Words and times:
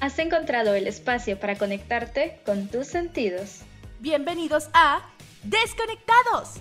Has 0.00 0.18
encontrado 0.18 0.74
el 0.74 0.86
espacio 0.86 1.38
para 1.38 1.56
conectarte 1.56 2.40
con 2.46 2.68
tus 2.68 2.86
sentidos. 2.86 3.60
Bienvenidos 3.98 4.70
a 4.72 5.06
Desconectados. 5.42 6.54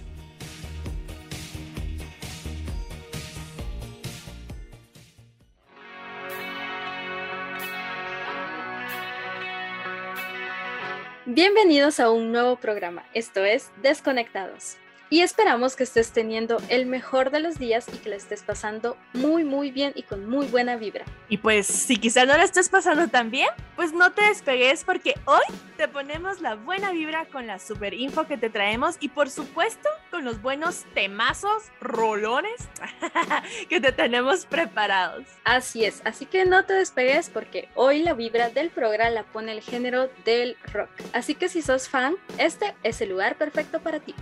Bienvenidos 11.25 12.01
a 12.01 12.09
un 12.09 12.33
nuevo 12.33 12.57
programa, 12.57 13.05
esto 13.13 13.45
es 13.45 13.71
Desconectados 13.81 14.75
y 15.09 15.21
esperamos 15.21 15.75
que 15.75 15.83
estés 15.83 16.11
teniendo 16.11 16.57
el 16.69 16.85
mejor 16.85 17.31
de 17.31 17.39
los 17.39 17.57
días 17.57 17.87
y 17.91 17.97
que 17.97 18.09
la 18.09 18.15
estés 18.15 18.43
pasando 18.43 18.97
muy 19.13 19.43
muy 19.43 19.71
bien 19.71 19.91
y 19.95 20.03
con 20.03 20.29
muy 20.29 20.47
buena 20.47 20.75
vibra. 20.75 21.05
Y 21.29 21.37
pues 21.37 21.67
si 21.67 21.97
quizá 21.97 22.25
no 22.25 22.37
la 22.37 22.43
estés 22.43 22.69
pasando 22.69 23.07
tan 23.07 23.31
bien, 23.31 23.49
pues 23.75 23.93
no 23.93 24.11
te 24.11 24.23
despegues 24.23 24.83
porque 24.83 25.15
hoy 25.25 25.43
te 25.77 25.87
ponemos 25.87 26.41
la 26.41 26.55
buena 26.55 26.91
vibra 26.91 27.25
con 27.25 27.47
la 27.47 27.59
super 27.59 27.93
info 27.93 28.27
que 28.27 28.37
te 28.37 28.49
traemos 28.49 28.97
y 28.99 29.09
por 29.09 29.29
supuesto 29.29 29.89
con 30.11 30.25
los 30.25 30.41
buenos 30.41 30.85
temazos, 30.93 31.63
rolones 31.81 32.69
que 33.69 33.79
te 33.79 33.91
tenemos 33.91 34.45
preparados. 34.45 35.25
Así 35.43 35.85
es, 35.85 36.01
así 36.05 36.25
que 36.25 36.45
no 36.45 36.65
te 36.65 36.73
despegues 36.73 37.29
porque 37.29 37.69
hoy 37.75 38.03
la 38.03 38.13
vibra 38.13 38.49
del 38.49 38.69
programa 38.69 39.09
la 39.09 39.23
pone 39.23 39.51
el 39.51 39.61
género 39.61 40.09
del 40.25 40.57
rock. 40.71 40.89
Así 41.13 41.35
que 41.35 41.49
si 41.49 41.61
sos 41.61 41.89
fan, 41.89 42.15
este 42.37 42.75
es 42.83 43.01
el 43.01 43.09
lugar 43.09 43.35
perfecto 43.35 43.79
para 43.79 43.99
ti 43.99 44.13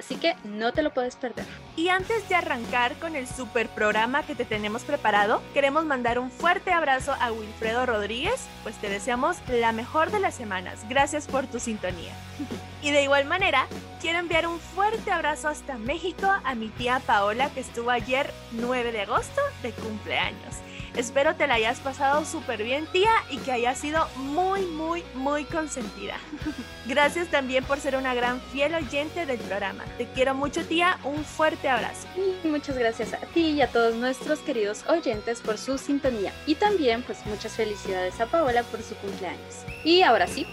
así 0.00 0.16
que 0.16 0.34
no 0.44 0.72
te 0.72 0.82
lo 0.82 0.92
puedes 0.92 1.16
perder. 1.16 1.46
Y 1.76 1.88
antes 1.88 2.28
de 2.28 2.34
arrancar 2.34 2.94
con 2.96 3.14
el 3.14 3.28
super 3.28 3.68
programa 3.68 4.24
que 4.24 4.34
te 4.34 4.44
tenemos 4.44 4.82
preparado, 4.82 5.40
queremos 5.54 5.84
mandar 5.84 6.18
un 6.18 6.30
fuerte 6.30 6.72
abrazo 6.72 7.14
a 7.20 7.30
Wilfredo 7.30 7.86
Rodríguez, 7.86 8.48
pues 8.62 8.74
te 8.76 8.88
deseamos 8.88 9.36
la 9.48 9.72
mejor 9.72 10.10
de 10.10 10.20
las 10.20 10.34
semanas. 10.34 10.80
Gracias 10.88 11.28
por 11.28 11.46
tu 11.46 11.60
sintonía. 11.60 12.12
y 12.82 12.90
de 12.90 13.04
igual 13.04 13.26
manera, 13.26 13.66
quiero 14.00 14.18
enviar 14.18 14.46
un 14.46 14.58
fuerte 14.58 15.10
abrazo 15.10 15.48
hasta 15.48 15.78
México 15.78 16.28
a 16.44 16.54
mi 16.54 16.68
tía 16.68 17.00
Paola 17.06 17.50
que 17.50 17.60
estuvo 17.60 17.90
ayer 17.90 18.30
9 18.52 18.92
de 18.92 19.02
agosto 19.02 19.40
de 19.62 19.72
cumpleaños. 19.72 20.56
Espero 20.96 21.36
te 21.36 21.46
la 21.46 21.54
hayas 21.54 21.78
pasado 21.80 22.24
súper 22.24 22.62
bien, 22.62 22.86
tía, 22.86 23.12
y 23.30 23.38
que 23.38 23.52
hayas 23.52 23.78
sido 23.78 24.08
muy, 24.16 24.62
muy, 24.62 25.04
muy 25.14 25.44
consentida. 25.44 26.16
Gracias 26.86 27.28
también 27.28 27.64
por 27.64 27.78
ser 27.78 27.96
una 27.96 28.14
gran 28.14 28.40
fiel 28.40 28.74
oyente 28.74 29.24
del 29.24 29.38
programa. 29.38 29.84
Te 29.98 30.06
quiero 30.06 30.34
mucho, 30.34 30.64
tía. 30.64 30.98
Un 31.04 31.24
fuerte 31.24 31.68
abrazo. 31.68 32.08
Muchas 32.44 32.76
gracias 32.76 33.12
a 33.12 33.18
ti 33.18 33.50
y 33.50 33.62
a 33.62 33.68
todos 33.68 33.94
nuestros 33.94 34.40
queridos 34.40 34.84
oyentes 34.88 35.40
por 35.40 35.58
su 35.58 35.78
sintonía. 35.78 36.32
Y 36.46 36.56
también, 36.56 37.02
pues, 37.02 37.24
muchas 37.26 37.52
felicidades 37.52 38.20
a 38.20 38.26
Paola 38.26 38.62
por 38.64 38.82
su 38.82 38.96
cumpleaños. 38.96 39.64
Y 39.84 40.02
ahora 40.02 40.26
sí, 40.26 40.46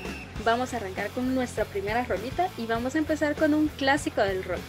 vamos 0.46 0.74
a 0.74 0.78
arrancar 0.78 1.10
con 1.10 1.34
nuestra 1.34 1.66
primera 1.66 2.04
rolita 2.04 2.50
y 2.58 2.66
vamos 2.68 2.96
a 2.96 3.00
empezar 3.00 3.36
con 3.36 3.54
un 3.54 3.70
clásico 3.70 4.22
del 4.22 4.44
rock. 4.44 4.60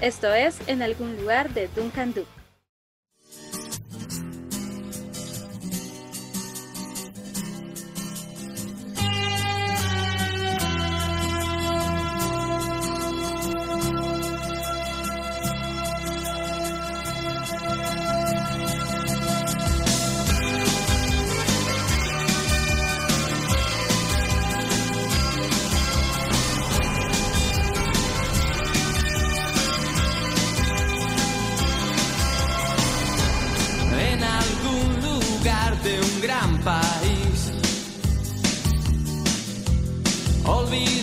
Esto 0.00 0.32
es 0.32 0.56
En 0.66 0.80
algún 0.80 1.14
lugar 1.16 1.50
de 1.50 1.68
Duncan 1.68 2.14
Duke. 2.14 2.39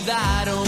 No 0.07 0.63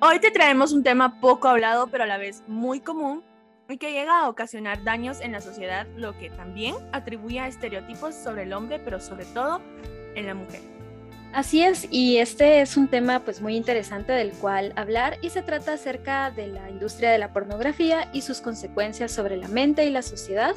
Hoy 0.00 0.18
te 0.18 0.30
traemos 0.30 0.72
un 0.72 0.82
tema 0.82 1.20
poco 1.20 1.48
hablado, 1.48 1.86
pero 1.86 2.04
a 2.04 2.06
la 2.06 2.18
vez 2.18 2.42
muy 2.48 2.80
común 2.80 3.22
y 3.68 3.78
que 3.78 3.92
llega 3.92 4.20
a 4.20 4.28
ocasionar 4.28 4.84
daños 4.84 5.20
en 5.20 5.32
la 5.32 5.40
sociedad, 5.40 5.86
lo 5.96 6.18
que 6.18 6.28
también 6.30 6.74
atribuye 6.92 7.40
a 7.40 7.46
estereotipos 7.46 8.14
sobre 8.14 8.42
el 8.42 8.52
hombre, 8.52 8.78
pero 8.78 9.00
sobre 9.00 9.24
todo 9.26 9.60
en 10.14 10.26
la 10.26 10.34
mujer. 10.34 10.81
Así 11.32 11.62
es, 11.62 11.88
y 11.90 12.18
este 12.18 12.60
es 12.60 12.76
un 12.76 12.88
tema 12.88 13.20
pues 13.20 13.40
muy 13.40 13.56
interesante 13.56 14.12
del 14.12 14.32
cual 14.32 14.74
hablar 14.76 15.16
y 15.22 15.30
se 15.30 15.40
trata 15.40 15.72
acerca 15.72 16.30
de 16.30 16.46
la 16.48 16.68
industria 16.68 17.10
de 17.10 17.16
la 17.16 17.32
pornografía 17.32 18.10
y 18.12 18.20
sus 18.20 18.42
consecuencias 18.42 19.12
sobre 19.12 19.38
la 19.38 19.48
mente 19.48 19.86
y 19.86 19.90
la 19.90 20.02
sociedad, 20.02 20.54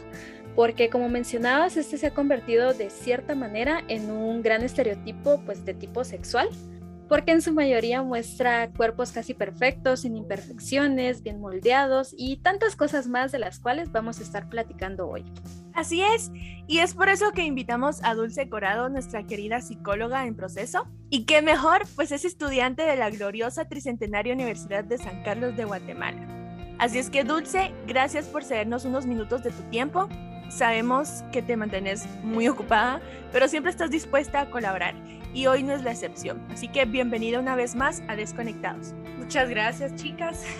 porque 0.54 0.90
como 0.90 1.08
mencionabas, 1.08 1.78
este 1.78 1.98
se 1.98 2.08
ha 2.08 2.14
convertido 2.14 2.74
de 2.74 2.90
cierta 2.90 3.36
manera 3.36 3.84
en 3.88 4.12
un 4.12 4.42
gran 4.42 4.64
estereotipo 4.64 5.40
pues 5.46 5.64
de 5.64 5.76
tipo 5.76 6.04
sexual 6.04 6.50
porque 7.08 7.32
en 7.32 7.42
su 7.42 7.54
mayoría 7.54 8.02
muestra 8.02 8.70
cuerpos 8.72 9.12
casi 9.12 9.34
perfectos, 9.34 10.02
sin 10.02 10.18
imperfecciones, 10.18 11.22
bien 11.22 11.40
moldeados 11.40 12.14
y 12.18 12.38
tantas 12.38 12.76
cosas 12.76 13.08
más 13.08 13.32
de 13.32 13.40
las 13.40 13.60
cuales 13.60 13.92
vamos 13.92 14.20
a 14.20 14.24
estar 14.24 14.50
platicando 14.50 15.08
hoy. 15.08 15.24
Así 15.74 16.02
es, 16.02 16.32
y 16.68 16.80
es 16.80 16.94
por 16.94 17.10
eso 17.10 17.32
que 17.32 17.44
invitamos 17.44 18.04
a 18.04 18.16
Dulce 18.16 18.50
Corado, 18.50 18.90
nuestra 18.90 19.24
querida 19.24 19.62
psicóloga 19.62 20.26
en 20.26 20.36
proceso, 20.36 20.88
y 21.10 21.26
que 21.26 21.42
mejor, 21.42 21.84
pues 21.96 22.12
es 22.12 22.26
estudiante 22.26 22.84
de 22.84 22.96
la 22.96 23.10
gloriosa 23.10 23.66
Tricentenaria 23.66 24.34
Universidad 24.34 24.84
de 24.84 24.98
San 24.98 25.22
Carlos 25.24 25.56
de 25.58 25.66
Guatemala. 25.66 26.26
Así 26.80 26.98
es 26.98 27.10
que 27.10 27.24
Dulce, 27.24 27.74
gracias 27.88 28.26
por 28.28 28.44
cedernos 28.44 28.86
unos 28.86 29.06
minutos 29.06 29.44
de 29.44 29.52
tu 29.52 29.64
tiempo. 29.64 30.10
Sabemos 30.50 31.24
que 31.32 31.42
te 31.42 31.58
mantienes 31.58 32.06
muy 32.24 32.48
ocupada, 32.48 33.02
pero 33.32 33.48
siempre 33.48 33.72
estás 33.72 33.90
dispuesta 33.90 34.42
a 34.42 34.50
colaborar 34.50 34.96
y 35.36 35.48
hoy 35.48 35.64
no 35.64 35.74
es 35.74 35.84
la 35.84 35.92
excepción. 35.92 36.42
Así 36.50 36.70
que 36.70 36.86
bienvenida 36.86 37.40
una 37.40 37.56
vez 37.56 37.76
más 37.76 38.02
a 38.08 38.16
Desconectados. 38.16 38.94
Muchas 39.20 39.50
gracias, 39.50 39.96
chicas. 39.96 40.44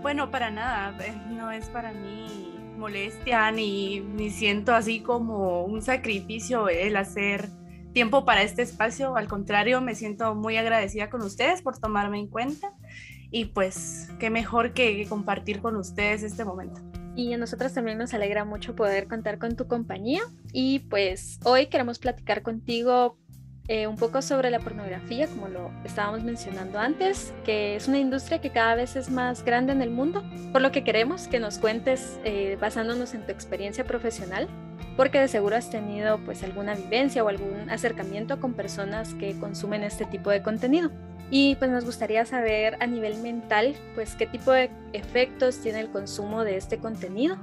Bueno, 0.00 0.30
para 0.30 0.48
nada, 0.52 0.96
eh, 1.04 1.12
no 1.28 1.50
es 1.50 1.68
para 1.70 1.92
mí 1.92 2.54
molestia 2.78 3.50
ni, 3.50 3.98
ni 3.98 4.30
siento 4.30 4.72
así 4.72 5.00
como 5.00 5.64
un 5.64 5.82
sacrificio 5.82 6.68
el 6.68 6.96
hacer 6.96 7.48
tiempo 7.92 8.24
para 8.24 8.42
este 8.42 8.62
espacio, 8.62 9.16
al 9.16 9.26
contrario, 9.26 9.80
me 9.80 9.96
siento 9.96 10.36
muy 10.36 10.56
agradecida 10.56 11.10
con 11.10 11.20
ustedes 11.22 11.62
por 11.62 11.78
tomarme 11.78 12.20
en 12.20 12.28
cuenta 12.28 12.72
y 13.32 13.46
pues 13.46 14.08
qué 14.20 14.30
mejor 14.30 14.72
que 14.72 15.04
compartir 15.08 15.60
con 15.60 15.74
ustedes 15.74 16.22
este 16.22 16.44
momento. 16.44 16.80
Y 17.16 17.32
a 17.32 17.38
nosotros 17.38 17.74
también 17.74 17.98
nos 17.98 18.14
alegra 18.14 18.44
mucho 18.44 18.76
poder 18.76 19.08
contar 19.08 19.40
con 19.40 19.56
tu 19.56 19.66
compañía 19.66 20.22
y 20.52 20.78
pues 20.78 21.40
hoy 21.42 21.66
queremos 21.66 21.98
platicar 21.98 22.42
contigo 22.42 23.18
eh, 23.68 23.86
un 23.86 23.96
poco 23.96 24.22
sobre 24.22 24.50
la 24.50 24.60
pornografía, 24.60 25.26
como 25.26 25.48
lo 25.48 25.70
estábamos 25.84 26.24
mencionando 26.24 26.78
antes, 26.78 27.34
que 27.44 27.76
es 27.76 27.86
una 27.86 27.98
industria 27.98 28.40
que 28.40 28.48
cada 28.50 28.74
vez 28.74 28.96
es 28.96 29.10
más 29.10 29.44
grande 29.44 29.72
en 29.72 29.82
el 29.82 29.90
mundo, 29.90 30.24
por 30.52 30.62
lo 30.62 30.72
que 30.72 30.84
queremos 30.84 31.28
que 31.28 31.38
nos 31.38 31.58
cuentes 31.58 32.18
eh, 32.24 32.56
basándonos 32.58 33.12
en 33.12 33.26
tu 33.26 33.32
experiencia 33.32 33.84
profesional, 33.84 34.48
porque 34.96 35.20
de 35.20 35.28
seguro 35.28 35.54
has 35.54 35.68
tenido 35.68 36.18
pues 36.24 36.42
alguna 36.42 36.74
vivencia 36.74 37.22
o 37.22 37.28
algún 37.28 37.68
acercamiento 37.68 38.40
con 38.40 38.54
personas 38.54 39.12
que 39.12 39.38
consumen 39.38 39.82
este 39.82 40.06
tipo 40.06 40.30
de 40.30 40.42
contenido. 40.42 40.90
Y 41.30 41.56
pues 41.56 41.70
nos 41.70 41.84
gustaría 41.84 42.24
saber 42.24 42.78
a 42.80 42.86
nivel 42.86 43.18
mental, 43.18 43.76
pues 43.94 44.14
qué 44.14 44.26
tipo 44.26 44.50
de 44.50 44.70
efectos 44.94 45.58
tiene 45.58 45.80
el 45.80 45.90
consumo 45.90 46.42
de 46.42 46.56
este 46.56 46.78
contenido. 46.78 47.36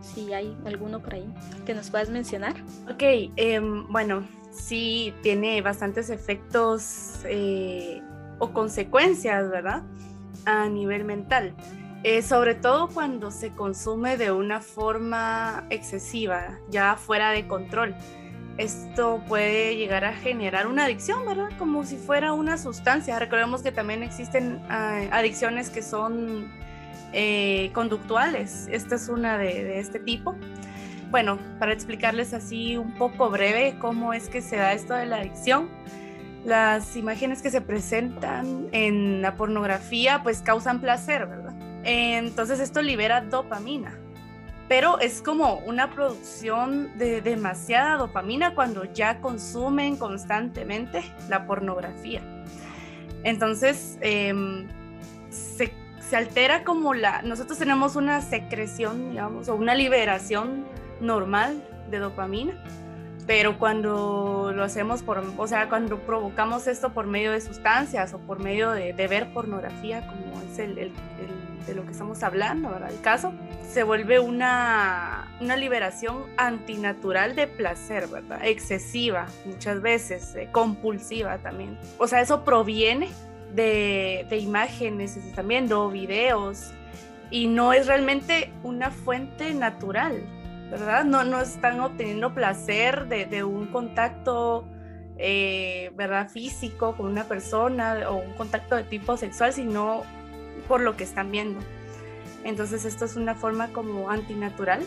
Si 0.00 0.32
hay 0.32 0.56
alguno 0.64 1.00
por 1.00 1.14
ahí 1.14 1.34
que 1.66 1.74
nos 1.74 1.90
puedas 1.90 2.10
mencionar. 2.10 2.54
Ok, 2.88 3.02
em, 3.34 3.88
bueno, 3.88 4.24
sí 4.50 5.14
tiene 5.22 5.60
bastantes 5.62 6.10
efectos 6.10 7.20
eh, 7.24 8.02
o 8.38 8.52
consecuencias, 8.52 9.50
¿verdad? 9.50 9.82
A 10.44 10.68
nivel 10.68 11.04
mental. 11.04 11.54
Eh, 12.04 12.22
sobre 12.22 12.54
todo 12.54 12.88
cuando 12.88 13.30
se 13.30 13.50
consume 13.50 14.16
de 14.16 14.30
una 14.30 14.60
forma 14.60 15.66
excesiva, 15.70 16.58
ya 16.70 16.96
fuera 16.96 17.30
de 17.30 17.46
control. 17.46 17.94
Esto 18.56 19.22
puede 19.28 19.76
llegar 19.76 20.04
a 20.04 20.12
generar 20.12 20.66
una 20.66 20.84
adicción, 20.84 21.24
¿verdad? 21.26 21.48
Como 21.58 21.84
si 21.84 21.96
fuera 21.96 22.32
una 22.32 22.58
sustancia. 22.58 23.18
Recordemos 23.18 23.62
que 23.62 23.72
también 23.72 24.02
existen 24.02 24.60
eh, 24.70 25.08
adicciones 25.12 25.70
que 25.70 25.82
son 25.82 26.56
conductuales. 27.72 28.68
Esta 28.70 28.96
es 28.96 29.08
una 29.08 29.38
de 29.38 29.78
este 29.78 29.98
tipo 29.98 30.36
bueno, 31.10 31.38
para 31.58 31.72
explicarles 31.72 32.34
así 32.34 32.76
un 32.76 32.94
poco 32.94 33.30
breve 33.30 33.76
cómo 33.80 34.12
es 34.12 34.28
que 34.28 34.42
se 34.42 34.56
da 34.56 34.72
esto 34.72 34.94
de 34.94 35.06
la 35.06 35.16
adicción, 35.16 35.68
las 36.44 36.96
imágenes 36.96 37.42
que 37.42 37.50
se 37.50 37.60
presentan 37.60 38.68
en 38.72 39.22
la 39.22 39.34
pornografía 39.34 40.22
pues 40.22 40.40
causan 40.40 40.80
placer, 40.80 41.26
¿verdad? 41.26 41.54
Entonces 41.84 42.60
esto 42.60 42.82
libera 42.82 43.22
dopamina, 43.22 43.98
pero 44.68 44.98
es 45.00 45.22
como 45.22 45.58
una 45.60 45.90
producción 45.90 46.96
de 46.98 47.22
demasiada 47.22 47.96
dopamina 47.96 48.54
cuando 48.54 48.84
ya 48.84 49.20
consumen 49.20 49.96
constantemente 49.96 51.02
la 51.28 51.46
pornografía. 51.46 52.20
Entonces 53.24 53.98
em, 54.02 54.68
se, 55.30 55.72
se 56.00 56.16
altera 56.16 56.64
como 56.64 56.92
la, 56.92 57.22
nosotros 57.22 57.58
tenemos 57.58 57.96
una 57.96 58.20
secreción, 58.20 59.10
digamos, 59.10 59.48
o 59.48 59.54
una 59.54 59.74
liberación 59.74 60.64
normal 61.00 61.62
de 61.90 61.98
dopamina, 61.98 62.54
pero 63.28 63.58
cuando 63.58 64.52
lo 64.54 64.64
hacemos 64.64 65.02
por, 65.02 65.22
o 65.36 65.46
sea, 65.46 65.68
cuando 65.68 65.98
provocamos 65.98 66.66
esto 66.66 66.94
por 66.94 67.06
medio 67.06 67.32
de 67.32 67.40
sustancias 67.42 68.14
o 68.14 68.18
por 68.18 68.40
medio 68.40 68.70
de, 68.70 68.92
ver 69.06 69.32
pornografía, 69.34 70.06
como 70.06 70.40
es 70.50 70.58
el, 70.58 70.74
de 71.66 71.74
lo 71.74 71.84
que 71.84 71.92
estamos 71.92 72.22
hablando, 72.22 72.70
¿verdad? 72.70 72.90
El 72.90 73.02
caso, 73.02 73.34
se 73.70 73.82
vuelve 73.82 74.18
una, 74.18 75.30
una 75.42 75.56
liberación 75.56 76.24
antinatural 76.38 77.36
de 77.36 77.46
placer, 77.46 78.08
¿verdad? 78.08 78.40
Excesiva 78.44 79.26
muchas 79.44 79.82
veces, 79.82 80.34
eh, 80.34 80.48
compulsiva 80.50 81.36
también. 81.36 81.78
O 81.98 82.08
sea, 82.08 82.22
eso 82.22 82.44
proviene 82.44 83.10
de, 83.54 84.26
de 84.30 84.38
imágenes 84.38 85.18
también, 85.34 85.70
o 85.70 85.90
videos, 85.90 86.72
y 87.30 87.46
no 87.46 87.74
es 87.74 87.86
realmente 87.86 88.50
una 88.62 88.90
fuente 88.90 89.52
natural 89.52 90.22
¿verdad? 90.70 91.04
No, 91.04 91.24
no 91.24 91.40
están 91.40 91.80
obteniendo 91.80 92.34
placer 92.34 93.06
de, 93.06 93.44
un 93.44 93.66
contacto, 93.68 94.66
eh, 95.16 95.90
¿verdad? 95.94 96.28
Físico 96.28 96.96
con 96.96 97.06
una 97.06 97.24
persona 97.24 98.08
o 98.08 98.16
un 98.16 98.34
contacto 98.34 98.76
de 98.76 98.84
tipo 98.84 99.16
sexual, 99.16 99.52
sino 99.52 100.02
por 100.66 100.80
lo 100.80 100.96
que 100.96 101.04
están 101.04 101.30
viendo. 101.30 101.60
Entonces 102.44 102.84
esto 102.84 103.04
es 103.04 103.16
una 103.16 103.34
forma 103.34 103.68
como 103.68 104.10
antinatural. 104.10 104.84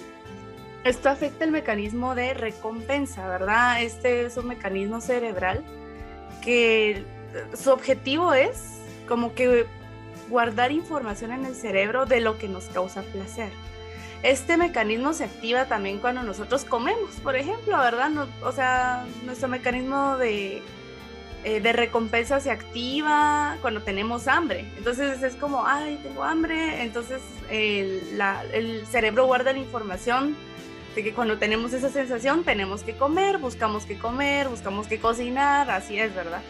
Esto 0.83 1.09
afecta 1.09 1.45
el 1.45 1.51
mecanismo 1.51 2.15
de 2.15 2.33
recompensa, 2.33 3.27
¿verdad? 3.27 3.81
Este 3.83 4.25
es 4.25 4.37
un 4.37 4.47
mecanismo 4.47 5.01
cerebral 5.01 5.63
que 6.41 7.03
su 7.53 7.71
objetivo 7.71 8.33
es 8.33 8.79
como 9.07 9.33
que 9.35 9.65
guardar 10.29 10.71
información 10.71 11.31
en 11.31 11.45
el 11.45 11.55
cerebro 11.55 12.05
de 12.05 12.21
lo 12.21 12.37
que 12.37 12.47
nos 12.47 12.65
causa 12.69 13.03
placer. 13.03 13.49
Este 14.23 14.55
mecanismo 14.55 15.13
se 15.13 15.23
activa 15.23 15.65
también 15.65 15.97
cuando 15.97 16.21
nosotros 16.21 16.63
comemos, 16.63 17.15
por 17.23 17.35
ejemplo, 17.35 17.77
¿verdad? 17.79 18.11
o 18.43 18.51
sea, 18.51 19.05
nuestro 19.25 19.47
mecanismo 19.47 20.15
de, 20.17 20.61
eh, 21.43 21.59
de 21.59 21.73
recompensa 21.73 22.39
se 22.39 22.51
activa 22.51 23.57
cuando 23.61 23.81
tenemos 23.81 24.27
hambre. 24.27 24.71
Entonces 24.77 25.23
es 25.23 25.33
como, 25.35 25.65
ay, 25.65 25.99
tengo 26.03 26.23
hambre. 26.23 26.83
Entonces 26.83 27.19
el, 27.49 28.21
el 28.53 28.85
cerebro 28.85 29.25
guarda 29.25 29.53
la 29.53 29.59
información 29.59 30.35
de 30.95 31.03
que 31.03 31.13
cuando 31.13 31.39
tenemos 31.39 31.73
esa 31.73 31.89
sensación 31.89 32.43
tenemos 32.43 32.83
que 32.83 32.93
comer, 32.95 33.39
buscamos 33.39 33.85
que 33.85 33.97
comer, 33.97 34.49
buscamos 34.49 34.85
que 34.85 34.99
cocinar, 34.99 35.71
así 35.71 35.97
es, 35.97 36.13
¿verdad? 36.13 36.41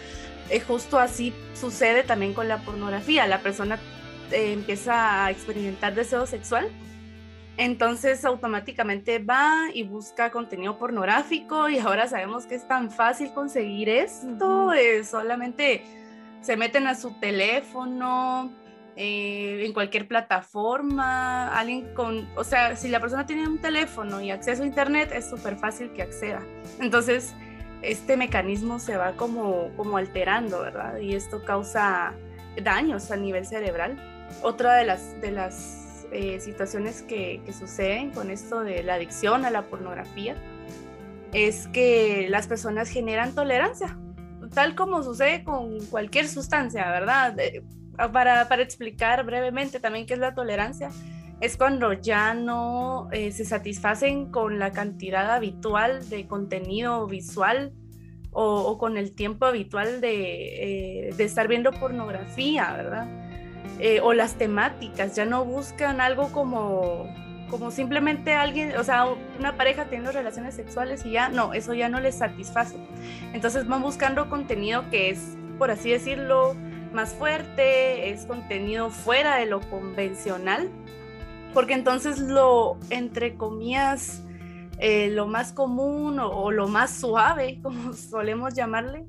Eh, 0.49 0.59
justo 0.59 0.99
así 0.99 1.33
sucede 1.53 2.03
también 2.03 2.33
con 2.33 2.49
la 2.49 2.57
pornografía. 2.57 3.27
La 3.27 3.39
persona 3.39 3.79
eh, 4.31 4.51
empieza 4.51 5.25
a 5.25 5.31
experimentar 5.31 5.95
deseo 5.95 6.25
sexual 6.25 6.67
entonces 7.61 8.25
automáticamente 8.25 9.19
va 9.19 9.67
y 9.71 9.83
busca 9.83 10.31
contenido 10.31 10.79
pornográfico 10.79 11.69
y 11.69 11.77
ahora 11.77 12.07
sabemos 12.07 12.47
que 12.47 12.55
es 12.55 12.67
tan 12.67 12.89
fácil 12.89 13.31
conseguir 13.33 13.87
esto, 13.87 14.73
eh, 14.73 15.03
solamente 15.03 15.83
se 16.41 16.57
meten 16.57 16.87
a 16.87 16.95
su 16.95 17.19
teléfono, 17.19 18.51
eh, 18.95 19.63
en 19.63 19.73
cualquier 19.73 20.07
plataforma, 20.07 21.55
alguien 21.55 21.93
con, 21.93 22.27
o 22.35 22.43
sea, 22.43 22.75
si 22.75 22.89
la 22.89 22.99
persona 22.99 23.27
tiene 23.27 23.47
un 23.47 23.61
teléfono 23.61 24.21
y 24.21 24.31
acceso 24.31 24.63
a 24.63 24.65
internet, 24.65 25.11
es 25.13 25.29
súper 25.29 25.55
fácil 25.55 25.91
que 25.93 26.01
acceda. 26.01 26.41
Entonces, 26.79 27.35
este 27.83 28.17
mecanismo 28.17 28.79
se 28.79 28.97
va 28.97 29.11
como, 29.13 29.69
como 29.77 29.97
alterando, 29.97 30.61
¿verdad? 30.61 30.97
Y 30.97 31.13
esto 31.13 31.45
causa 31.45 32.13
daños 32.61 33.11
a 33.11 33.17
nivel 33.17 33.45
cerebral. 33.45 34.01
Otra 34.41 34.73
de 34.75 34.85
las, 34.85 35.21
de 35.21 35.31
las 35.31 35.80
eh, 36.11 36.39
situaciones 36.39 37.03
que, 37.03 37.41
suceden 37.57 38.11
con 38.11 38.29
esto 38.29 38.61
de 38.61 38.83
la 38.83 38.95
adicción 38.95 39.45
a 39.45 39.49
la 39.49 39.63
pornografía 39.63 40.35
es 41.33 41.67
que 41.69 42.27
las 42.29 42.47
personas 42.47 42.89
generan 42.89 43.33
tolerancia, 43.33 43.97
tal 44.53 44.75
como 44.75 45.03
sucede 45.03 45.43
con 45.45 45.79
cualquier 45.85 46.27
sustancia, 46.27 46.89
¿verdad? 46.91 47.35
para, 48.11 48.61
explicar 48.61 49.25
brevemente 49.25 49.79
también 49.79 50.05
qué 50.05 50.13
es 50.13 50.19
la 50.19 50.33
tolerancia, 50.33 50.89
es 51.39 51.57
cuando 51.57 51.93
ya 51.93 52.33
no 52.33 53.07
eh, 53.11 53.31
se 53.31 53.45
satisfacen 53.45 54.31
con 54.31 54.59
la 54.59 54.71
cantidad 54.71 55.31
habitual 55.31 56.07
de 56.09 56.27
contenido 56.27 57.07
visual 57.07 57.73
o, 58.31 58.77
con 58.77 58.97
el 58.97 59.13
tiempo 59.13 59.45
habitual 59.45 60.01
de, 60.01 61.07
eh, 61.07 61.13
de 61.13 61.23
estar 61.23 61.47
viendo 61.47 61.71
pornografía, 61.71 62.73
¿verdad? 62.73 63.30
Eh, 63.83 63.99
o 63.99 64.13
las 64.13 64.35
temáticas, 64.35 65.15
ya 65.15 65.25
no 65.25 65.43
buscan 65.43 66.01
algo 66.01 66.31
como, 66.31 67.11
como 67.49 67.71
simplemente 67.71 68.35
alguien, 68.35 68.77
o 68.77 68.83
sea, 68.83 69.07
una 69.39 69.57
pareja 69.57 69.85
teniendo 69.85 70.11
relaciones 70.11 70.53
sexuales 70.53 71.03
y 71.03 71.11
ya, 71.11 71.29
no, 71.29 71.55
eso 71.55 71.73
ya 71.73 71.89
no 71.89 71.99
les 71.99 72.13
satisface. 72.13 72.77
Entonces 73.33 73.67
van 73.67 73.81
buscando 73.81 74.29
contenido 74.29 74.87
que 74.91 75.09
es, 75.09 75.35
por 75.57 75.71
así 75.71 75.89
decirlo, 75.89 76.55
más 76.93 77.15
fuerte, 77.15 78.11
es 78.11 78.27
contenido 78.27 78.91
fuera 78.91 79.37
de 79.37 79.47
lo 79.47 79.61
convencional, 79.61 80.69
porque 81.51 81.73
entonces 81.73 82.19
lo, 82.19 82.77
entre 82.91 83.35
comillas, 83.35 84.21
eh, 84.77 85.09
lo 85.09 85.25
más 85.25 85.53
común 85.53 86.19
o, 86.19 86.51
lo 86.51 86.67
más 86.67 86.91
suave, 86.99 87.59
como 87.63 87.93
solemos 87.93 88.53
llamarle, 88.53 89.05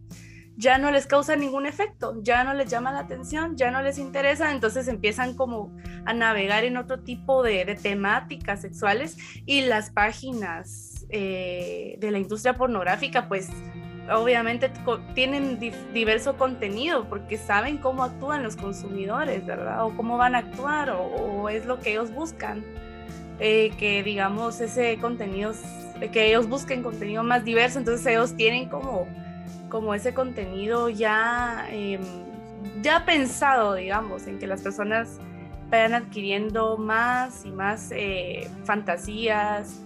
ya 0.56 0.78
no 0.78 0.90
les 0.90 1.06
causa 1.06 1.36
ningún 1.36 1.66
efecto, 1.66 2.20
ya 2.22 2.44
no 2.44 2.54
les 2.54 2.70
llama 2.70 2.92
la 2.92 3.00
atención, 3.00 3.56
ya 3.56 3.70
no 3.70 3.82
les 3.82 3.98
interesa, 3.98 4.52
entonces 4.52 4.88
empiezan 4.88 5.34
como 5.34 5.74
a 6.04 6.12
navegar 6.12 6.64
en 6.64 6.76
otro 6.76 7.00
tipo 7.00 7.42
de, 7.42 7.64
temáticas 7.82 8.60
sexuales 8.60 9.16
y 9.46 9.62
las 9.62 9.90
páginas 9.90 11.06
eh, 11.10 11.96
de 11.98 12.10
la 12.10 12.18
industria 12.18 12.54
pornográfica 12.54 13.28
pues 13.28 13.50
obviamente 14.10 14.70
tienen 15.14 15.58
diverso 15.92 16.36
contenido 16.36 17.08
porque 17.08 17.38
saben 17.38 17.78
cómo 17.78 18.04
actúan 18.04 18.42
los 18.42 18.56
consumidores, 18.56 19.44
¿verdad? 19.46 19.84
O 19.84 19.96
cómo 19.96 20.16
van 20.16 20.34
a 20.34 20.38
actuar 20.38 20.90
o, 20.90 21.48
es 21.48 21.66
lo 21.66 21.78
que 21.78 21.92
ellos 21.92 22.12
buscan. 22.12 22.64
Eh, 23.38 23.72
que 23.78 24.02
digamos 24.04 24.60
ese 24.60 24.98
contenido, 24.98 25.52
que 26.12 26.28
ellos 26.28 26.48
busquen 26.48 26.82
contenido 26.82 27.24
más 27.24 27.44
diverso, 27.44 27.78
entonces 27.78 28.06
ellos 28.06 28.36
tienen 28.36 28.68
como, 28.68 29.08
como 29.72 29.94
ese 29.94 30.12
contenido 30.12 30.90
ya, 30.90 31.66
em, 31.70 32.02
ya 32.82 33.06
pensado, 33.06 33.72
digamos, 33.72 34.26
en 34.26 34.38
que 34.38 34.46
las 34.46 34.60
personas 34.60 35.18
vayan 35.70 35.94
adquiriendo 35.94 36.76
más 36.76 37.46
y 37.46 37.50
más 37.52 37.90
eh, 37.90 38.50
fantasías. 38.64 39.80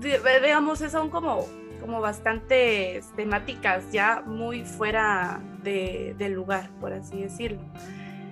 Digamos, 0.00 0.78
son 0.78 1.10
como 1.10 1.46
como 1.82 2.00
bastantes 2.00 3.06
temáticas 3.14 3.92
ya 3.92 4.22
muy 4.26 4.64
fuera 4.64 5.40
de, 5.62 6.14
del 6.18 6.32
lugar, 6.32 6.70
por 6.80 6.94
así 6.94 7.20
decirlo. 7.20 7.60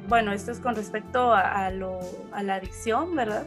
Bueno, 0.09 0.33
esto 0.33 0.53
es 0.53 0.59
con 0.59 0.75
respecto 0.75 1.33
a, 1.33 1.71
lo, 1.71 2.01
a 2.33 2.43
la 2.43 2.55
adicción, 2.55 3.15
¿verdad? 3.15 3.47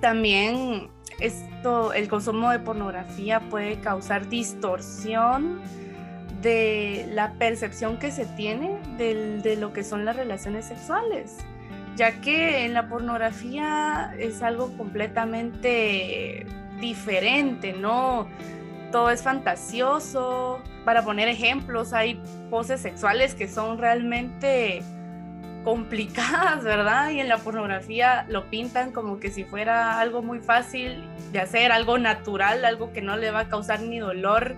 También 0.00 0.88
esto, 1.18 1.92
el 1.92 2.08
consumo 2.08 2.50
de 2.52 2.60
pornografía 2.60 3.40
puede 3.40 3.80
causar 3.80 4.28
distorsión 4.28 5.60
de 6.44 7.08
la 7.10 7.32
percepción 7.32 7.98
que 7.98 8.12
se 8.12 8.24
tiene 8.24 8.78
de 8.96 9.56
lo 9.56 9.72
que 9.72 9.82
son 9.82 10.04
las 10.04 10.14
relaciones 10.14 10.66
sexuales, 10.66 11.38
ya 11.96 12.20
que 12.20 12.64
en 12.64 12.74
la 12.74 12.88
pornografía 12.88 14.14
es 14.16 14.42
algo 14.42 14.76
completamente 14.76 16.46
diferente, 16.80 17.72
¿no? 17.72 18.28
todo 18.94 19.10
es 19.10 19.24
fantasioso. 19.24 20.62
Para 20.84 21.02
poner 21.02 21.26
ejemplos, 21.26 21.92
hay 21.92 22.22
poses 22.48 22.80
sexuales 22.80 23.34
que 23.34 23.48
son 23.48 23.78
realmente 23.78 24.84
complicadas, 25.64 26.62
¿verdad? 26.62 27.10
Y 27.10 27.18
en 27.18 27.28
la 27.28 27.38
pornografía 27.38 28.24
lo 28.28 28.48
pintan 28.50 28.92
como 28.92 29.18
que 29.18 29.32
si 29.32 29.42
fuera 29.42 29.98
algo 29.98 30.22
muy 30.22 30.38
fácil 30.38 31.02
de 31.32 31.40
hacer, 31.40 31.72
algo 31.72 31.98
natural, 31.98 32.64
algo 32.64 32.92
que 32.92 33.02
no 33.02 33.16
le 33.16 33.32
va 33.32 33.40
a 33.40 33.48
causar 33.48 33.80
ni 33.80 33.98
dolor 33.98 34.54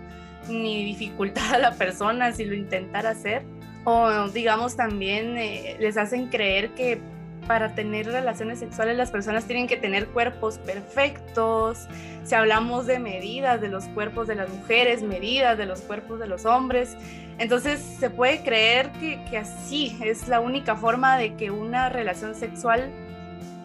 ni 0.49 0.85
dificultad 0.85 1.55
a 1.55 1.59
la 1.59 1.73
persona 1.73 2.33
si 2.33 2.45
lo 2.45 2.55
intentara 2.55 3.11
hacer. 3.11 3.43
O 3.85 4.29
digamos 4.31 4.77
también 4.77 5.37
eh, 5.39 5.77
les 5.79 5.97
hacen 5.97 6.27
creer 6.29 6.71
que 6.71 7.01
para 7.47 7.75
tener 7.75 8.07
relaciones 8.07 8.59
sexuales 8.59 8.97
las 8.97 9.11
personas 9.11 9.45
tienen 9.45 9.67
que 9.67 9.77
tener 9.77 10.09
cuerpos 10.09 10.59
perfectos. 10.59 11.87
Si 12.25 12.35
hablamos 12.35 12.87
de 12.87 12.99
medidas 12.99 13.61
de 13.61 13.69
los 13.69 13.85
cuerpos 13.89 14.27
de 14.27 14.35
las 14.35 14.49
mujeres, 14.51 15.03
medidas 15.03 15.57
de 15.57 15.67
los 15.67 15.81
cuerpos 15.83 16.19
de 16.19 16.27
los 16.27 16.45
hombres, 16.45 16.97
entonces 17.39 17.81
se 17.81 18.11
puede 18.11 18.43
creer 18.43 18.91
que, 18.93 19.39
así 19.39 19.97
es 20.05 20.27
la 20.29 20.41
única 20.41 20.75
forma 20.75 21.17
de 21.19 21.35
que 21.35 21.51
una 21.51 21.89
relación 21.89 22.35
sexual 22.35 22.91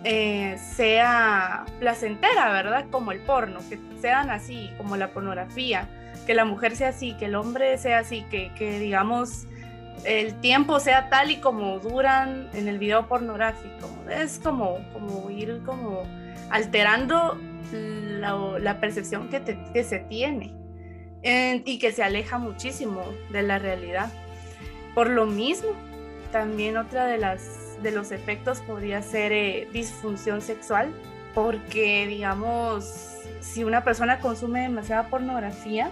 eh, 0.04 0.58
sea 0.76 1.66
placentera, 1.80 2.52
¿verdad? 2.52 2.86
Como 2.92 3.12
el 3.12 3.20
porno, 3.22 3.60
que 3.70 3.80
sean 4.00 4.30
así, 4.30 4.70
como 4.78 4.98
la 4.98 5.10
pornografía, 5.10 5.88
que 6.32 6.36
la 6.36 6.46
mujer 6.46 6.78
sea 6.78 6.88
así, 6.88 7.14
que 7.16 7.26
el 7.26 7.36
hombre 7.36 7.78
sea 7.78 8.00
así, 8.00 8.24
que, 8.32 8.54
que 8.54 8.80
digamos 8.80 9.48
el 10.06 10.40
tiempo 10.40 10.80
sea 10.80 11.10
tal 11.10 11.30
y 11.30 11.42
como 11.42 11.78
duran 11.80 12.50
en 12.54 12.70
el 12.70 12.80
video 12.80 13.10
pornográfico. 13.10 13.90
Es 14.10 14.40
como, 14.40 14.80
como 14.94 15.30
ir 15.30 15.62
como 15.66 16.04
alterando 16.50 17.38
la, 17.74 18.80
percepción 18.80 19.28
que, 19.28 19.84
se 19.84 20.00
tiene 20.00 20.56
y 21.22 21.80
que 21.80 21.92
se 21.92 22.02
aleja 22.02 22.38
muchísimo 22.38 23.04
de 23.30 23.42
la 23.42 23.60
realidad. 23.60 24.10
Por 24.96 25.10
lo 25.10 25.26
mismo, 25.26 25.72
también 26.32 26.78
otra 26.78 27.08
de 27.08 27.18
las 27.18 27.78
de 27.84 27.92
los 27.92 28.12
efectos 28.14 28.62
podría 28.62 29.02
ser 29.02 29.34
eh, 29.34 29.68
disfunción 29.74 30.40
sexual, 30.40 30.94
porque 31.36 32.08
digamos, 32.08 33.18
si 33.42 33.66
una 33.66 33.84
persona 33.84 34.22
consume 34.22 34.62
demasiada 34.62 35.10
pornografía, 35.10 35.92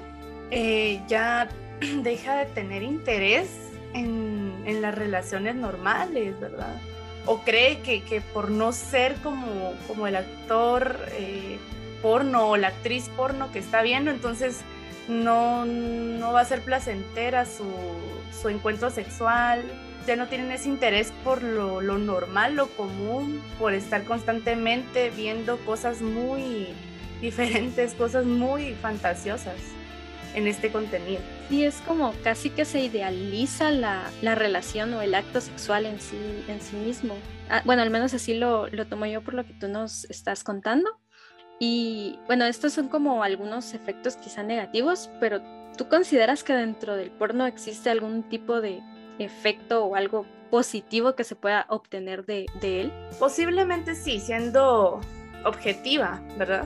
eh, 0.52 1.02
ya 1.08 1.50
deja 2.04 2.38
de 2.38 2.46
tener 2.48 2.84
interés 2.84 3.50
en, 3.94 4.50
las 4.82 4.94
relaciones 4.94 5.56
normales, 5.56 6.40
¿verdad? 6.40 6.80
O 7.26 7.40
cree 7.40 7.80
que, 7.80 8.22
por 8.34 8.52
no 8.52 8.72
ser 8.72 9.16
como, 9.16 10.08
el 10.08 10.16
actor 10.16 10.96
eh, 11.14 11.58
porno 12.04 12.50
o 12.50 12.58
la 12.58 12.68
actriz 12.68 13.10
porno 13.18 13.52
que 13.52 13.58
está 13.58 13.82
viendo, 13.82 14.12
entonces 14.12 14.62
no, 15.08 15.66
no 15.66 16.34
va 16.34 16.42
a 16.42 16.46
ser 16.46 16.62
placentera 16.62 17.46
su, 17.46 17.66
su, 18.40 18.50
encuentro 18.50 18.92
sexual, 18.92 19.64
ya 20.06 20.16
no 20.16 20.28
tienen 20.28 20.52
ese 20.52 20.70
interés 20.70 21.12
por 21.24 21.42
lo 21.42 21.82
normal, 21.82 22.54
lo 22.54 22.68
común, 22.68 23.42
por 23.58 23.74
estar 23.74 24.04
constantemente 24.06 25.10
viendo 25.10 25.58
cosas 25.66 26.02
muy 26.02 26.68
diferentes, 27.22 27.96
cosas 27.96 28.26
muy 28.26 28.76
fantasiosas 28.76 29.56
en 30.36 30.48
este 30.48 30.72
contenido. 30.72 31.22
Y 31.50 31.64
es 31.64 31.76
como 31.88 32.14
casi 32.24 32.50
que 32.50 32.66
se 32.66 32.82
idealiza 32.82 33.72
la, 33.72 34.10
la 34.22 34.36
relación 34.36 34.94
o 34.94 35.02
el 35.02 35.16
acto 35.16 35.42
sexual 35.42 35.86
en 35.86 36.00
sí, 36.00 36.18
en 36.48 36.62
sí 36.62 36.76
mismo. 36.76 37.16
Ah, 37.50 37.62
bueno, 37.66 37.82
al 37.82 37.90
menos 37.90 38.14
así 38.14 38.36
lo, 38.36 38.68
lo 38.68 38.86
tomo 38.86 39.06
yo 39.06 39.22
por 39.22 39.34
lo 39.34 39.46
que 39.46 39.54
tú 39.54 39.68
nos 39.68 40.06
estás 40.06 40.44
contando. 40.44 40.90
Y 41.60 42.18
bueno, 42.28 42.46
estos 42.46 42.74
son 42.74 42.88
como 42.88 43.22
algunos 43.24 43.74
efectos 43.74 44.16
quizá 44.16 44.44
negativos, 44.44 45.10
pero 45.20 45.42
¿tú 45.78 45.90
consideras 45.90 46.44
que 46.44 46.54
dentro 46.54 46.96
del 46.96 47.12
porno 47.12 47.46
existe 47.46 47.90
algún 47.90 48.24
tipo 48.24 48.62
de 48.62 48.80
efecto 49.20 49.84
o 49.84 49.96
algo 49.96 50.26
positivo 50.50 51.16
que 51.16 51.26
se 51.26 51.36
pueda 51.36 51.66
obtener 51.68 52.26
de, 52.26 52.46
de 52.62 52.82
él? 52.82 52.94
Posiblemente 53.20 53.94
sí, 53.94 54.20
siendo 54.22 55.02
objetiva, 55.44 56.22
¿verdad? 56.38 56.66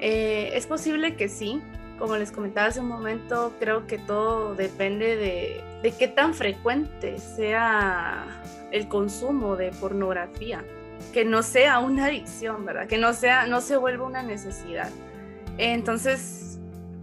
Eh, 0.00 0.50
es 0.54 0.66
posible 0.66 1.16
que 1.16 1.28
sí, 1.28 1.62
como 1.98 2.16
les 2.16 2.32
comentaba 2.32 2.68
hace 2.68 2.80
un 2.80 2.88
momento, 2.88 3.54
creo 3.58 3.86
que 3.86 3.98
todo 3.98 4.54
depende 4.54 5.16
de, 5.16 5.60
de 5.82 5.92
qué 5.92 6.08
tan 6.08 6.34
frecuente 6.34 7.18
sea 7.18 8.24
el 8.72 8.88
consumo 8.88 9.56
de 9.56 9.70
pornografía, 9.72 10.64
que 11.12 11.24
no 11.24 11.42
sea 11.42 11.78
una 11.78 12.06
adicción, 12.06 12.64
¿verdad? 12.64 12.86
Que 12.86 12.98
no, 12.98 13.12
sea, 13.12 13.46
no 13.46 13.60
se 13.60 13.76
vuelva 13.76 14.06
una 14.06 14.22
necesidad. 14.22 14.90
Entonces, 15.58 16.58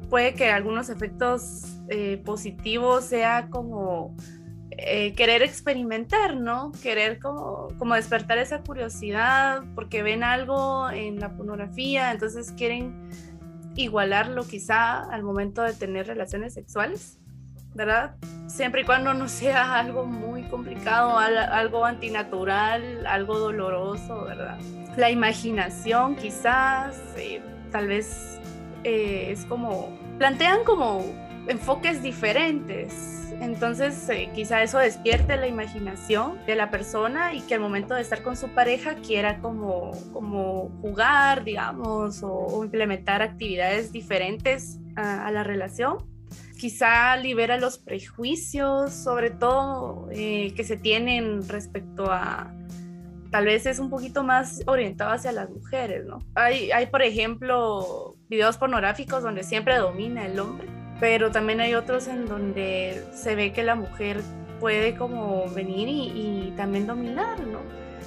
puede 0.09 0.33
que 0.33 0.49
algunos 0.49 0.89
efectos 0.89 1.63
eh, 1.89 2.21
positivos 2.23 3.05
sea 3.05 3.49
como 3.49 4.15
eh, 4.71 5.13
querer 5.13 5.43
experimentar, 5.43 6.35
¿no? 6.35 6.71
Querer 6.81 7.19
como, 7.19 7.67
como 7.77 7.95
despertar 7.95 8.37
esa 8.37 8.61
curiosidad 8.61 9.63
porque 9.75 10.03
ven 10.03 10.23
algo 10.23 10.89
en 10.89 11.19
la 11.19 11.35
pornografía, 11.35 12.11
entonces 12.11 12.51
quieren 12.51 13.09
igualarlo 13.75 14.45
quizá 14.45 15.03
al 15.03 15.23
momento 15.23 15.61
de 15.63 15.73
tener 15.73 16.07
relaciones 16.07 16.53
sexuales, 16.53 17.19
¿verdad? 17.73 18.15
Siempre 18.47 18.81
y 18.81 18.85
cuando 18.85 19.13
no 19.13 19.27
sea 19.27 19.79
algo 19.79 20.05
muy 20.05 20.43
complicado, 20.43 21.17
algo 21.17 21.85
antinatural, 21.85 23.05
algo 23.07 23.39
doloroso, 23.39 24.25
¿verdad? 24.25 24.59
La 24.95 25.09
imaginación 25.09 26.15
quizás, 26.15 26.95
eh, 27.17 27.41
tal 27.71 27.87
vez 27.87 28.39
eh, 28.83 29.31
es 29.31 29.45
como, 29.45 29.97
plantean 30.19 30.63
como 30.63 31.03
enfoques 31.47 32.01
diferentes 32.01 33.13
entonces, 33.41 34.09
eh, 34.09 34.29
quizá 34.33 34.63
eso 34.63 34.79
despierte 34.79 35.35
la 35.37 35.47
imaginación 35.47 36.37
de 36.45 36.55
la 36.55 36.69
persona 36.69 37.33
y 37.33 37.41
que 37.41 37.55
al 37.55 37.59
momento 37.59 37.93
de 37.93 38.01
estar 38.01 38.21
con 38.21 38.37
su 38.37 38.49
pareja 38.49 38.95
quiera 38.95 39.39
como, 39.39 39.91
como 40.11 40.69
jugar, 40.81 41.43
digamos, 41.43 42.21
o, 42.23 42.63
implementar 42.63 43.21
actividades 43.21 43.91
diferentes 43.91 44.79
a, 44.95 45.31
la 45.31 45.43
relación. 45.43 45.97
Quizá 46.57 47.17
libera 47.17 47.57
los 47.57 47.77
prejuicios, 47.77 48.93
sobre 48.93 49.31
todo 49.31 50.07
eh, 50.11 50.53
que 50.55 50.63
se 50.63 50.77
tienen 50.77 51.47
respecto 51.49 52.09
a, 52.09 52.53
tal 53.31 53.45
vez 53.45 53.65
es 53.65 53.79
un 53.79 53.89
poquito 53.89 54.23
más 54.23 54.61
orientado 54.67 55.11
hacia 55.11 55.31
las 55.31 55.49
mujeres, 55.49 56.05
¿no? 56.05 56.19
Hay, 56.35 56.71
hay, 56.71 56.85
por 56.85 57.01
ejemplo, 57.01 58.15
videos 58.29 58.57
pornográficos 58.57 59.23
donde 59.23 59.43
siempre 59.43 59.75
domina 59.77 60.25
el 60.25 60.39
hombre 60.39 60.82
pero 60.99 61.31
también 61.31 61.61
hay 61.61 61.75
otros 61.75 62.07
en 62.07 62.27
donde 62.27 63.03
se 63.13 63.35
ve 63.35 63.51
que 63.51 63.63
la 63.63 63.75
mujer 63.75 64.21
puede 64.59 64.95
como 64.95 65.49
venir 65.49 65.89
y, 65.89 66.53
también 66.55 66.87
dominar, 66.87 67.39
¿no? 67.41 67.59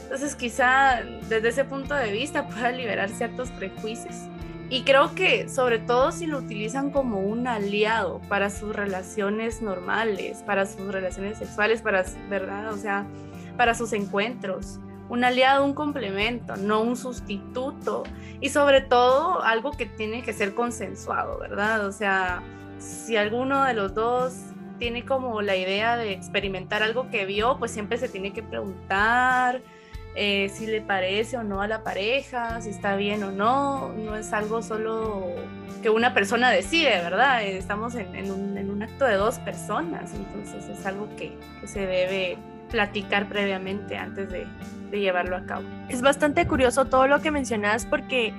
Entonces 0.05 0.35
quizá 0.37 1.02
desde 1.28 1.49
ese 1.49 1.64
punto 1.64 1.95
de 1.95 2.12
vista 2.12 2.47
pueda 2.49 2.71
liberar 2.73 3.11
ciertos 3.11 3.50
prejuicios. 3.50 4.14
Y 4.69 4.83
creo 4.83 5.14
que 5.14 5.49
sobre 5.49 5.78
todo 5.78 6.11
si 6.11 6.26
lo 6.26 6.38
utilizan 6.38 6.90
como 6.90 7.21
un 7.21 7.47
aliado 7.47 8.21
para 8.28 8.50
sus 8.50 8.75
relaciones 8.75 9.62
normales, 9.62 10.43
para 10.45 10.66
sus 10.66 10.90
relaciones 10.93 11.38
sexuales, 11.38 11.83
para, 11.83 12.05
¿verdad? 12.28 12.73
O 12.73 12.76
sea, 12.76 13.07
para 13.57 13.75
sus 13.75 13.93
encuentros. 13.93 14.81
Un 15.09 15.23
aliado, 15.23 15.64
un 15.64 15.73
complemento, 15.73 16.57
no 16.57 16.81
un 16.81 16.97
sustituto. 16.97 18.02
Y 18.40 18.49
sobre 18.49 18.81
todo 18.81 19.43
algo 19.43 19.71
que 19.71 19.87
tiene 19.87 20.23
que 20.23 20.33
ser 20.33 20.55
consensuado, 20.55 21.38
¿verdad? 21.38 21.87
O 21.87 21.93
sea, 21.93 22.43
si 22.78 23.16
alguno 23.16 23.64
de 23.64 23.75
los 23.75 23.95
dos 23.95 24.35
tiene 24.78 25.04
como 25.04 25.42
la 25.42 25.56
idea 25.56 25.97
de 25.97 26.12
experimentar 26.12 26.83
algo 26.83 27.09
que 27.11 27.25
vio, 27.25 27.59
pues 27.59 27.71
siempre 27.71 27.99
se 27.99 28.09
tiene 28.09 28.33
que 28.33 28.42
preguntar 28.42 29.62
eh, 30.18 30.50
si 30.54 30.66
le 30.66 30.80
parece 30.80 31.37
o 31.37 31.42
no 31.42 31.61
a 31.61 31.68
la 31.68 31.85
pareja, 31.85 32.61
si 32.62 32.71
está 32.71 32.97
bien 32.97 33.23
o 33.23 33.30
no. 33.30 33.92
No 33.92 34.16
es 34.16 34.33
algo 34.33 34.62
solo 34.62 35.26
que 35.83 35.90
una 35.90 36.14
persona 36.14 36.50
decide, 36.50 37.02
¿verdad? 37.02 37.45
Estamos 37.45 37.95
en, 37.95 38.30
un, 38.30 38.83
acto 38.83 39.04
de 39.04 39.14
dos 39.14 39.38
personas, 39.38 40.12
entonces 40.14 40.68
es 40.68 40.87
algo 40.87 41.09
que, 41.16 41.37
se 41.64 41.80
debe 41.80 42.38
platicar 42.71 43.28
previamente 43.28 43.97
antes 43.97 44.30
de, 44.30 44.47
llevarlo 44.90 45.37
a 45.37 45.45
cabo. 45.45 45.64
Es 45.90 46.00
bastante 46.00 46.47
curioso 46.47 46.87
todo 46.87 47.06
lo 47.06 47.21
que 47.21 47.30
mencionas 47.30 47.85
porque 47.85 48.33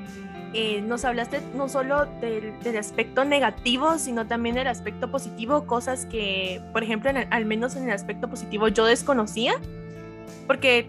eh, 0.54 0.82
nos 0.82 1.04
hablaste 1.06 1.42
no 1.56 1.68
solo 1.68 2.06
del, 2.22 2.54
aspecto 2.78 3.26
negativo, 3.26 4.00
sino 4.00 4.28
también 4.28 4.56
del 4.56 4.68
aspecto 4.68 5.12
positivo, 5.12 5.66
cosas 5.66 6.06
que, 6.06 6.62
por 6.74 6.84
ejemplo, 6.84 7.12
al 7.30 7.46
menos 7.46 7.76
en 7.76 7.84
el 7.84 7.92
aspecto 7.92 8.30
positivo 8.30 8.68
yo 8.68 8.86
desconocía, 8.86 9.56
porque 10.46 10.88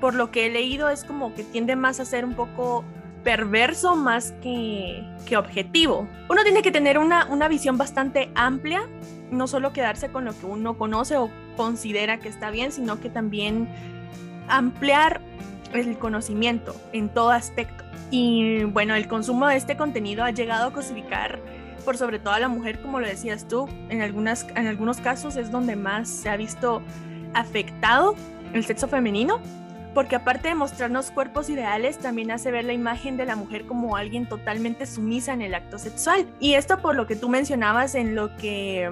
por 0.00 0.14
lo 0.14 0.30
que 0.30 0.46
he 0.46 0.50
leído 0.50 0.88
es 0.90 1.04
como 1.04 1.34
que 1.34 1.44
tiende 1.44 1.76
más 1.76 2.00
a 2.00 2.04
ser 2.04 2.24
un 2.24 2.34
poco 2.34 2.84
perverso 3.24 3.96
más 3.96 4.32
que, 4.42 5.04
que 5.26 5.36
objetivo. 5.36 6.06
Uno 6.28 6.42
tiene 6.42 6.62
que 6.62 6.70
tener 6.70 6.98
una, 6.98 7.26
una 7.26 7.48
visión 7.48 7.78
bastante 7.78 8.30
amplia, 8.34 8.82
no 9.30 9.46
solo 9.46 9.72
quedarse 9.72 10.10
con 10.10 10.24
lo 10.24 10.38
que 10.38 10.46
uno 10.46 10.76
conoce 10.76 11.16
o 11.16 11.30
considera 11.56 12.18
que 12.18 12.28
está 12.28 12.50
bien, 12.50 12.72
sino 12.72 13.00
que 13.00 13.10
también 13.10 13.68
ampliar 14.48 15.20
el 15.72 15.98
conocimiento 15.98 16.74
en 16.92 17.08
todo 17.08 17.30
aspecto. 17.30 17.89
Y 18.10 18.64
bueno, 18.64 18.94
el 18.94 19.06
consumo 19.06 19.46
de 19.46 19.56
este 19.56 19.76
contenido 19.76 20.24
ha 20.24 20.30
llegado 20.30 20.68
a 20.68 20.72
cosificar 20.72 21.40
por 21.84 21.96
sobre 21.96 22.18
todo 22.18 22.34
a 22.34 22.40
la 22.40 22.48
mujer, 22.48 22.80
como 22.82 23.00
lo 23.00 23.06
decías 23.06 23.48
tú, 23.48 23.68
en, 23.88 24.02
algunas, 24.02 24.46
en 24.54 24.66
algunos 24.66 24.98
casos 24.98 25.36
es 25.36 25.50
donde 25.50 25.76
más 25.76 26.08
se 26.08 26.28
ha 26.28 26.36
visto 26.36 26.82
afectado 27.34 28.14
el 28.52 28.64
sexo 28.64 28.88
femenino, 28.88 29.40
porque 29.94 30.16
aparte 30.16 30.48
de 30.48 30.54
mostrarnos 30.54 31.10
cuerpos 31.10 31.48
ideales, 31.48 31.98
también 31.98 32.30
hace 32.30 32.50
ver 32.50 32.64
la 32.64 32.72
imagen 32.72 33.16
de 33.16 33.24
la 33.24 33.36
mujer 33.36 33.66
como 33.66 33.96
alguien 33.96 34.28
totalmente 34.28 34.86
sumisa 34.86 35.32
en 35.32 35.42
el 35.42 35.54
acto 35.54 35.78
sexual. 35.78 36.26
Y 36.38 36.54
esto 36.54 36.80
por 36.80 36.94
lo 36.94 37.06
que 37.06 37.16
tú 37.16 37.28
mencionabas 37.28 37.94
en 37.94 38.14
lo 38.14 38.36
que 38.36 38.90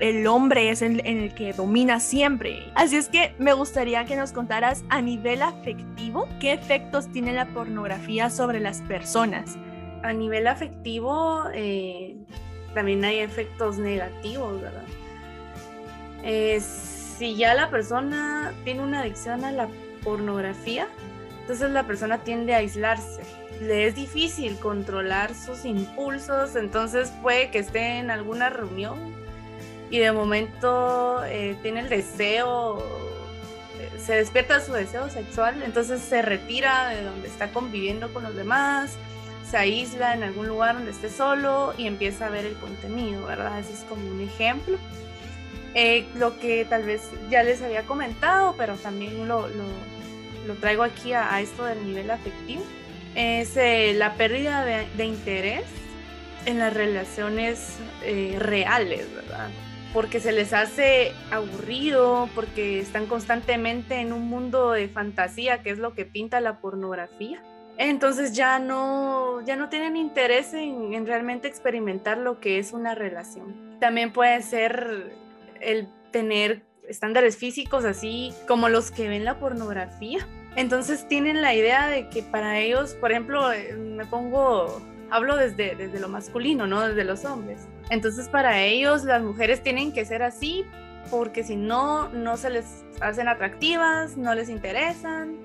el 0.00 0.26
hombre 0.26 0.70
es 0.70 0.82
en, 0.82 1.04
el 1.04 1.34
que 1.34 1.52
domina 1.52 2.00
siempre. 2.00 2.70
Así 2.74 2.96
es 2.96 3.08
que 3.08 3.34
me 3.38 3.52
gustaría 3.52 4.04
que 4.04 4.16
nos 4.16 4.32
contaras 4.32 4.84
a 4.88 5.02
nivel 5.02 5.42
afectivo 5.42 6.28
qué 6.40 6.52
efectos 6.52 7.08
tiene 7.08 7.32
la 7.32 7.46
pornografía 7.46 8.30
sobre 8.30 8.60
las 8.60 8.80
personas. 8.82 9.56
A 10.02 10.12
nivel 10.12 10.46
afectivo 10.46 11.44
eh, 11.52 12.16
también 12.74 13.04
hay 13.04 13.18
efectos 13.18 13.78
negativos, 13.78 14.60
¿verdad? 14.60 14.84
Eh, 16.22 16.60
si 16.60 17.34
ya 17.36 17.54
la 17.54 17.68
persona 17.68 18.54
tiene 18.64 18.82
una 18.82 19.00
adicción 19.00 19.44
a 19.44 19.50
la 19.50 19.68
pornografía, 20.04 20.86
entonces 21.40 21.70
la 21.70 21.84
persona 21.84 22.18
tiende 22.18 22.54
a 22.54 22.58
aislarse. 22.58 23.22
Le 23.60 23.88
es 23.88 23.96
difícil 23.96 24.56
controlar 24.60 25.34
sus 25.34 25.64
impulsos, 25.64 26.54
entonces 26.54 27.12
puede 27.22 27.50
que 27.50 27.58
esté 27.58 27.98
en 27.98 28.12
alguna 28.12 28.50
reunión 28.50 28.96
y 29.90 29.98
de 29.98 30.12
momento 30.12 31.24
eh, 31.24 31.56
tiene 31.62 31.80
el 31.80 31.88
deseo, 31.88 32.78
eh, 33.78 33.98
se 33.98 34.14
despierta 34.14 34.60
su 34.60 34.72
deseo 34.72 35.08
sexual, 35.08 35.62
entonces 35.62 36.00
se 36.00 36.22
retira 36.22 36.88
de 36.88 37.02
donde 37.02 37.28
está 37.28 37.50
conviviendo 37.50 38.12
con 38.12 38.22
los 38.22 38.34
demás, 38.34 38.96
se 39.48 39.56
aísla 39.56 40.14
en 40.14 40.22
algún 40.22 40.46
lugar 40.46 40.74
donde 40.74 40.90
esté 40.90 41.08
solo 41.08 41.72
y 41.78 41.86
empieza 41.86 42.26
a 42.26 42.30
ver 42.30 42.44
el 42.44 42.54
contenido, 42.54 43.26
¿verdad? 43.26 43.58
Ese 43.58 43.72
es 43.72 43.80
como 43.80 44.06
un 44.06 44.20
ejemplo. 44.20 44.76
Eh, 45.74 46.06
lo 46.16 46.38
que 46.38 46.66
tal 46.66 46.82
vez 46.82 47.10
ya 47.30 47.42
les 47.42 47.62
había 47.62 47.84
comentado, 47.84 48.54
pero 48.58 48.76
también 48.76 49.26
lo, 49.28 49.48
lo, 49.48 50.54
traigo 50.60 50.82
aquí 50.82 51.12
a, 51.12 51.40
esto 51.40 51.64
del 51.64 51.86
nivel 51.86 52.10
afectivo, 52.10 52.62
es 53.14 53.54
la 53.96 54.14
pérdida 54.14 54.64
de, 54.64 54.86
de, 54.96 55.04
interés 55.04 55.64
en 56.46 56.58
las 56.58 56.72
relaciones 56.72 57.76
reales, 58.38 59.06
¿verdad? 59.14 59.50
Porque 59.92 60.20
se 60.20 60.32
les 60.32 60.52
hace 60.52 61.12
aburrido, 61.30 62.28
porque 62.34 62.80
están 62.80 63.06
constantemente 63.06 63.96
en 63.96 64.12
un 64.12 64.28
mundo 64.28 64.72
de 64.72 64.88
fantasía, 64.88 65.62
que 65.62 65.70
es 65.70 65.78
lo 65.78 65.94
que 65.94 66.04
pinta 66.04 66.40
la 66.40 66.60
pornografía. 66.60 67.42
Entonces 67.78 68.32
ya 68.32 68.58
no, 68.58 69.40
ya 69.46 69.56
no 69.56 69.68
tienen 69.68 69.96
interés 69.96 70.52
en, 70.52 71.06
realmente 71.06 71.48
experimentar 71.48 72.18
lo 72.18 72.40
que 72.40 72.58
es 72.58 72.72
una 72.72 72.94
relación. 72.94 73.78
También 73.80 74.12
puede 74.12 74.42
ser 74.42 75.16
el 75.60 75.88
tener 76.10 76.64
estándares 76.88 77.36
físicos 77.36 77.84
así 77.84 78.32
como 78.48 78.68
los 78.68 78.90
que 78.90 79.08
ven 79.08 79.24
la 79.24 79.38
pornografía. 79.38 80.26
Entonces 80.56 81.06
tienen 81.06 81.40
la 81.40 81.54
idea 81.54 81.86
de 81.86 82.08
que 82.08 82.22
para 82.22 82.58
ellos, 82.58 82.94
por 82.94 83.12
ejemplo, 83.12 83.52
eh, 83.52 83.74
me 83.74 84.04
pongo, 84.06 84.82
hablo 85.10 85.36
desde, 85.36 85.76
desde 85.76 86.00
lo 86.00 86.08
masculino, 86.08 86.66
no 86.66 86.86
desde 86.88 87.04
los 87.04 87.24
hombres 87.24 87.68
entonces 87.90 88.28
para 88.28 88.62
ellos 88.62 89.04
las 89.04 89.22
mujeres 89.22 89.62
tienen 89.62 89.92
que 89.92 90.04
ser 90.04 90.22
así 90.22 90.64
porque 91.10 91.42
si 91.42 91.56
no, 91.56 92.08
no 92.10 92.36
se 92.36 92.50
les 92.50 92.84
hacen 93.00 93.28
atractivas, 93.28 94.16
no 94.16 94.34
les 94.34 94.48
interesan, 94.48 95.36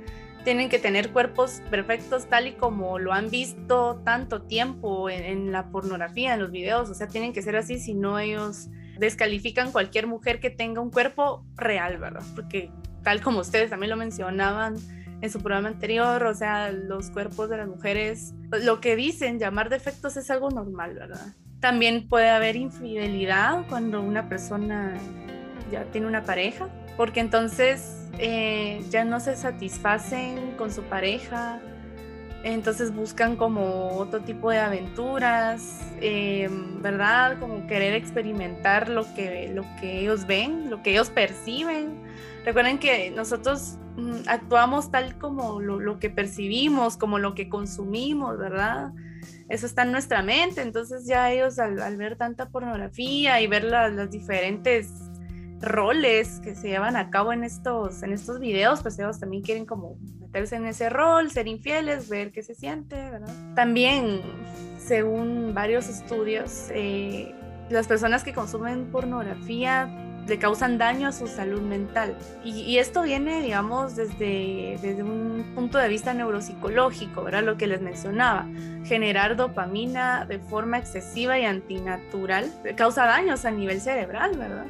tienen 0.43 0.69
que 0.69 0.79
tener 0.79 1.11
cuerpos 1.11 1.61
perfectos 1.69 2.27
tal 2.27 2.47
y 2.47 2.53
como 2.53 2.99
lo 2.99 3.13
han 3.13 3.29
visto 3.29 4.01
tanto 4.03 4.41
tiempo 4.41 5.09
en, 5.09 5.51
la 5.51 5.69
pornografía, 5.69 6.33
en 6.33 6.41
los 6.41 6.51
videos, 6.51 6.89
o 6.89 6.93
sea, 6.93 7.07
tienen 7.07 7.33
que 7.33 7.41
ser 7.41 7.55
así, 7.55 7.79
si 7.79 7.93
no 7.93 8.19
ellos 8.19 8.69
descalifican 8.99 9.71
cualquier 9.71 10.07
mujer 10.07 10.39
que 10.39 10.49
tenga 10.49 10.81
un 10.81 10.91
cuerpo 10.91 11.45
real, 11.55 11.97
¿verdad? 11.97 12.23
Porque 12.35 12.69
tal 13.03 13.21
como 13.21 13.39
ustedes 13.39 13.69
también 13.69 13.89
lo 13.89 13.97
mencionaban 13.97 14.75
en 15.21 15.29
su 15.29 15.39
programa 15.39 15.69
anterior, 15.69 16.25
o 16.25 16.33
sea, 16.33 16.71
los 16.71 17.09
cuerpos 17.09 17.49
de 17.49 17.57
las 17.57 17.67
mujeres, 17.67 18.33
lo 18.51 18.81
que 18.81 18.95
dicen 18.97 19.39
llamar 19.39 19.69
defectos 19.69 20.17
es 20.17 20.29
algo 20.29 20.49
normal, 20.51 20.95
¿verdad? 20.95 21.33
También 21.63 22.09
puede 22.09 22.29
haber 22.29 22.57
infidelidad 22.57 23.65
cuando 23.69 24.01
una 24.01 24.27
persona 24.27 24.97
ya 25.71 25.85
tiene 25.85 26.07
una 26.07 26.23
pareja, 26.23 26.67
porque 26.97 27.21
entonces 27.21 28.09
eh, 28.19 28.83
ya 28.89 29.05
no 29.05 29.21
se 29.21 29.37
satisfacen 29.37 30.57
con 30.57 30.73
su 30.73 30.81
pareja, 30.83 31.61
entonces 32.43 32.93
buscan 32.93 33.37
como 33.37 33.91
otro 33.91 34.19
tipo 34.19 34.51
de 34.51 34.59
aventuras, 34.59 35.79
eh, 36.01 36.49
¿verdad? 36.81 37.39
Como 37.39 37.65
querer 37.65 37.93
experimentar 37.93 38.89
lo 38.89 39.05
que, 39.15 39.49
lo 39.53 39.63
que 39.79 40.01
ellos 40.01 40.27
ven, 40.27 40.69
lo 40.69 40.83
que 40.83 40.91
ellos 40.91 41.11
perciben. 41.11 42.03
Recuerden 42.43 42.77
que 42.77 43.09
nosotros 43.11 43.77
mm, 43.95 44.27
actuamos 44.27 44.91
tal 44.91 45.17
como 45.17 45.61
lo, 45.61 45.79
lo 45.79 45.97
que 45.97 46.09
percibimos, 46.09 46.97
como 46.97 47.19
lo 47.19 47.35
que 47.35 47.47
consumimos, 47.47 48.37
¿verdad? 48.37 48.91
Eso 49.49 49.65
está 49.65 49.83
en 49.83 49.91
nuestra 49.91 50.21
mente, 50.21 50.61
entonces 50.61 51.05
ya 51.05 51.31
ellos 51.31 51.59
al, 51.59 51.97
ver 51.97 52.17
tanta 52.17 52.49
pornografía 52.49 53.41
y 53.41 53.47
ver 53.47 53.63
las 53.63 54.09
diferentes 54.09 54.89
roles 55.63 56.39
que 56.43 56.55
se 56.55 56.67
llevan 56.67 56.95
a 56.95 57.09
cabo 57.09 57.33
en 57.33 57.43
estos, 57.43 58.03
en 58.03 58.11
estos 58.13 58.39
videos, 58.39 58.81
pues 58.81 58.99
ellos 58.99 59.19
también 59.19 59.43
quieren 59.43 59.65
como 59.65 59.97
meterse 60.19 60.57
en 60.57 60.65
ese 60.65 60.89
rol, 60.89 61.31
ser 61.31 61.47
infieles, 61.47 62.09
ver 62.09 62.31
qué 62.31 62.43
se 62.43 62.53
siente, 62.53 62.95
¿verdad? 62.95 63.33
También, 63.55 64.21
según 64.77 65.53
varios 65.53 65.87
estudios, 65.87 66.67
eh, 66.71 67.33
las 67.69 67.87
personas 67.87 68.23
que 68.23 68.33
consumen 68.33 68.91
pornografía 68.91 70.12
le 70.27 70.37
causan 70.39 70.77
daño 70.77 71.09
a 71.09 71.11
su 71.11 71.27
salud 71.27 71.61
mental. 71.61 72.15
Y, 72.43 72.77
esto 72.77 73.03
viene, 73.03 73.41
digamos, 73.41 73.95
desde, 73.95 74.77
desde 74.81 75.03
un 75.03 75.51
punto 75.55 75.77
de 75.77 75.87
vista 75.87 76.13
neuropsicológico, 76.13 77.23
¿verdad? 77.23 77.43
Lo 77.43 77.57
que 77.57 77.67
les 77.67 77.81
mencionaba, 77.81 78.47
generar 78.85 79.35
dopamina 79.35 80.25
de 80.25 80.39
forma 80.39 80.77
excesiva 80.77 81.37
y 81.39 81.45
antinatural 81.45 82.51
causa 82.75 83.05
daños 83.05 83.45
a 83.45 83.51
nivel 83.51 83.81
cerebral, 83.81 84.37
¿verdad? 84.37 84.65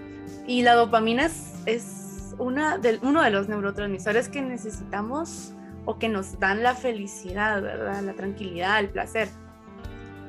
Y 0.48 0.64
la 0.64 0.74
dopamina 0.74 1.26
es, 1.26 1.54
es 1.66 2.36
una 2.38 2.78
de, 2.78 3.00
uno 3.02 3.22
de 3.22 3.30
los 3.30 3.48
neurotransmisores 3.48 4.30
que 4.30 4.42
necesitamos 4.42 5.54
o 5.86 6.00
que 6.00 6.10
nos 6.10 6.40
dan 6.40 6.64
la 6.64 6.76
felicidad, 6.76 7.62
¿verdad? 7.62 8.02
La 8.02 8.14
tranquilidad, 8.14 8.80
el 8.80 8.90
placer. 8.90 9.28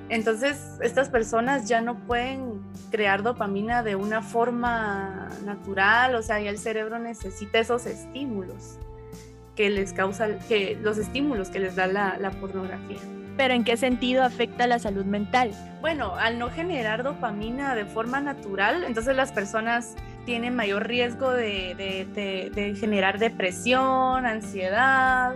Entonces, 0.09 0.79
estas 0.83 1.09
personas 1.09 1.67
ya 1.67 1.81
no 1.81 1.99
pueden 2.07 2.54
crear 2.91 3.23
dopamina 3.23 3.83
de 3.83 3.97
una 3.97 4.23
forma 4.23 5.29
natural, 5.45 6.15
o 6.15 6.23
sea, 6.23 6.41
ya 6.41 6.51
el 6.51 6.59
cerebro 6.59 6.99
necesita 6.99 7.59
esos 7.59 7.87
estímulos 7.87 8.79
que 9.57 9.71
les 9.71 9.93
causa, 9.93 10.39
que 10.49 10.79
los 10.83 10.99
estímulos 10.99 11.49
que 11.49 11.61
les 11.61 11.77
da 11.77 11.87
la, 11.87 12.31
pornografía. 12.41 12.99
Pero 13.37 13.55
¿en 13.55 13.65
qué 13.65 13.77
sentido 13.77 14.23
afecta 14.23 14.67
la 14.67 14.79
salud 14.79 15.05
mental? 15.05 15.51
Bueno, 15.81 16.15
al 16.17 16.39
no 16.39 16.51
generar 16.51 17.03
dopamina 17.03 17.75
de 17.75 17.85
forma 17.85 18.21
natural, 18.21 18.85
entonces 18.85 19.17
las 19.17 19.33
personas 19.33 19.95
tienen 20.25 20.55
mayor 20.55 20.87
riesgo 20.87 21.31
de 21.31 22.77
generar 22.79 23.19
depresión, 23.19 24.27
ansiedad, 24.27 25.35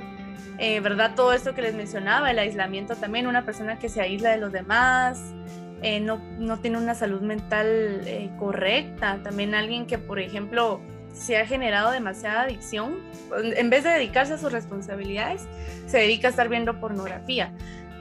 eh, 0.58 0.80
¿verdad? 0.80 1.12
Todo 1.14 1.32
esto 1.32 1.54
que 1.54 1.62
les 1.62 1.74
mencionaba, 1.74 2.32
el 2.32 2.38
aislamiento 2.38 2.96
también, 2.96 3.28
una 3.28 3.44
persona 3.44 3.78
que 3.78 3.88
se 3.88 4.00
aísla 4.00 4.30
de 4.30 4.38
los 4.38 4.50
demás, 4.50 5.22
eh, 5.82 6.00
no, 6.00 6.20
no, 6.38 6.58
tiene 6.58 6.78
una 6.78 6.94
salud 6.94 7.20
mental 7.20 7.66
eh, 8.04 8.30
correcta. 8.38 9.20
También 9.22 9.54
alguien 9.54 9.86
que, 9.86 9.98
por 9.98 10.18
ejemplo, 10.18 10.80
se 11.12 11.36
ha 11.36 11.46
generado 11.46 11.90
demasiada 11.90 12.42
adicción, 12.42 12.98
en 13.34 13.70
vez 13.70 13.84
de 13.84 13.90
dedicarse 13.90 14.34
a 14.34 14.38
sus 14.38 14.52
responsabilidades, 14.52 15.46
se 15.86 15.98
dedica 15.98 16.28
a 16.28 16.30
estar 16.30 16.48
viendo 16.48 16.80
pornografía. 16.80 17.52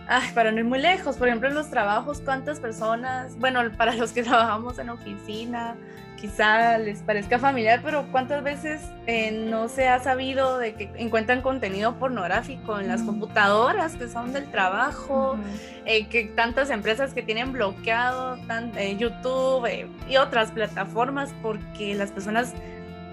Ay, 0.08 0.30
para 0.34 0.52
no 0.52 0.60
ir 0.60 0.66
muy 0.66 0.80
lejos, 0.80 1.18
por 1.18 1.28
ejemplo, 1.28 1.50
en 1.50 1.56
los 1.56 1.70
trabajos, 1.70 2.22
¿cuántas 2.22 2.60
personas, 2.60 3.38
bueno, 3.38 3.62
para 3.78 3.94
los 3.96 4.12
que 4.12 4.24
trabajamos 4.24 4.80
en 4.80 4.90
oficina, 4.90 5.76
quizá 6.18 6.78
les 6.78 7.00
parezca 7.00 7.40
familiar, 7.40 7.80
pero 7.84 8.06
¿cuántas 8.12 8.44
veces 8.44 8.82
eh, 9.06 9.32
no 9.32 9.70
se 9.70 9.88
ha 9.88 10.00
sabido 10.00 10.58
de 10.58 10.74
que 10.74 10.90
encuentran 10.98 11.42
contenido 11.42 11.98
pornográfico 11.98 12.80
en 12.80 12.88
las 12.88 13.04
computadoras 13.04 13.96
que 13.96 14.10
son 14.10 14.34
del 14.34 14.52
trabajo, 14.52 15.38
eh, 15.86 16.08
que 16.08 16.26
tantas 16.26 16.70
empresas 16.70 17.14
que 17.14 17.22
tienen 17.22 17.54
bloqueado 17.54 18.38
tan, 18.48 18.78
eh, 18.78 18.98
YouTube 18.98 19.70
y 20.10 20.18
otras 20.18 20.52
plataformas 20.52 21.34
porque 21.42 21.96
las 21.96 22.12
personas 22.12 22.54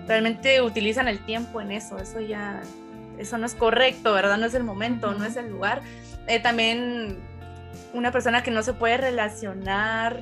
realmente 0.08 0.60
utilizan 0.62 1.06
el 1.06 1.20
tiempo 1.20 1.60
en 1.60 1.70
eso, 1.70 1.98
eso 1.98 2.20
ya, 2.20 2.62
eso 3.18 3.38
no 3.38 3.46
es 3.46 3.54
correcto, 3.54 4.12
¿verdad? 4.14 4.38
No 4.38 4.46
es 4.46 4.54
el 4.54 4.64
momento, 4.64 5.12
no 5.12 5.24
es 5.24 5.36
el 5.36 5.50
lugar. 5.50 5.82
también 6.42 7.18
una 7.92 8.10
persona 8.10 8.42
que 8.42 8.50
no 8.50 8.62
se 8.62 8.72
puede 8.72 8.96
relacionar 8.96 10.20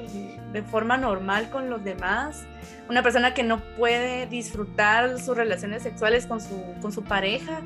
de 0.52 0.62
forma 0.62 0.96
normal 0.96 1.50
con 1.50 1.70
los 1.70 1.82
demás, 1.82 2.44
una 2.88 3.02
persona 3.02 3.34
que 3.34 3.42
no 3.42 3.60
puede 3.76 4.26
disfrutar 4.26 5.18
sus 5.18 5.36
relaciones 5.36 5.82
sexuales 5.82 6.26
con 6.26 6.40
su, 6.40 6.62
con 6.80 6.92
su 6.92 7.02
pareja 7.04 7.60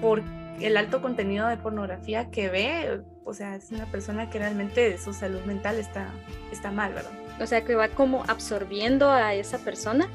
por 0.00 0.22
el 0.60 0.76
alto 0.76 1.00
contenido 1.00 1.48
de 1.48 1.56
pornografía 1.56 2.30
que 2.30 2.48
ve, 2.48 3.00
o 3.24 3.34
sea, 3.34 3.56
es 3.56 3.70
una 3.70 3.86
persona 3.86 4.30
que 4.30 4.38
realmente 4.38 4.98
su 4.98 5.12
salud 5.12 5.40
mental 5.42 5.78
está, 5.78 6.08
está 6.52 6.70
mal, 6.70 6.92
¿verdad? 6.92 7.12
O 7.40 7.46
sea, 7.46 7.64
que 7.64 7.74
va 7.74 7.88
como 7.88 8.24
absorbiendo 8.28 9.10
a 9.10 9.34
esa 9.34 9.58
persona, 9.58 10.08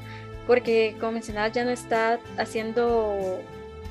porque 0.46 0.96
como 1.00 1.12
mencionabas, 1.12 1.52
ya 1.52 1.64
no 1.64 1.70
está 1.70 2.20
haciendo 2.38 3.40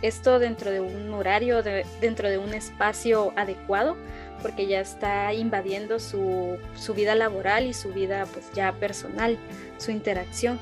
esto 0.02 0.40
dentro 0.40 0.72
de 0.72 0.80
un 0.80 1.14
horario, 1.14 1.62
dentro 2.02 2.30
de 2.30 2.38
un 2.38 2.54
espacio 2.54 3.34
adecuado, 3.36 3.98
porque 4.46 4.68
ya 4.68 4.80
está 4.80 5.34
invadiendo 5.34 5.98
su, 6.00 6.60
su, 6.78 6.94
vida 6.94 7.16
laboral 7.16 7.66
y 7.66 7.74
su 7.74 7.92
vida 7.92 8.28
pues 8.32 8.46
ya 8.54 8.74
personal, 8.74 9.40
su 9.80 9.90
interacción. 9.90 10.60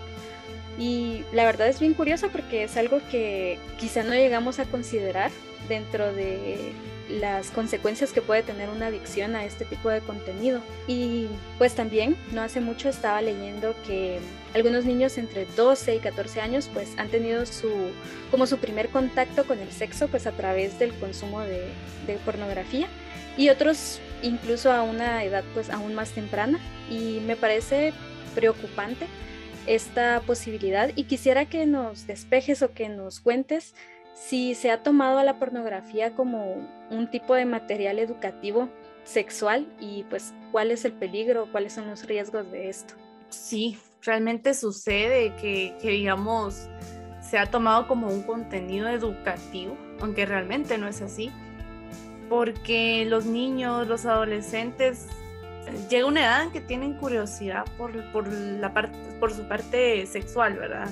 Y 0.80 1.26
la 1.34 1.44
verdad 1.44 1.68
es 1.68 1.82
bien 1.82 1.94
curioso 1.94 2.30
porque 2.30 2.64
es 2.64 2.78
algo 2.78 3.02
que 3.12 3.60
quizá 3.78 4.04
no 4.04 4.14
llegamos 4.14 4.60
a 4.60 4.66
considerar 4.66 5.32
dentro 5.68 6.14
de 6.14 6.72
las 7.10 7.52
consecuencias 7.52 8.12
que 8.12 8.22
puede 8.22 8.44
tener 8.44 8.70
una 8.70 8.88
adicción 8.88 9.36
a 9.36 9.46
este 9.46 9.66
tipo 9.66 9.90
de 9.90 10.02
contenido. 10.02 10.62
Y 10.88 11.28
pues 11.58 11.76
también 11.76 12.16
no 12.32 12.42
hace 12.42 12.62
mucho 12.62 12.90
estaba 12.90 13.22
leyendo 13.22 13.76
que 13.86 14.20
algunos 14.54 14.86
niños 14.86 15.18
entre 15.18 15.46
12 15.46 15.96
y 15.96 16.00
14 16.00 16.42
años 16.42 16.70
pues 16.74 16.94
han 16.98 17.10
tenido 17.10 17.46
su 17.46 17.70
como 18.32 18.48
su 18.48 18.58
primer 18.58 18.90
contacto 18.90 19.46
con 19.46 19.60
el 19.60 19.72
sexo 19.72 20.08
pues 20.08 20.28
a 20.28 20.32
través 20.32 20.80
del 20.80 20.94
consumo 20.94 21.42
de, 21.42 21.68
de 22.08 22.16
pornografía. 22.26 22.88
Y 23.38 23.50
otros 23.50 24.00
incluso 24.22 24.72
a 24.72 24.84
una 24.84 25.24
edad 25.24 25.44
pues 25.54 25.70
aún 25.70 25.94
más 25.96 26.12
temprana. 26.12 26.60
Y 26.90 27.20
me 27.26 27.36
parece 27.36 27.94
preocupante 28.36 29.08
esta 29.68 30.22
posibilidad. 30.22 30.92
Y 30.96 31.04
quisiera 31.04 31.46
que 31.46 31.66
nos 31.66 32.08
despejes 32.08 32.62
o 32.62 32.72
que 32.74 32.90
nos 32.90 33.20
cuentes 33.20 33.74
si 34.14 34.56
se 34.56 34.72
ha 34.72 34.84
tomado 34.84 35.20
a 35.20 35.24
la 35.24 35.40
pornografía 35.40 36.16
como 36.16 36.56
un 36.90 37.10
tipo 37.10 37.36
de 37.36 37.46
material 37.46 38.00
educativo 38.00 38.70
sexual 39.04 39.68
y 39.80 40.04
pues 40.04 40.34
cuál 40.52 40.72
es 40.72 40.86
el 40.86 40.94
peligro, 40.94 41.48
cuáles 41.52 41.74
son 41.74 41.90
los 41.90 42.06
riesgos 42.06 42.50
de 42.52 42.70
esto. 42.70 42.94
Sí, 43.30 43.78
realmente 44.02 44.54
sucede 44.54 45.36
que, 45.36 45.76
que 45.82 45.90
digamos 45.90 46.68
se 47.22 47.38
ha 47.38 47.48
tomado 47.48 47.88
como 47.88 48.08
un 48.08 48.24
contenido 48.24 48.88
educativo, 48.88 49.78
aunque 50.00 50.26
realmente 50.26 50.78
no 50.78 50.88
es 50.88 51.02
así 51.02 51.32
porque 52.34 53.06
los 53.08 53.26
niños, 53.26 53.88
los 53.88 54.08
adolescentes, 54.08 55.08
llega 55.88 56.08
una 56.08 56.22
edad 56.22 56.44
en 56.44 56.52
que 56.52 56.62
tienen 56.62 56.96
curiosidad 56.96 57.64
por, 57.78 57.92
por, 58.12 58.28
la 58.28 58.74
parte, 58.74 58.98
por 59.20 59.32
su 59.32 59.48
parte 59.48 60.06
sexual, 60.08 60.56
¿verdad? 60.56 60.90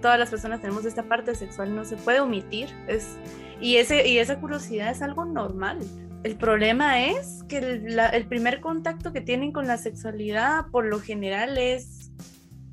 Todas 0.00 0.18
las 0.18 0.30
personas 0.30 0.60
tenemos 0.60 0.84
esta 0.84 1.02
parte 1.02 1.34
sexual, 1.34 1.74
no 1.74 1.84
se 1.84 1.96
puede 1.96 2.20
omitir, 2.20 2.68
es, 2.86 3.18
y, 3.60 3.76
ese, 3.76 4.08
y 4.08 4.18
esa 4.18 4.40
curiosidad 4.40 4.90
es 4.90 5.02
algo 5.02 5.24
normal. 5.24 5.78
El 6.22 6.36
problema 6.36 7.06
es 7.06 7.44
que 7.48 7.58
el, 7.58 8.26
primer 8.26 8.60
contacto 8.60 9.12
que 9.12 9.22
tienen 9.22 9.52
con 9.52 9.66
la 9.66 9.78
sexualidad 9.78 10.66
por 10.70 10.84
lo 10.84 11.00
general 11.00 11.56
es 11.56 12.12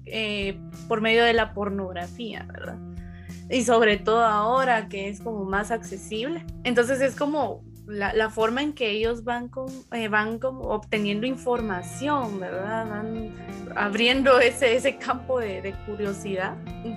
eh, 0.06 0.60
por 0.90 1.00
medio 1.00 1.24
de 1.24 1.34
la 1.34 1.54
pornografía, 1.54 2.46
¿verdad? 2.52 2.78
Y 3.50 3.64
sobre 3.64 3.98
todo 3.98 4.26
ahora 4.26 4.90
que 4.90 5.08
es 5.08 5.22
como 5.22 5.46
más 5.46 5.72
accesible. 5.72 6.46
Entonces 6.66 7.00
es 7.00 7.16
como 7.16 7.64
la, 7.88 8.30
forma 8.30 8.62
en 8.62 8.74
que 8.74 8.92
ellos 8.92 9.24
van, 9.24 9.48
con, 9.48 9.68
eh, 9.94 10.08
van 10.10 10.40
como 10.40 10.70
obteniendo 10.70 11.26
información, 11.26 12.40
¿verdad? 12.40 12.90
Van 12.90 13.32
abriendo 13.76 14.40
ese, 14.40 14.76
ese 14.76 14.98
campo 14.98 15.40
de, 15.40 15.74
curiosidad, 15.86 16.56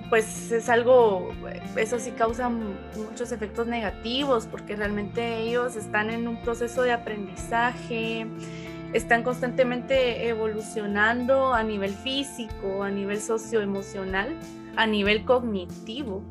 pues 0.09 0.51
es 0.51 0.69
algo, 0.69 1.33
eso 1.75 1.99
sí 1.99 2.11
causa 2.11 2.49
muchos 2.49 3.31
efectos 3.31 3.67
negativos 3.67 4.47
porque 4.47 4.75
realmente 4.75 5.39
ellos 5.39 5.75
están 5.75 6.09
en 6.09 6.27
un 6.27 6.41
proceso 6.41 6.81
de 6.83 6.91
aprendizaje, 6.91 8.27
están 8.93 9.23
constantemente 9.23 10.27
evolucionando 10.27 11.53
a 11.53 11.63
nivel 11.63 11.93
físico, 11.93 12.83
a 12.83 12.89
nivel 12.89 13.21
socioemocional, 13.21 14.35
a 14.75 14.85
nivel 14.85 15.23
cognitivo. 15.23 16.21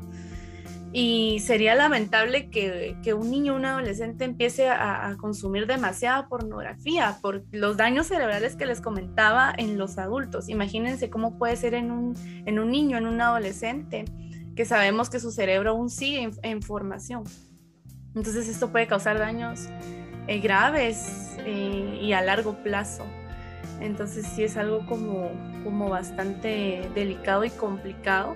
Y 0.93 1.39
sería 1.39 1.77
lamentable 1.77 2.51
que, 2.51 3.15
un 3.15 3.31
niño 3.31 3.55
un 3.55 3.65
adolescente 3.65 4.25
empiece 4.25 4.69
a, 4.69 5.17
consumir 5.21 5.67
demasiada 5.67 6.29
pornografía 6.29 7.19
por 7.21 7.45
los 7.53 7.77
daños 7.77 8.09
cerebrales 8.09 8.57
que 8.57 8.67
les 8.67 8.81
comentaba 8.81 9.53
en 9.57 9.79
los 9.79 9.99
adultos. 9.99 10.49
Imagínense 10.49 11.09
cómo 11.09 11.39
puede 11.39 11.55
ser 11.57 11.75
en 11.75 11.93
un, 11.93 12.17
en 12.45 12.59
un 12.59 12.71
niño, 12.71 12.99
en 12.99 13.07
un 13.07 13.21
adolescente, 13.21 14.05
que 14.57 14.65
sabemos 14.65 15.11
que 15.11 15.21
su 15.21 15.31
cerebro 15.31 15.71
aún 15.71 15.91
sigue 15.91 16.29
en, 16.43 16.63
formación. 16.63 17.23
Entonces 18.17 18.49
esto 18.49 18.73
puede 18.73 18.89
causar 18.89 19.19
daños 19.19 19.69
eh, 20.27 20.41
graves 20.41 21.37
eh, 21.39 22.01
y 22.03 22.13
a 22.15 22.21
largo 22.21 22.65
plazo. 22.65 23.07
Entonces 23.81 24.27
sí 24.27 24.43
es 24.43 24.57
algo 24.57 24.85
como 24.87 25.89
bastante 25.89 26.91
delicado 26.95 27.45
y 27.45 27.51
complicado 27.51 28.35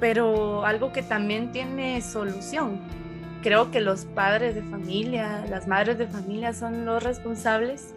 pero 0.00 0.64
algo 0.64 0.92
que 0.92 1.02
también 1.02 1.52
tiene 1.52 2.00
solución. 2.00 2.80
Creo 3.42 3.70
que 3.70 3.80
los 3.80 4.04
padres 4.04 4.54
de 4.54 4.62
familia, 4.62 5.44
las 5.48 5.66
madres 5.66 5.98
de 5.98 6.06
familia 6.06 6.52
son 6.52 6.84
los 6.84 7.02
responsables 7.02 7.94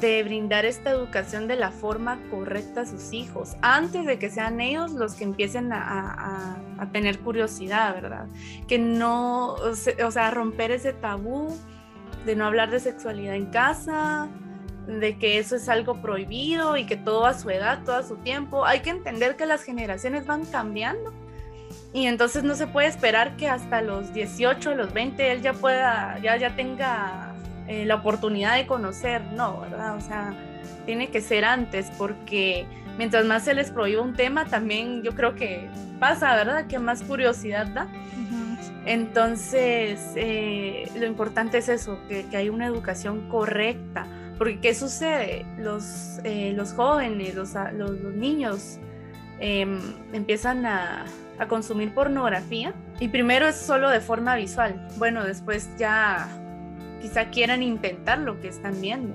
de 0.00 0.22
brindar 0.22 0.64
esta 0.64 0.90
educación 0.90 1.46
de 1.48 1.56
la 1.56 1.70
forma 1.70 2.18
correcta 2.30 2.82
a 2.82 2.86
sus 2.86 3.12
hijos, 3.12 3.56
antes 3.60 4.06
de 4.06 4.18
que 4.18 4.30
sean 4.30 4.60
ellos 4.60 4.92
los 4.92 5.14
que 5.14 5.24
empiecen 5.24 5.70
a, 5.72 6.58
tener 6.92 7.20
curiosidad, 7.20 7.94
¿verdad? 7.94 8.26
Que 8.66 8.78
no, 8.78 9.54
o 9.54 10.10
sea, 10.10 10.30
romper 10.30 10.72
ese 10.72 10.92
tabú 10.92 11.56
de 12.26 12.34
no 12.34 12.46
hablar 12.46 12.70
de 12.70 12.80
sexualidad 12.80 13.36
en 13.36 13.46
casa, 13.46 14.28
de 14.86 15.16
que 15.18 15.38
eso 15.38 15.56
es 15.56 15.68
algo 15.68 16.00
prohibido 16.00 16.76
y 16.76 16.86
que 16.86 16.96
todo 16.96 17.26
a 17.26 17.34
su 17.34 17.50
edad, 17.50 17.84
todo 17.84 17.96
a 17.96 18.02
su 18.02 18.16
tiempo. 18.16 18.64
Hay 18.64 18.80
que 18.80 18.90
entender 18.90 19.36
que 19.36 19.46
las 19.46 19.62
generaciones 19.62 20.26
van 20.26 20.44
cambiando 20.44 21.12
y 21.92 22.06
entonces 22.06 22.42
no 22.44 22.54
se 22.54 22.66
puede 22.66 22.88
esperar 22.88 23.36
que 23.36 23.48
hasta 23.48 23.82
los 23.82 24.12
18, 24.14 24.74
los 24.74 24.92
20 24.92 25.32
él 25.32 25.42
ya 25.42 25.52
pueda, 25.52 26.18
ya, 26.20 26.36
ya 26.36 26.54
tenga 26.56 27.34
eh, 27.68 27.84
la 27.84 27.96
oportunidad 27.96 28.56
de 28.56 28.66
conocer, 28.66 29.22
no, 29.34 29.60
¿verdad? 29.60 29.96
O 29.96 30.00
sea, 30.00 30.34
tiene 30.86 31.08
que 31.08 31.20
ser 31.20 31.44
antes 31.44 31.90
porque 31.98 32.66
mientras 32.98 33.24
más 33.24 33.44
se 33.44 33.54
les 33.54 33.70
prohíba 33.70 34.02
un 34.02 34.14
tema, 34.14 34.46
también 34.46 35.02
yo 35.02 35.14
creo 35.14 35.34
que 35.34 35.68
pasa, 36.00 36.34
¿verdad? 36.34 36.66
Que 36.66 36.78
más 36.78 37.02
curiosidad 37.02 37.66
da. 37.68 37.88
Entonces, 38.84 40.00
eh, 40.16 40.90
lo 40.96 41.06
importante 41.06 41.58
es 41.58 41.68
eso, 41.68 42.00
que, 42.08 42.26
que 42.26 42.36
hay 42.36 42.48
una 42.48 42.66
educación 42.66 43.28
correcta 43.28 44.06
porque 44.42 44.58
¿qué 44.58 44.74
sucede? 44.74 45.46
Los, 45.56 46.18
eh, 46.24 46.52
los 46.56 46.72
jóvenes, 46.72 47.34
los, 47.36 47.54
los, 47.74 47.92
niños 48.14 48.78
em, 49.38 49.78
empiezan 50.12 50.66
a, 50.66 51.04
a, 51.42 51.48
consumir 51.48 51.94
pornografía 51.94 52.74
y 53.00 53.08
primero 53.08 53.46
es 53.46 53.56
solo 53.56 53.90
de 53.90 54.00
forma 54.00 54.36
visual. 54.36 54.88
Bueno, 54.96 55.24
después 55.24 55.68
ya 55.78 56.28
quizá 57.00 57.26
quieran 57.26 57.62
intentar 57.62 58.18
lo 58.18 58.40
que 58.40 58.48
están 58.48 58.80
viendo, 58.80 59.14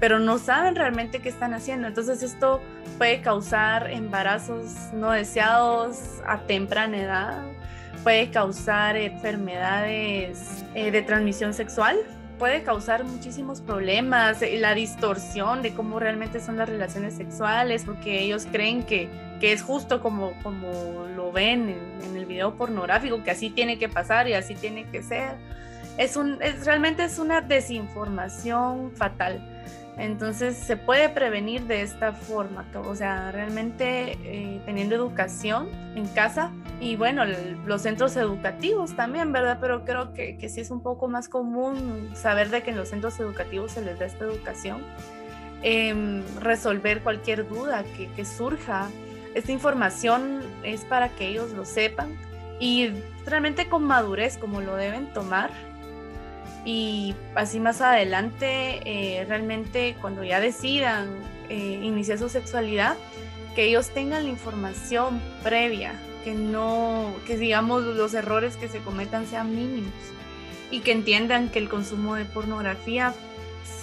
pero 0.00 0.18
no 0.18 0.38
saben 0.38 0.74
realmente 0.76 1.20
qué 1.20 1.28
están 1.28 1.54
haciendo. 1.54 1.88
Entonces 1.88 2.22
esto 2.22 2.60
puede 2.98 3.20
causar 3.22 3.90
embarazos 3.90 4.92
no 4.92 5.10
deseados 5.10 6.20
a 6.26 6.38
temprana 6.40 6.98
edad, 6.98 7.42
puede 8.02 8.30
causar 8.30 8.96
enfermedades 8.96 10.64
eh, 10.74 10.90
de 10.90 11.02
transmisión 11.02 11.54
sexual 11.54 11.98
puede 12.42 12.64
causar 12.64 13.04
muchísimos 13.04 13.60
problemas, 13.60 14.42
eh, 14.42 14.58
la 14.58 14.74
distorsión 14.74 15.62
de 15.62 15.74
cómo 15.74 16.00
realmente 16.00 16.40
son 16.40 16.56
las 16.56 16.68
relaciones 16.68 17.14
sexuales, 17.14 17.84
porque 17.84 18.20
ellos 18.20 18.48
creen 18.50 18.82
que, 18.82 19.08
que 19.38 19.52
es 19.52 19.62
justo 19.62 20.02
como, 20.02 20.32
como 20.42 21.06
lo 21.14 21.30
ven 21.30 21.68
en, 22.02 22.16
el 22.16 22.26
video 22.26 22.56
pornográfico, 22.56 23.22
que 23.22 23.30
así 23.30 23.48
tiene 23.48 23.78
que 23.78 23.88
pasar 23.88 24.26
y 24.26 24.34
así 24.34 24.56
tiene 24.56 24.90
que 24.90 25.04
ser. 25.04 25.36
Es 25.98 26.16
un, 26.16 26.40
realmente 26.64 27.04
es 27.04 27.20
una 27.20 27.42
desinformación 27.42 28.90
fatal. 28.90 29.51
Entonces 29.98 30.56
se 30.56 30.76
puede 30.76 31.10
prevenir 31.10 31.64
de 31.64 31.82
esta 31.82 32.12
forma, 32.12 32.64
o 32.74 32.94
sea, 32.94 33.30
realmente 33.30 34.16
eh, 34.24 34.60
teniendo 34.64 34.94
educación 34.94 35.68
en 35.94 36.06
casa 36.08 36.50
y 36.80 36.96
bueno, 36.96 37.24
los 37.66 37.82
centros 37.82 38.16
educativos 38.16 38.96
también, 38.96 39.32
¿verdad? 39.32 39.58
Pero 39.60 39.84
creo 39.84 40.14
que, 40.14 40.38
que, 40.38 40.48
sí 40.48 40.62
es 40.62 40.70
un 40.70 40.82
poco 40.82 41.08
más 41.08 41.28
común 41.28 42.10
saber 42.14 42.48
de 42.48 42.62
que 42.62 42.70
en 42.70 42.78
los 42.78 42.88
centros 42.88 43.20
educativos 43.20 43.72
se 43.72 43.82
les 43.82 43.98
da 43.98 44.06
esta 44.06 44.24
educación, 44.24 44.80
eh, 45.62 46.22
resolver 46.40 47.02
cualquier 47.02 47.46
duda 47.46 47.84
que 48.16 48.24
surja. 48.24 48.88
Esta 49.34 49.52
información 49.52 50.40
es 50.62 50.84
para 50.86 51.10
que 51.10 51.28
ellos 51.28 51.52
lo 51.52 51.66
sepan 51.66 52.16
y 52.58 52.90
realmente 53.26 53.68
con 53.68 53.84
madurez 53.84 54.38
como 54.38 54.60
lo 54.60 54.76
deben 54.76 55.12
tomar 55.12 55.50
y 56.64 57.14
así 57.34 57.58
más 57.58 57.80
adelante, 57.80 58.80
eh, 58.84 59.24
realmente 59.26 59.96
cuando 60.00 60.22
ya 60.22 60.40
decidan 60.40 61.08
eh, 61.48 61.80
iniciar 61.82 62.18
su 62.18 62.28
sexualidad, 62.28 62.96
que 63.54 63.64
ellos 63.64 63.90
tengan 63.90 64.24
la 64.24 64.30
información 64.30 65.20
previa, 65.42 65.94
que 66.24 66.34
no, 66.34 67.12
que 67.26 67.36
digamos 67.36 67.82
los 67.82 68.14
errores 68.14 68.56
que 68.56 68.68
se 68.68 68.78
cometan 68.78 69.26
sean 69.26 69.54
mínimos 69.54 69.92
y 70.70 70.80
que 70.80 70.92
entiendan 70.92 71.50
que 71.50 71.58
el 71.58 71.68
consumo 71.68 72.14
de 72.14 72.24
pornografía, 72.24 73.12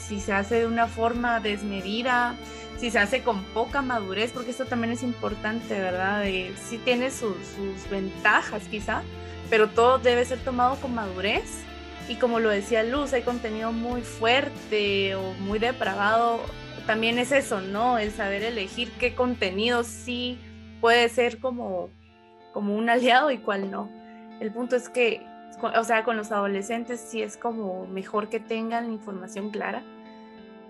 si 0.07 0.19
se 0.19 0.33
hace 0.33 0.55
de 0.55 0.65
una 0.65 0.87
forma 0.87 1.39
desmedida, 1.41 2.35
si 2.79 2.91
se 2.91 2.97
hace 2.97 3.21
con 3.23 3.43
poca 3.43 3.81
madurez, 3.81 4.31
porque 4.31 4.51
esto 4.51 4.65
también 4.65 4.93
es 4.93 5.03
importante, 5.03 5.79
¿verdad? 5.79 6.23
Sí 6.23 6.77
tiene 6.83 7.11
sus, 7.11 7.35
sus 7.55 7.89
ventajas 7.91 8.63
quizá, 8.71 9.03
pero 9.49 9.67
todo 9.67 9.99
debe 9.99 10.23
ser 10.23 10.39
tomado 10.39 10.77
con 10.77 10.95
madurez 10.95 11.65
y 12.09 12.15
como 12.15 12.39
lo 12.39 12.49
decía 12.49 12.83
Luz, 12.83 13.13
hay 13.13 13.21
contenido 13.21 13.71
muy 13.71 14.01
fuerte 14.01 15.13
o 15.13 15.33
muy 15.35 15.59
depravado. 15.59 16.39
También 16.87 17.19
es 17.19 17.31
eso, 17.31 17.61
¿no? 17.61 17.99
El 17.99 18.11
saber 18.11 18.43
elegir 18.43 18.91
qué 18.99 19.13
contenido 19.13 19.83
sí 19.83 20.39
puede 20.81 21.07
ser 21.09 21.39
como, 21.39 21.89
como 22.51 22.75
un 22.75 22.89
aliado 22.89 23.29
y 23.29 23.37
cuál 23.37 23.69
no. 23.69 23.89
El 24.39 24.51
punto 24.51 24.75
es 24.75 24.89
que, 24.89 25.21
o 25.61 25.83
sea, 25.83 26.03
con 26.03 26.17
los 26.17 26.31
adolescentes 26.31 26.99
sí 26.99 27.21
es 27.21 27.37
como 27.37 27.85
mejor 27.85 28.29
que 28.29 28.39
tengan 28.39 28.91
información 28.91 29.51
clara 29.51 29.83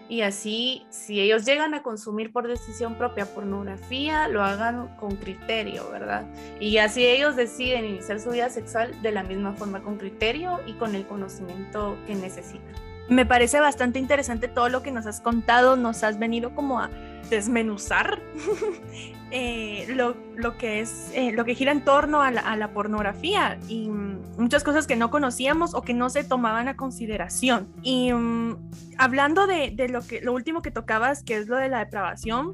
y 0.10 0.22
así 0.22 0.86
si 0.90 1.22
ellos 1.22 1.46
llegan 1.46 1.76
a 1.76 1.84
consumir 1.84 2.34
por 2.34 2.48
decisión 2.48 2.96
propia 2.96 3.28
pornografía, 3.28 4.28
lo 4.28 4.44
hagan 4.44 4.96
con 4.98 5.16
criterio, 5.16 5.90
¿verdad? 5.92 6.26
Y 6.60 6.78
así 6.80 7.06
ellos 7.06 7.36
deciden 7.36 7.86
iniciar 7.86 8.20
su 8.20 8.32
vida 8.32 8.50
sexual 8.50 9.00
de 9.04 9.12
la 9.12 9.24
misma 9.24 9.54
forma, 9.54 9.84
con 9.84 9.98
criterio 9.98 10.60
y 10.66 10.74
con 10.74 10.96
el 10.96 11.06
conocimiento 11.06 11.96
que 12.08 12.16
necesitan. 12.16 12.89
Me 13.10 13.26
parece 13.26 13.60
bastante 13.60 13.98
interesante 13.98 14.48
todo 14.48 14.70
lo 14.70 14.84
que 14.84 14.92
nos 14.92 15.06
has 15.08 15.20
contado, 15.20 15.76
nos 15.76 16.04
has 16.04 16.20
venido 16.20 16.54
como 16.54 16.80
a 16.80 16.90
desmenuzar 17.30 18.22
eh, 19.32 19.88
lo, 19.96 20.58
que 20.58 20.80
es 20.80 21.12
eh, 21.14 21.32
lo 21.32 21.46
que 21.46 21.56
gira 21.56 21.72
en 21.72 21.84
torno 21.84 22.22
a 22.22 22.32
la, 22.32 22.74
pornografía 22.74 23.60
y 23.68 23.90
muchas 23.90 24.64
cosas 24.64 24.88
que 24.88 24.96
no 24.96 25.10
conocíamos 25.10 25.74
o 25.74 25.82
que 25.82 25.94
no 25.94 26.10
se 26.10 26.24
tomaban 26.24 26.68
a 26.68 26.76
consideración. 26.76 27.68
Y 27.82 28.12
um, 28.12 28.58
hablando 28.98 29.48
de, 29.48 29.72
de, 29.72 29.90
lo 29.90 30.02
que 30.02 30.22
lo 30.22 30.34
último 30.34 30.62
que 30.62 30.72
tocabas, 30.72 31.24
que 31.24 31.38
es 31.38 31.48
lo 31.48 31.58
de 31.58 31.70
la 31.70 31.80
depravación, 31.80 32.54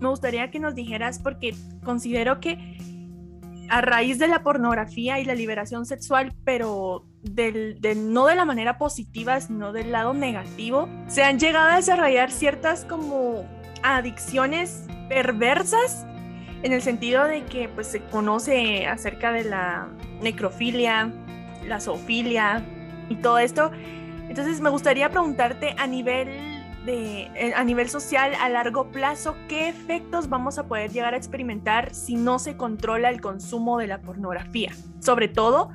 me 0.00 0.08
gustaría 0.08 0.50
que 0.50 0.60
nos 0.60 0.74
dijeras 0.74 1.18
porque 1.18 1.54
considero 1.84 2.40
que 2.40 2.78
a 3.68 3.80
raíz 3.80 4.18
de 4.18 4.28
la 4.28 4.42
pornografía 4.42 5.20
y 5.20 5.24
la 5.24 5.34
liberación 5.34 5.86
sexual, 5.86 6.32
pero 6.44 7.06
del, 7.22 7.78
no 8.12 8.26
de 8.26 8.34
la 8.34 8.44
manera 8.44 8.78
positiva, 8.78 9.40
sino 9.40 9.72
del 9.72 9.92
lado 9.92 10.14
negativo, 10.14 10.88
se 11.06 11.22
han 11.22 11.38
llegado 11.38 11.70
a 11.70 11.76
desarrollar 11.76 12.30
ciertas 12.30 12.84
como 12.84 13.44
adicciones 13.82 14.86
perversas 15.08 16.06
en 16.62 16.72
el 16.72 16.82
sentido 16.82 17.24
de 17.24 17.44
que 17.44 17.68
pues 17.68 17.86
se 17.86 18.00
conoce 18.00 18.86
acerca 18.86 19.32
de 19.32 19.44
la 19.44 19.88
necrofilia, 20.20 21.12
la 21.66 21.80
zoofilia 21.80 22.62
y 23.08 23.16
todo 23.16 23.38
esto. 23.38 23.70
Entonces 24.28 24.60
me 24.60 24.70
gustaría 24.70 25.08
preguntarte 25.10 25.74
a 25.78 25.86
nivel 25.86 26.28
de 26.86 27.22
eh, 27.34 27.52
a 27.54 27.64
nivel 27.64 27.88
social 27.88 28.34
a 28.34 28.48
largo 28.48 28.90
plazo 28.90 29.36
qué 29.48 29.68
efectos 29.68 30.28
vamos 30.28 30.58
a 30.58 30.66
poder 30.66 30.90
llegar 30.90 31.14
a 31.14 31.16
experimentar 31.16 31.94
si 31.94 32.16
no 32.16 32.38
se 32.38 32.56
controla 32.56 33.08
el 33.10 33.20
consumo 33.20 33.78
de 33.78 33.86
la 33.86 34.00
pornografía, 34.00 34.72
sobre 35.00 35.28
todo 35.28 35.70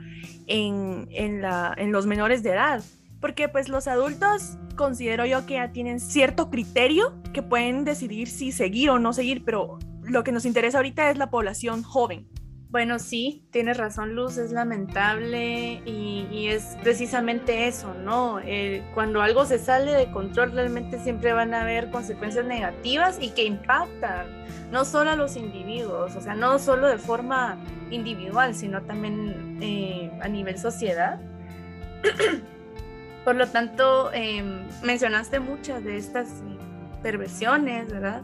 en, 0.47 1.07
en, 1.11 1.41
la, 1.41 1.73
en 1.77 1.91
los 1.91 2.05
menores 2.05 2.43
de 2.43 2.51
edad 2.51 2.83
porque 3.25 3.49
pues 3.49 3.69
los 3.69 3.87
adultos 3.87 4.57
considero 4.75 5.25
yo 5.25 5.47
que 5.47 5.55
ya 5.55 5.71
tienen 5.71 5.99
cierto 5.99 6.51
criterio 6.51 7.13
que 7.33 7.41
pueden 7.41 7.83
decidir 7.83 8.27
si 8.27 8.51
seguir 8.51 8.91
o 8.91 8.99
no 8.99 9.13
seguir, 9.13 9.43
pero 9.43 9.79
lo 10.03 10.23
que 10.23 10.31
nos 10.31 10.45
interesa 10.45 10.77
ahorita 10.77 11.09
es 11.09 11.17
la 11.17 11.31
población 11.31 11.81
joven. 11.81 12.27
Bueno, 12.75 12.99
sí, 12.99 13.41
tienes 13.51 13.77
razón, 13.77 14.15
Luz, 14.15 14.37
es 14.37 14.51
lamentable 14.51 15.81
y, 15.85 16.47
es 16.49 16.75
precisamente 16.83 17.69
eso, 17.69 17.93
¿no? 17.93 18.41
Eh, 18.41 18.83
cuando 18.93 19.21
algo 19.21 19.45
se 19.45 19.59
sale 19.59 19.93
de 19.93 20.11
control, 20.11 20.51
realmente 20.51 20.99
siempre 20.99 21.31
van 21.31 21.53
a 21.53 21.61
haber 21.61 21.89
consecuencias 21.89 22.43
negativas 22.43 23.17
y 23.21 23.29
que 23.29 23.45
impactan 23.45 24.27
no 24.73 24.83
solo 24.83 25.11
a 25.11 25.15
los 25.15 25.37
individuos, 25.37 26.17
o 26.17 26.21
sea, 26.21 26.35
no 26.35 26.59
solo 26.59 26.89
de 26.89 26.97
forma 26.97 27.57
individual, 27.91 28.53
sino 28.53 28.81
también 28.81 29.57
eh, 29.61 30.11
a 30.21 30.27
nivel 30.27 30.57
sociedad. 30.57 31.21
Por 33.23 33.37
lo 33.37 33.47
tanto, 33.47 34.11
eh, 34.11 34.43
mencionaste 34.83 35.39
muchas 35.39 35.81
de 35.81 35.95
estas 35.95 36.27
perversiones, 37.01 37.89
¿verdad? 37.89 38.21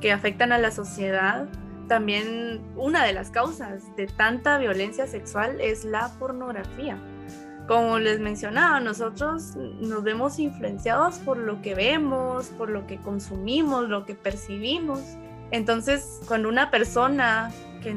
Que 0.00 0.10
afectan 0.10 0.52
a 0.52 0.58
la 0.58 0.70
sociedad. 0.70 1.48
También 1.88 2.62
una 2.76 3.04
de 3.04 3.12
las 3.12 3.30
causas 3.30 3.82
de 3.96 4.06
tanta 4.06 4.58
violencia 4.58 5.06
sexual 5.06 5.60
es 5.60 5.84
la 5.84 6.08
pornografía. 6.18 6.98
Como 7.66 7.98
les 7.98 8.20
mencionaba, 8.20 8.80
nosotros 8.80 9.56
nos 9.56 10.02
vemos 10.02 10.38
influenciados 10.38 11.16
por 11.18 11.38
lo 11.38 11.62
que 11.62 11.74
vemos, 11.74 12.48
por 12.48 12.68
lo 12.68 12.86
que 12.86 12.98
consumimos, 12.98 13.88
lo 13.88 14.04
que 14.04 14.14
percibimos. 14.14 15.00
Entonces, 15.50 16.20
cuando 16.26 16.48
una 16.48 16.70
persona 16.70 17.50
que, 17.82 17.94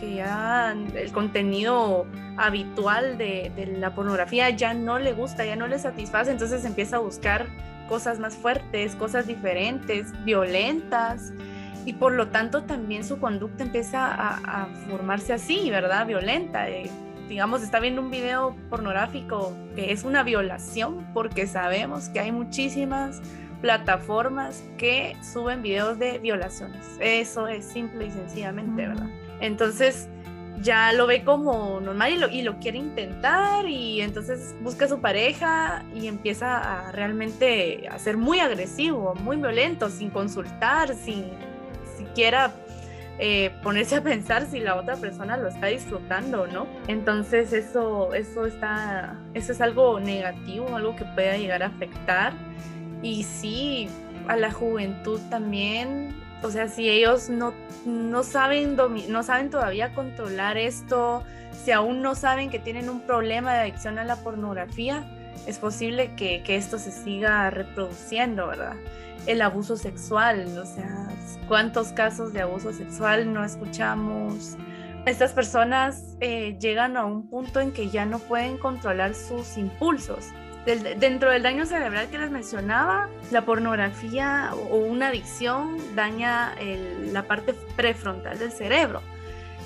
que 0.00 0.14
ya 0.16 0.74
el 0.94 1.12
contenido 1.12 2.06
habitual 2.38 3.18
de, 3.18 3.52
de, 3.54 3.66
la 3.78 3.94
pornografía 3.94 4.48
ya 4.50 4.72
no 4.72 4.98
le 4.98 5.12
gusta, 5.12 5.44
ya 5.44 5.56
no 5.56 5.66
le 5.66 5.78
satisface, 5.78 6.30
entonces 6.30 6.64
empieza 6.64 6.96
a 6.96 7.00
buscar 7.00 7.48
cosas 7.88 8.18
más 8.18 8.34
fuertes, 8.36 8.94
cosas 8.94 9.26
diferentes, 9.26 10.12
violentas, 10.24 11.32
y 11.84 11.94
por 11.94 12.12
lo 12.12 12.28
tanto 12.28 12.62
también 12.64 13.04
su 13.04 13.18
conducta 13.18 13.64
empieza 13.64 14.06
a, 14.06 14.62
a 14.62 14.66
formarse 14.88 15.32
así, 15.32 15.70
¿verdad? 15.70 16.06
Violenta. 16.06 16.68
Eh, 16.68 16.90
digamos, 17.28 17.62
está 17.62 17.80
viendo 17.80 18.02
un 18.02 18.10
video 18.10 18.54
pornográfico 18.68 19.56
que 19.74 19.92
es 19.92 20.04
una 20.04 20.22
violación, 20.22 21.06
porque 21.14 21.46
sabemos 21.46 22.08
que 22.10 22.20
hay 22.20 22.32
muchísimas 22.32 23.22
plataformas 23.62 24.62
que 24.76 25.16
suben 25.22 25.62
videos 25.62 25.98
de 25.98 26.18
violaciones. 26.18 26.84
Eso 27.00 27.46
es 27.46 27.64
simple 27.64 28.06
y 28.06 28.10
sencillamente, 28.10 28.86
¿verdad? 28.86 29.08
Entonces 29.40 30.08
ya 30.60 30.92
lo 30.92 31.06
ve 31.06 31.24
como 31.24 31.80
normal 31.80 32.12
y 32.12 32.18
lo, 32.18 32.28
y 32.28 32.42
lo 32.42 32.58
quiere 32.58 32.78
intentar 32.78 33.66
y 33.66 34.00
entonces 34.00 34.54
busca 34.60 34.84
a 34.84 34.88
su 34.88 35.00
pareja 35.00 35.84
y 35.94 36.06
empieza 36.08 36.58
a 36.58 36.92
realmente 36.92 37.88
a 37.88 37.98
ser 37.98 38.16
muy 38.16 38.40
agresivo, 38.40 39.14
muy 39.14 39.36
violento, 39.36 39.88
sin 39.90 40.10
consultar, 40.10 40.94
sin 40.94 41.24
siquiera 41.96 42.52
eh, 43.18 43.50
ponerse 43.62 43.96
a 43.96 44.02
pensar 44.02 44.46
si 44.46 44.60
la 44.60 44.76
otra 44.76 44.96
persona 44.96 45.36
lo 45.36 45.48
está 45.48 45.66
disfrutando 45.66 46.42
o 46.42 46.46
no. 46.46 46.66
Entonces 46.88 47.52
eso, 47.52 48.14
eso, 48.14 48.46
está, 48.46 49.18
eso 49.34 49.52
es 49.52 49.60
algo 49.60 50.00
negativo, 50.00 50.74
algo 50.74 50.96
que 50.96 51.04
pueda 51.04 51.36
llegar 51.36 51.62
a 51.62 51.66
afectar. 51.66 52.32
Y 53.02 53.24
sí, 53.24 53.88
a 54.28 54.36
la 54.36 54.52
juventud 54.52 55.20
también 55.30 56.14
o 56.42 56.50
sea, 56.50 56.68
si 56.68 56.90
ellos 56.90 57.30
no, 57.30 57.54
no, 57.86 58.24
saben, 58.24 58.76
no 59.08 59.22
saben 59.22 59.50
todavía 59.50 59.94
controlar 59.94 60.58
esto, 60.58 61.22
si 61.64 61.70
aún 61.70 62.02
no 62.02 62.16
saben 62.16 62.50
que 62.50 62.58
tienen 62.58 62.90
un 62.90 63.00
problema 63.02 63.54
de 63.54 63.60
adicción 63.60 63.98
a 64.00 64.04
la 64.04 64.16
pornografía, 64.16 65.04
es 65.46 65.58
posible 65.58 66.14
que, 66.16 66.42
que 66.42 66.56
esto 66.56 66.78
se 66.78 66.90
siga 66.90 67.48
reproduciendo, 67.50 68.48
¿verdad? 68.48 68.74
El 69.26 69.40
abuso 69.42 69.76
sexual, 69.76 70.58
o 70.58 70.66
sea, 70.66 71.08
¿cuántos 71.48 71.88
casos 71.88 72.32
de 72.32 72.42
abuso 72.42 72.72
sexual 72.72 73.32
no 73.32 73.44
escuchamos? 73.44 74.56
Estas 75.06 75.32
personas 75.32 76.16
eh, 76.20 76.56
llegan 76.60 76.96
a 76.96 77.04
un 77.04 77.28
punto 77.28 77.60
en 77.60 77.72
que 77.72 77.88
ya 77.90 78.04
no 78.04 78.18
pueden 78.18 78.58
controlar 78.58 79.14
sus 79.14 79.56
impulsos 79.56 80.26
dentro 80.64 81.30
del 81.30 81.42
daño 81.42 81.66
cerebral 81.66 82.08
que 82.08 82.18
les 82.18 82.30
mencionaba, 82.30 83.08
la 83.30 83.44
pornografía 83.44 84.52
o 84.70 84.76
una 84.76 85.08
adicción 85.08 85.76
daña 85.96 86.54
la 87.12 87.24
parte 87.24 87.54
prefrontal 87.76 88.38
del 88.38 88.52
cerebro. 88.52 89.02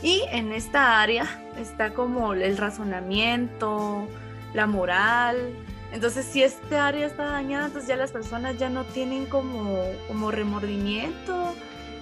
Y 0.03 0.23
en 0.31 0.53
esta 0.53 1.01
área 1.01 1.27
está 1.59 1.93
como 1.93 2.33
el 2.33 2.57
razonamiento, 2.57 4.09
la 4.55 4.67
moral. 4.67 5.37
Entonces, 5.93 6.27
si 6.27 6.43
esta 6.43 6.87
área 6.87 7.07
está 7.07 7.25
dañada, 7.25 7.67
entonces 7.67 7.89
ya 7.89 7.97
las 7.97 8.13
personas 8.13 8.59
ya 8.59 8.69
no 8.69 8.85
tienen 8.85 9.27
como, 9.27 9.83
como 10.09 10.31
remordimiento 10.31 11.55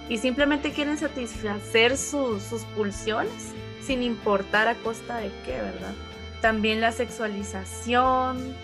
y 0.09 0.17
simplemente 0.17 0.71
quieren 0.71 0.97
satisfacer 0.97 1.97
sus 1.97 2.43
pulsiones 2.75 3.53
sin 3.81 4.03
importar 4.03 4.67
a 4.67 4.75
costa 4.75 5.17
de 5.17 5.31
qué, 5.45 5.61
¿verdad? 5.61 5.93
También 6.41 6.81
la 6.81 6.91
sexualización 6.91 8.55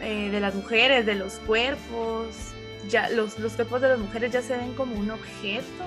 eh, 0.00 0.30
de 0.30 0.40
las 0.40 0.54
mujeres, 0.54 1.04
de 1.06 1.14
los 1.14 1.34
cuerpos. 1.40 2.34
Ya, 2.88 3.10
los, 3.10 3.38
los 3.38 3.52
cuerpos 3.52 3.80
de 3.82 3.88
las 3.88 3.98
mujeres 3.98 4.32
ya 4.32 4.42
se 4.42 4.56
ven 4.56 4.74
como 4.74 4.96
un 4.96 5.10
objeto. 5.10 5.84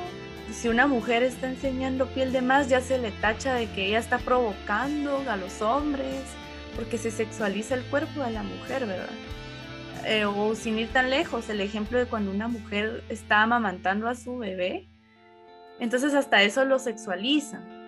Si 0.52 0.68
una 0.68 0.86
mujer 0.86 1.24
está 1.24 1.48
enseñando 1.48 2.08
piel 2.08 2.32
de 2.32 2.42
más, 2.42 2.70
ya 2.70 2.82
se 2.82 2.98
le 2.98 3.12
tacha 3.12 3.56
de 3.56 3.68
que 3.72 3.88
ella 3.88 4.00
está 4.00 4.20
provocando 4.20 5.24
a 5.28 5.36
los 5.36 5.62
hombres, 5.62 6.22
porque 6.76 6.98
se 6.98 7.12
sexualiza 7.12 7.76
el 7.76 7.84
cuerpo 7.84 8.24
de 8.24 8.32
la 8.32 8.44
mujer, 8.44 8.86
¿verdad? 8.86 9.10
Eh, 10.06 10.26
o 10.26 10.54
sin 10.56 10.78
ir 10.78 10.90
tan 10.90 11.10
lejos, 11.10 11.50
el 11.50 11.62
ejemplo 11.62 11.98
de 11.98 12.06
cuando 12.06 12.32
una 12.32 12.48
mujer 12.48 13.04
está 13.10 13.44
amamantando 13.44 14.10
a 14.10 14.16
su 14.16 14.38
bebé, 14.38 14.90
entonces 15.80 16.14
hasta 16.14 16.44
eso 16.44 16.66
lo 16.66 16.78
sexualizan 16.80 17.84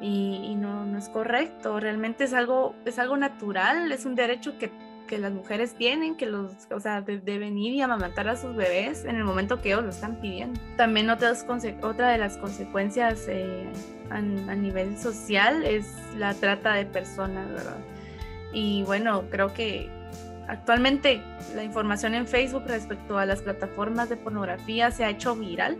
y, 0.00 0.54
no, 0.56 0.86
no, 0.86 0.98
es 0.98 1.08
correcto. 1.08 1.78
Realmente 1.78 2.24
es 2.24 2.32
algo, 2.32 2.74
es 2.84 2.98
algo 2.98 3.16
natural, 3.16 3.92
es 3.92 4.06
un 4.06 4.14
derecho 4.14 4.58
que, 4.58 4.70
que 5.06 5.18
las 5.18 5.32
mujeres 5.32 5.74
tienen, 5.74 6.16
que 6.16 6.26
los, 6.26 6.52
o 6.70 6.80
sea, 6.80 7.02
de, 7.02 7.18
venir 7.18 7.74
y 7.74 7.82
amamantar 7.82 8.28
a 8.28 8.36
sus 8.36 8.56
bebés 8.56 9.04
en 9.04 9.16
el 9.16 9.24
momento 9.24 9.60
que 9.60 9.70
ellos 9.70 9.84
lo 9.84 9.90
están 9.90 10.20
pidiendo. 10.20 10.58
También 10.76 11.10
otras 11.10 11.46
otra 11.82 12.08
de 12.08 12.18
las 12.18 12.38
consecuencias 12.38 13.26
eh, 13.28 13.68
a, 14.10 14.16
a, 14.16 14.20
nivel 14.20 14.96
social 14.98 15.64
es 15.64 15.86
la 16.16 16.32
trata 16.34 16.74
de 16.74 16.86
personas, 16.86 17.48
¿verdad? 17.50 17.78
Y 18.52 18.82
bueno, 18.84 19.24
creo 19.30 19.52
que 19.52 19.88
actualmente 20.48 21.22
la 21.54 21.62
información 21.62 22.14
en 22.14 22.26
Facebook 22.26 22.64
respecto 22.66 23.18
a 23.18 23.26
las 23.26 23.42
plataformas 23.42 24.08
de 24.08 24.16
pornografía 24.16 24.90
se 24.90 25.04
ha 25.04 25.10
hecho 25.10 25.36
viral. 25.36 25.78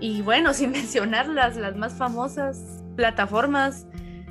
Y 0.00 0.22
bueno, 0.22 0.54
sin 0.54 0.70
mencionar 0.70 1.28
las, 1.28 1.56
las 1.56 1.76
más 1.76 1.94
famosas 1.94 2.82
plataformas 2.96 3.86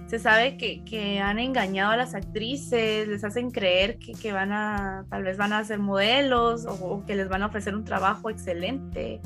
se 0.10 0.17
sabe 0.17 0.58
que, 0.58 1.19
han 1.19 1.38
engañado 1.38 1.91
a 1.91 1.95
las 1.95 2.15
actrices, 2.15 3.08
les 3.08 3.23
hacen 3.23 3.51
creer 3.51 3.99
que, 3.99 4.32
van 4.32 4.51
a, 4.51 5.05
tal 5.08 5.21
vez 5.21 5.38
van 5.38 5.53
a 5.53 5.63
ser 5.63 5.77
modelos 5.77 6.65
o, 6.65 7.03
que 7.05 7.15
les 7.15 7.29
van 7.29 7.43
a 7.43 7.45
ofrecer 7.45 7.75
un 7.75 7.86
trabajo 7.86 8.32
excelente 8.32 9.21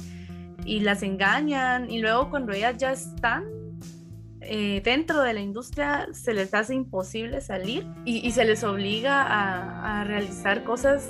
y 0.65 0.81
las 0.81 1.01
engañan 1.01 1.89
y 1.89 1.99
luego 1.99 2.29
cuando 2.29 2.51
ellas 2.51 2.75
ya 2.77 2.91
están 2.91 3.45
eh, 4.45 4.81
dentro 4.83 5.21
de 5.21 5.33
la 5.33 5.41
industria 5.41 6.07
se 6.11 6.33
les 6.33 6.53
hace 6.53 6.75
imposible 6.75 7.41
salir 7.41 7.85
y, 8.05 8.29
se 8.31 8.45
les 8.45 8.63
obliga 8.63 9.23
a, 9.23 10.03
realizar 10.03 10.63
cosas 10.63 11.09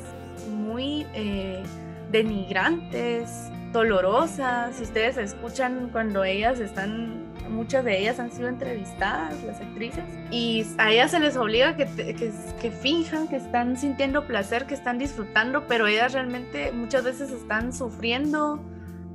muy 0.49 1.05
eh, 1.13 1.63
denigrantes, 2.11 3.29
dolorosas. 3.71 4.75
Si 4.75 4.83
ustedes 4.83 5.17
escuchan 5.17 5.89
cuando 5.91 6.23
ellas 6.23 6.59
están 6.59 7.23
muchas 7.49 7.83
de 7.85 7.99
ellas 7.99 8.19
han 8.19 8.31
sido 8.31 8.47
entrevistadas, 8.47 9.41
las 9.43 9.61
actrices, 9.61 10.03
y 10.31 10.65
a 10.77 10.91
ellas 10.91 11.11
se 11.11 11.19
les 11.19 11.37
obliga 11.37 11.75
que, 11.75 11.85
que, 11.85 12.31
que, 12.61 12.71
finjan 12.71 13.27
que 13.27 13.35
están 13.35 13.77
sintiendo 13.77 14.25
placer, 14.25 14.65
que 14.65 14.73
están 14.73 14.97
disfrutando, 14.97 15.67
pero 15.67 15.87
ellas 15.87 16.13
realmente 16.13 16.71
muchas 16.71 17.03
veces 17.03 17.31
están 17.31 17.73
sufriendo 17.73 18.63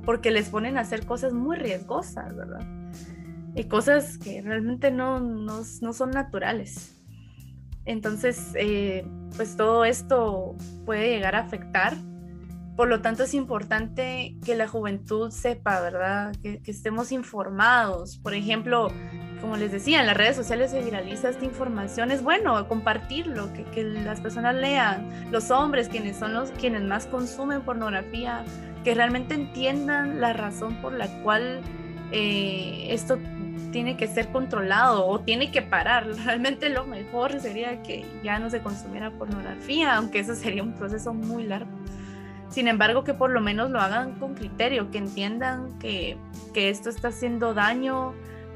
porque 0.05 0.31
les 0.31 0.49
ponen 0.49 0.77
a 0.77 0.81
hacer 0.81 1.05
cosas 1.05 1.33
muy 1.33 1.57
riesgosas, 1.57 2.35
¿verdad? 2.35 2.78
Y 3.55 3.63
cosas 3.65 4.17
que 4.17 4.41
realmente 4.41 4.91
no, 4.91 5.19
no, 5.19 5.61
no 5.81 5.93
son 5.93 6.11
naturales. 6.11 6.95
Entonces, 7.85 8.51
eh, 8.55 9.05
pues 9.35 9.57
todo 9.57 9.85
esto 9.85 10.55
puede 10.85 11.09
llegar 11.09 11.35
a 11.35 11.39
afectar 11.39 11.95
por 12.79 12.87
lo 12.87 13.01
tanto, 13.01 13.23
es 13.23 13.33
importante 13.33 14.37
que 14.45 14.55
la 14.55 14.65
juventud 14.65 15.31
sepa, 15.31 15.81
¿verdad? 15.81 16.33
Que, 16.41 16.61
estemos 16.65 17.11
informados. 17.11 18.15
Por 18.19 18.33
ejemplo, 18.33 18.87
como 19.41 19.57
les 19.57 19.73
decía, 19.73 19.99
en 19.99 20.07
las 20.07 20.15
redes 20.15 20.37
sociales 20.37 20.71
se 20.71 20.81
viraliza 20.81 21.27
esta 21.27 21.43
información. 21.43 22.09
Es 22.09 22.23
bueno 22.23 22.69
compartirlo, 22.69 23.51
que, 23.51 23.65
que 23.65 23.83
las 23.83 24.21
personas 24.21 24.55
lean, 24.55 25.29
los 25.29 25.51
hombres, 25.51 25.89
quienes 25.89 26.15
son 26.15 26.33
los 26.33 26.51
quienes 26.51 26.83
más 26.83 27.05
consumen 27.05 27.63
pornografía, 27.63 28.45
que 28.85 28.95
realmente 28.95 29.33
entiendan 29.33 30.21
la 30.21 30.31
razón 30.31 30.75
por 30.81 30.93
la 30.93 31.09
cual 31.21 31.59
eh, 32.13 32.87
esto 32.91 33.19
tiene 33.71 33.97
que 33.97 34.07
ser 34.07 34.29
controlado 34.29 35.05
o 35.05 35.19
tiene 35.19 35.51
que 35.51 35.61
parar. 35.61 36.07
Realmente 36.25 36.69
lo 36.69 36.85
mejor 36.85 37.39
sería 37.39 37.81
que 37.81 38.05
ya 38.23 38.39
no 38.39 38.49
se 38.49 38.61
consumiera 38.61 39.11
pornografía, 39.11 39.95
aunque 39.95 40.19
eso 40.19 40.35
sería 40.35 40.63
un 40.63 40.73
proceso 40.73 41.13
muy 41.13 41.43
largo. 41.43 41.71
Sin 42.49 42.67
embargo, 42.67 43.03
que 43.03 43.13
por 43.13 43.29
lo 43.29 43.41
menos 43.41 43.69
lo 43.69 43.79
hagan 43.79 44.13
con 44.19 44.33
criterio, 44.33 44.89
que 44.89 44.97
entiendan 44.97 45.77
que, 45.79 46.17
esto 46.55 46.89
está 46.89 47.09
haciendo 47.09 47.53
daño, 47.53 48.13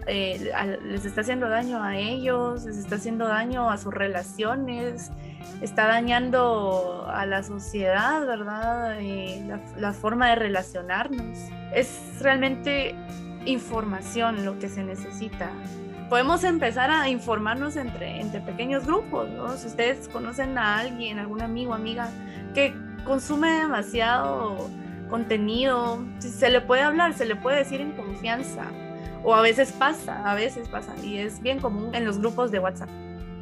eh, 0.08 0.52
les 0.84 1.06
está 1.06 1.22
haciendo 1.22 1.48
daño 1.48 1.82
a 1.82 1.98
ellos, 1.98 2.66
les 2.66 2.78
está 2.78 2.96
haciendo 2.96 3.28
daño 3.28 3.70
a 3.70 3.78
sus 3.78 3.94
relaciones, 3.94 5.12
está 5.62 5.88
dañando 5.88 7.06
a 7.08 7.26
la 7.26 7.44
sociedad, 7.44 8.26
¿verdad? 8.26 9.00
Eh, 9.00 9.46
la, 9.78 9.94
forma 9.94 10.30
de 10.30 10.36
relacionarnos. 10.36 11.38
Es 11.74 12.18
realmente 12.20 12.96
información 13.46 14.46
lo 14.46 14.60
que 14.60 14.70
se 14.70 14.84
necesita. 14.84 15.52
Podemos 16.10 16.44
empezar 16.44 16.92
a 16.92 17.10
informarnos 17.10 17.76
entre, 17.76 18.20
entre 18.22 18.42
pequeños 18.42 18.86
grupos, 18.86 19.30
¿no? 19.30 19.58
Si 19.58 19.68
ustedes 19.68 20.08
conocen 20.10 20.58
a 20.58 20.80
alguien, 20.80 21.18
algún 21.18 21.42
amigo, 21.42 21.74
amiga, 21.74 22.10
que 22.54 22.76
consume 23.04 23.50
demasiado 23.50 24.70
contenido, 25.10 26.04
se 26.20 26.50
le 26.50 26.62
puede 26.62 26.82
hablar, 26.82 27.14
se 27.14 27.26
le 27.26 27.36
puede 27.36 27.58
decir 27.58 27.82
en 27.82 27.92
confianza. 27.92 28.66
O 29.24 29.34
a 29.34 29.42
veces 29.42 29.72
pasa, 29.72 30.30
a 30.30 30.36
veces 30.36 30.68
pasa. 30.68 30.94
Y 31.02 31.18
es 31.18 31.42
bien 31.42 31.60
común 31.60 31.96
en 31.96 32.06
los 32.06 32.20
grupos 32.20 32.52
de 32.52 32.60
WhatsApp. 32.60 32.90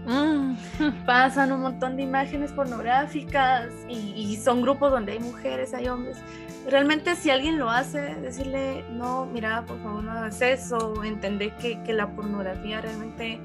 Mm. 0.06 0.56
Pasan 1.06 1.52
un 1.52 1.62
montón 1.62 1.96
de 1.96 2.04
imágenes 2.04 2.52
pornográficas 2.52 3.68
y, 3.88 4.36
son 4.38 4.62
grupos 4.62 4.92
donde 4.92 5.14
hay 5.14 5.20
mujeres, 5.20 5.74
hay 5.74 5.88
hombres. 5.88 6.18
Realmente 6.70 7.16
si 7.16 7.30
alguien 7.30 7.60
lo 7.60 7.70
hace, 7.70 8.16
decirle, 8.16 8.84
no, 8.92 9.26
mira, 9.26 9.64
por 9.66 9.82
favor 9.82 10.04
no 10.04 10.12
hagas 10.12 10.42
eso, 10.42 11.04
entender 11.04 11.56
que, 11.58 11.82
que 11.84 11.94
la 11.94 12.08
pornografía 12.08 12.82
realmente 12.82 13.40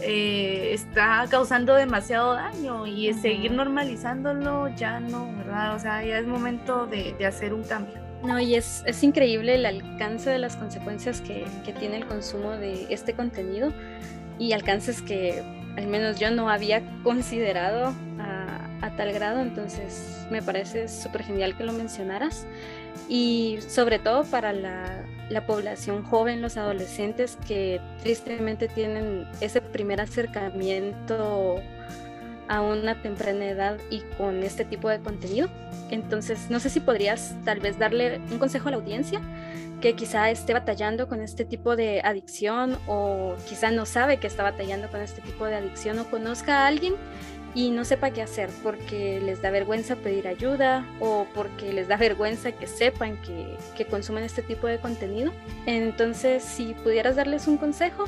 eh, 0.00 0.72
está 0.72 1.26
causando 1.30 1.74
demasiado 1.74 2.34
daño 2.34 2.86
y 2.86 3.12
seguir 3.14 3.52
normalizándolo 3.52 4.68
ya 4.76 5.00
no, 5.00 5.32
¿verdad? 5.36 5.74
O 5.74 5.78
sea, 5.78 6.04
ya 6.04 6.18
es 6.18 6.26
momento 6.26 6.86
de, 6.86 7.14
hacer 7.24 7.54
un 7.54 7.62
cambio. 7.62 7.94
No, 8.22 8.40
y 8.40 8.54
es, 8.54 8.82
es, 8.86 9.02
increíble 9.02 9.54
el 9.54 9.66
alcance 9.66 10.30
de 10.30 10.38
las 10.38 10.56
consecuencias 10.56 11.20
que, 11.20 11.44
que, 11.64 11.72
tiene 11.74 11.98
el 11.98 12.06
consumo 12.06 12.52
de 12.52 12.86
este 12.88 13.12
contenido 13.12 13.72
y 14.38 14.52
alcances 14.52 15.02
que 15.02 15.42
al 15.76 15.86
menos 15.86 16.18
yo 16.18 16.30
no 16.30 16.48
había 16.48 16.82
considerado 17.02 17.94
a, 18.18 18.68
a 18.80 18.96
tal 18.96 19.12
grado, 19.12 19.40
entonces 19.40 20.26
me 20.30 20.42
parece 20.42 20.88
súper 20.88 21.22
genial 21.24 21.56
que 21.56 21.64
lo 21.64 21.72
mencionaras. 21.72 22.46
Y 23.08 23.58
sobre 23.66 23.98
todo 23.98 24.24
para 24.24 24.52
la, 24.52 25.04
la 25.28 25.46
población 25.46 26.04
joven, 26.04 26.42
los 26.42 26.56
adolescentes 26.56 27.38
que 27.46 27.80
tristemente 28.02 28.68
tienen 28.68 29.26
ese 29.40 29.60
primer 29.60 30.00
acercamiento 30.00 31.60
a 32.48 32.60
una 32.60 33.00
temprana 33.02 33.46
edad 33.46 33.78
y 33.90 34.00
con 34.16 34.42
este 34.42 34.64
tipo 34.64 34.88
de 34.88 35.00
contenido. 35.00 35.48
Entonces, 35.90 36.50
no 36.50 36.60
sé 36.60 36.70
si 36.70 36.80
podrías 36.80 37.34
tal 37.44 37.60
vez 37.60 37.78
darle 37.78 38.20
un 38.30 38.38
consejo 38.38 38.68
a 38.68 38.72
la 38.72 38.76
audiencia 38.78 39.20
que 39.80 39.94
quizá 39.94 40.30
esté 40.30 40.54
batallando 40.54 41.08
con 41.08 41.20
este 41.20 41.44
tipo 41.44 41.76
de 41.76 42.00
adicción 42.02 42.78
o 42.86 43.34
quizá 43.46 43.70
no 43.70 43.84
sabe 43.84 44.18
que 44.18 44.26
está 44.26 44.42
batallando 44.42 44.88
con 44.88 45.00
este 45.00 45.20
tipo 45.20 45.44
de 45.44 45.56
adicción 45.56 45.98
o 45.98 46.04
conozca 46.10 46.60
a 46.60 46.66
alguien 46.68 46.94
y 47.54 47.70
no 47.70 47.84
sepa 47.84 48.10
qué 48.10 48.22
hacer 48.22 48.50
porque 48.62 49.20
les 49.20 49.40
da 49.40 49.50
vergüenza 49.50 49.94
pedir 49.96 50.26
ayuda 50.26 50.84
o 51.00 51.26
porque 51.34 51.72
les 51.72 51.86
da 51.86 51.96
vergüenza 51.96 52.52
que 52.52 52.66
sepan 52.66 53.20
que, 53.22 53.56
que 53.76 53.84
consumen 53.84 54.24
este 54.24 54.42
tipo 54.42 54.66
de 54.66 54.78
contenido. 54.78 55.32
Entonces, 55.66 56.42
si 56.42 56.74
pudieras 56.74 57.16
darles 57.16 57.46
un 57.46 57.58
consejo. 57.58 58.04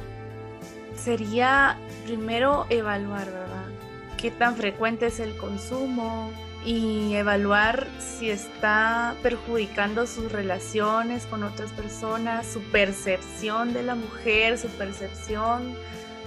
Sería 0.94 1.76
primero 2.06 2.64
evaluar, 2.70 3.26
¿verdad? 3.26 3.45
¿Qué 4.26 4.32
tan 4.32 4.56
frecuente 4.56 5.06
es 5.06 5.20
el 5.20 5.36
consumo? 5.36 6.32
Y 6.64 7.14
evaluar 7.14 7.86
si 8.00 8.28
está 8.28 9.14
perjudicando 9.22 10.04
sus 10.08 10.32
relaciones 10.32 11.26
con 11.26 11.44
otras 11.44 11.70
personas, 11.70 12.44
su 12.44 12.60
percepción 12.60 13.72
de 13.72 13.84
la 13.84 13.94
mujer, 13.94 14.58
su 14.58 14.66
percepción 14.70 15.76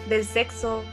del 0.08 0.24
sexo. 0.24 0.86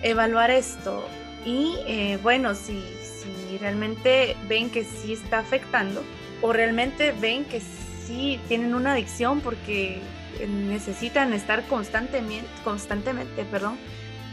Evaluar 0.00 0.50
esto 0.50 1.06
Y 1.44 1.74
eh, 1.86 2.18
bueno, 2.22 2.54
si, 2.54 2.82
si 3.02 3.58
realmente 3.58 4.34
ven 4.48 4.70
que 4.70 4.82
sí 4.84 5.12
está 5.12 5.40
afectando 5.40 6.02
o 6.40 6.54
realmente 6.54 7.12
ven 7.20 7.44
que 7.44 7.60
sí 7.60 8.40
tienen 8.48 8.74
una 8.74 8.92
adicción 8.92 9.42
porque 9.42 10.00
necesitan 10.48 11.34
estar 11.34 11.66
constantemente, 11.66 12.48
constantemente 12.64 13.44
perdón, 13.44 13.76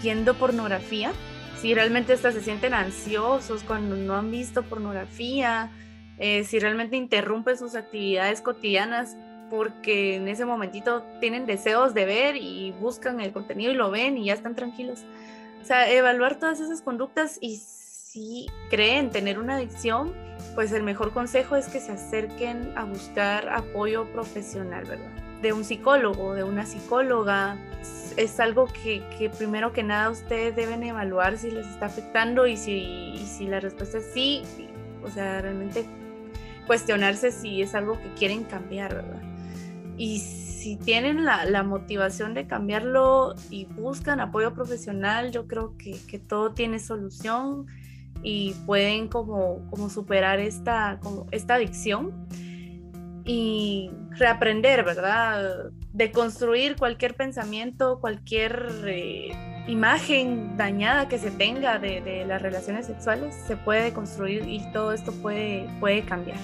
viendo 0.01 0.35
pornografía, 0.35 1.11
si 1.63 1.73
realmente 1.73 2.11
hasta 2.11 2.33
se 2.33 2.41
sienten 2.41 2.73
ansiosos 2.73 3.63
cuando 3.63 3.95
no 3.95 4.15
han 4.15 4.29
visto 4.29 4.63
pornografía, 4.63 5.71
eh, 6.19 6.43
si 6.43 6.59
realmente 6.59 6.97
interrumpen 6.97 7.57
sus 7.57 7.75
actividades 7.75 8.41
cotidianas 8.41 9.15
porque 9.49 10.17
en 10.17 10.27
ese 10.27 10.43
momentito 10.43 11.05
tienen 11.21 11.45
deseos 11.45 11.93
de 11.93 12.03
ver 12.03 12.35
y 12.35 12.73
buscan 12.81 13.21
el 13.21 13.31
contenido 13.31 13.71
y 13.71 13.75
lo 13.75 13.91
ven 13.91 14.17
y 14.17 14.25
ya 14.25 14.33
están 14.33 14.55
tranquilos. 14.55 15.05
O 15.61 15.65
sea, 15.65 15.89
evaluar 15.89 16.37
todas 16.37 16.59
esas 16.59 16.81
conductas 16.81 17.37
y 17.39 17.55
si 17.55 18.47
creen 18.69 19.09
tener 19.09 19.39
una 19.39 19.55
adicción, 19.55 20.13
pues 20.55 20.73
el 20.73 20.83
mejor 20.83 21.13
consejo 21.13 21.55
es 21.55 21.69
que 21.69 21.79
se 21.79 21.93
acerquen 21.93 22.77
a 22.77 22.83
buscar 22.83 23.47
apoyo 23.47 24.11
profesional, 24.11 24.83
¿verdad? 24.83 25.11
De 25.41 25.53
un 25.53 25.63
psicólogo, 25.63 26.33
de 26.33 26.43
una 26.43 26.65
psicóloga. 26.65 27.55
Es 28.17 28.39
algo 28.39 28.67
que, 28.67 29.31
primero 29.37 29.73
que 29.73 29.83
nada 29.83 30.09
ustedes 30.09 30.55
deben 30.55 30.83
evaluar 30.83 31.37
si 31.37 31.49
les 31.51 31.67
está 31.67 31.87
afectando 31.87 32.45
y 32.47 32.57
si, 32.57 33.47
la 33.47 33.59
respuesta 33.59 33.97
es 33.97 34.05
sí, 34.13 34.43
o 35.03 35.09
sea, 35.09 35.41
realmente 35.41 35.85
cuestionarse 36.67 37.31
si 37.31 37.61
es 37.61 37.75
algo 37.75 37.99
que 37.99 38.13
quieren 38.13 38.43
cambiar, 38.43 38.95
¿verdad? 38.95 39.21
Y 39.97 40.19
si 40.19 40.75
tienen 40.77 41.25
la, 41.25 41.63
motivación 41.63 42.33
de 42.33 42.47
cambiarlo 42.47 43.35
y 43.49 43.65
buscan 43.65 44.19
apoyo 44.19 44.53
profesional, 44.53 45.31
yo 45.31 45.47
creo 45.47 45.75
que, 45.77 46.19
todo 46.19 46.53
tiene 46.53 46.79
solución 46.79 47.67
y 48.21 48.53
pueden 48.65 49.07
como, 49.07 49.67
como 49.69 49.89
superar 49.89 50.39
esta, 50.39 50.99
esta 51.31 51.55
adicción 51.55 52.27
y 53.25 53.91
reaprender, 54.11 54.83
¿verdad? 54.83 55.71
De 55.93 56.11
construir 56.11 56.75
cualquier 56.75 57.15
pensamiento, 57.15 57.99
cualquier 58.01 58.83
eh, 58.87 59.31
imagen 59.67 60.57
dañada 60.57 61.07
que 61.07 61.19
se 61.19 61.31
tenga 61.31 61.79
de, 61.79 62.01
de, 62.01 62.25
las 62.25 62.41
relaciones 62.41 62.87
sexuales, 62.87 63.35
se 63.47 63.55
puede 63.55 63.93
construir 63.93 64.47
y 64.47 64.59
todo 64.73 64.91
esto 64.91 65.11
puede, 65.11 65.69
puede 65.79 66.01
cambiar. 66.03 66.39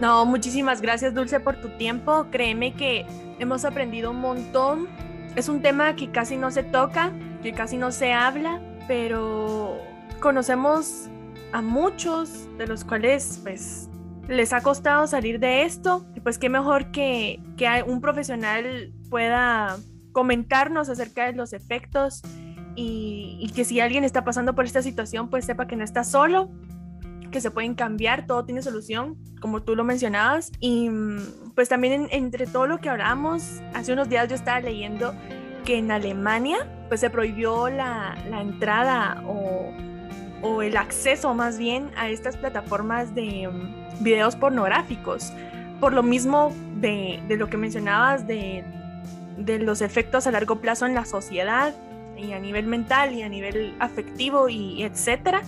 No, 0.00 0.26
muchísimas 0.26 0.80
gracias 0.80 1.14
Dulce 1.14 1.40
por 1.40 1.56
tu 1.56 1.68
tiempo. 1.70 2.26
Créeme 2.30 2.74
que 2.74 3.06
hemos 3.38 3.64
aprendido 3.64 4.10
un 4.10 4.20
montón. 4.20 4.88
Es 5.34 5.48
un 5.48 5.62
tema 5.62 5.96
que 5.96 6.10
casi 6.10 6.36
no 6.36 6.50
se 6.50 6.62
toca, 6.62 7.12
que 7.42 7.52
casi 7.52 7.76
no 7.76 7.90
se 7.90 8.12
habla, 8.12 8.60
pero 8.86 9.78
conocemos 10.20 11.08
a 11.52 11.62
muchos 11.62 12.48
de 12.58 12.66
los 12.66 12.84
cuales 12.84 13.40
pues 13.42 13.88
les 14.28 14.52
ha 14.52 14.62
costado 14.62 15.06
salir 15.06 15.38
de 15.40 15.62
esto. 15.62 16.06
Pues 16.22 16.38
qué 16.38 16.48
mejor 16.48 16.90
que, 16.90 17.40
que 17.56 17.84
un 17.86 18.00
profesional 18.00 18.92
pueda 19.10 19.76
comentarnos 20.12 20.88
acerca 20.88 21.26
de 21.26 21.32
los 21.32 21.52
efectos 21.52 22.22
y, 22.76 23.36
y, 23.40 23.52
que 23.52 23.64
si 23.64 23.80
alguien 23.80 24.04
está 24.04 24.24
pasando 24.24 24.54
por 24.54 24.64
esta 24.64 24.82
situación 24.82 25.28
pues 25.28 25.44
sepa 25.44 25.66
que 25.66 25.76
no 25.76 25.84
está 25.84 26.02
solo 26.02 26.50
que 27.34 27.40
se 27.40 27.50
pueden 27.50 27.74
cambiar, 27.74 28.26
todo 28.26 28.44
tiene 28.44 28.62
solución, 28.62 29.16
como 29.40 29.64
tú 29.64 29.74
lo 29.74 29.82
mencionabas. 29.82 30.52
Y 30.60 30.88
mm, 30.88 31.52
pues 31.56 31.68
también 31.68 32.06
entre 32.12 32.46
todo 32.46 32.68
lo 32.68 32.78
que 32.78 32.88
hablamos, 32.88 33.60
hace 33.74 33.92
unos 33.92 34.08
días 34.08 34.28
yo 34.28 34.36
estaba 34.36 34.60
leyendo 34.60 35.12
que 35.64 35.78
en 35.78 35.90
Alemania 35.90 36.58
pues 36.86 37.00
se 37.00 37.10
prohibió 37.10 37.68
la, 37.68 38.16
la 38.30 38.40
entrada 38.40 39.20
o, 39.26 39.72
o, 40.42 40.62
el 40.62 40.76
acceso 40.76 41.34
más 41.34 41.58
bien 41.58 41.90
a 41.96 42.08
estas 42.08 42.36
plataformas 42.36 43.14
de 43.14 43.48
mm, 43.48 44.02
videos 44.04 44.36
pornográficos. 44.36 45.32
Por 45.80 45.92
lo 45.92 46.02
mismo 46.02 46.52
de, 46.76 47.22
de 47.28 47.36
lo 47.36 47.48
que 47.48 47.56
mencionabas 47.56 48.26
de, 48.26 48.64
de 49.38 49.58
los 49.58 49.80
efectos 49.80 50.26
a 50.26 50.30
largo 50.30 50.56
plazo 50.56 50.86
en 50.86 50.94
la 50.94 51.04
sociedad 51.04 51.74
y 52.16 52.32
a 52.32 52.38
nivel 52.38 52.66
mental 52.66 53.12
y 53.12 53.22
a 53.22 53.28
nivel 53.28 53.74
afectivo 53.80 54.48
y 54.48 54.82
etcétera. 54.82 55.42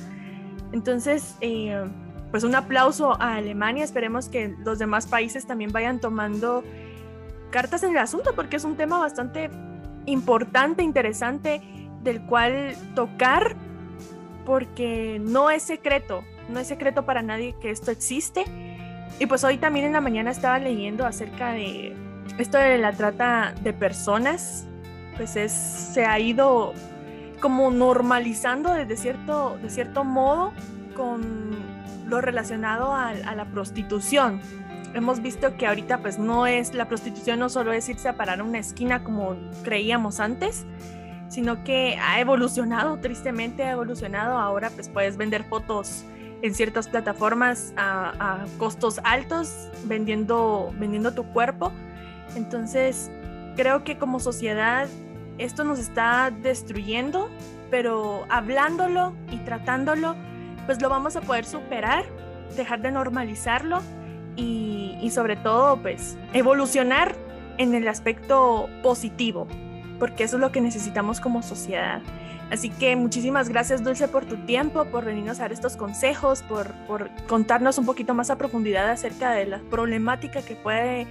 Entonces, 0.72 1.36
eh, 1.40 1.88
pues 2.30 2.44
un 2.44 2.54
aplauso 2.54 3.20
a 3.20 3.36
Alemania. 3.36 3.84
Esperemos 3.84 4.28
que 4.28 4.54
los 4.64 4.78
demás 4.78 5.06
países 5.06 5.46
también 5.46 5.72
vayan 5.72 6.00
tomando 6.00 6.64
cartas 7.50 7.82
en 7.82 7.92
el 7.92 7.98
asunto 7.98 8.34
porque 8.34 8.56
es 8.56 8.64
un 8.64 8.76
tema 8.76 8.98
bastante 8.98 9.50
importante, 10.06 10.82
interesante, 10.82 11.62
del 12.02 12.22
cual 12.26 12.74
tocar 12.94 13.56
porque 14.46 15.20
no 15.20 15.50
es 15.50 15.62
secreto, 15.62 16.24
no 16.48 16.60
es 16.60 16.68
secreto 16.68 17.04
para 17.04 17.20
nadie 17.20 17.54
que 17.60 17.70
esto 17.70 17.90
existe. 17.90 18.44
Y 19.18 19.26
pues 19.26 19.44
hoy 19.44 19.58
también 19.58 19.84
en 19.86 19.92
la 19.92 20.00
mañana 20.00 20.30
estaba 20.30 20.58
leyendo 20.58 21.04
acerca 21.04 21.52
de 21.52 21.94
esto 22.38 22.56
de 22.56 22.78
la 22.78 22.92
trata 22.92 23.54
de 23.62 23.72
personas, 23.72 24.66
pues 25.16 25.36
es, 25.36 25.52
se 25.52 26.06
ha 26.06 26.18
ido 26.18 26.72
como 27.40 27.70
normalizando 27.70 28.72
desde 28.72 28.96
cierto, 28.96 29.58
de 29.62 29.70
cierto 29.70 30.04
modo 30.04 30.52
con 30.94 31.56
lo 32.06 32.20
relacionado 32.20 32.92
a, 32.92 33.12
la 33.14 33.44
prostitución. 33.46 34.40
Hemos 34.94 35.20
visto 35.20 35.56
que 35.56 35.66
ahorita 35.66 35.98
pues 35.98 36.18
no 36.18 36.46
es, 36.46 36.72
la 36.72 36.88
prostitución 36.88 37.38
no 37.38 37.48
solo 37.48 37.72
es 37.72 37.88
irse 37.88 38.08
a 38.08 38.16
parar 38.16 38.40
a 38.40 38.44
una 38.44 38.58
esquina 38.58 39.02
como 39.02 39.36
creíamos 39.64 40.20
antes, 40.20 40.64
sino 41.28 41.64
que 41.64 41.98
ha 42.00 42.20
evolucionado, 42.20 42.98
tristemente 42.98 43.64
ha 43.64 43.72
evolucionado. 43.72 44.38
Ahora 44.38 44.70
pues 44.70 44.88
puedes 44.88 45.16
vender 45.16 45.44
fotos 45.44 46.04
en 46.42 46.54
ciertas 46.54 46.88
plataformas 46.88 47.72
a, 47.76 48.42
a 48.42 48.46
costos 48.58 49.00
altos, 49.04 49.68
vendiendo, 49.84 50.72
vendiendo 50.78 51.12
tu 51.12 51.24
cuerpo. 51.32 51.72
Entonces 52.36 53.10
creo 53.56 53.84
que 53.84 53.98
como 53.98 54.20
sociedad 54.20 54.88
esto 55.38 55.64
nos 55.64 55.78
está 55.78 56.30
destruyendo, 56.30 57.28
pero 57.70 58.24
hablándolo 58.28 59.14
y 59.30 59.38
tratándolo, 59.38 60.14
pues 60.66 60.80
lo 60.80 60.88
vamos 60.88 61.16
a 61.16 61.20
poder 61.20 61.44
superar, 61.44 62.04
dejar 62.56 62.80
de 62.80 62.90
normalizarlo 62.90 63.80
y, 64.36 64.96
y 65.00 65.10
sobre 65.10 65.36
todo, 65.36 65.78
pues 65.82 66.16
evolucionar 66.32 67.14
en 67.58 67.74
el 67.74 67.88
aspecto 67.88 68.68
positivo, 68.82 69.46
porque 69.98 70.24
eso 70.24 70.36
es 70.36 70.40
lo 70.40 70.52
que 70.52 70.60
necesitamos 70.60 71.20
como 71.20 71.42
sociedad. 71.42 72.02
Así 72.50 72.70
que 72.70 72.94
muchísimas 72.94 73.48
gracias 73.48 73.82
Dulce 73.82 74.06
por 74.06 74.24
tu 74.24 74.36
tiempo, 74.46 74.84
por 74.84 75.04
venirnos 75.04 75.40
a 75.40 75.42
dar 75.42 75.52
estos 75.52 75.76
consejos, 75.76 76.42
por, 76.42 76.72
por 76.86 77.10
contarnos 77.26 77.76
un 77.78 77.86
poquito 77.86 78.14
más 78.14 78.30
a 78.30 78.38
profundidad 78.38 78.88
acerca 78.88 79.32
de 79.32 79.46
la 79.46 79.58
problemática 79.70 80.42
que 80.42 80.54
puede 80.54 81.06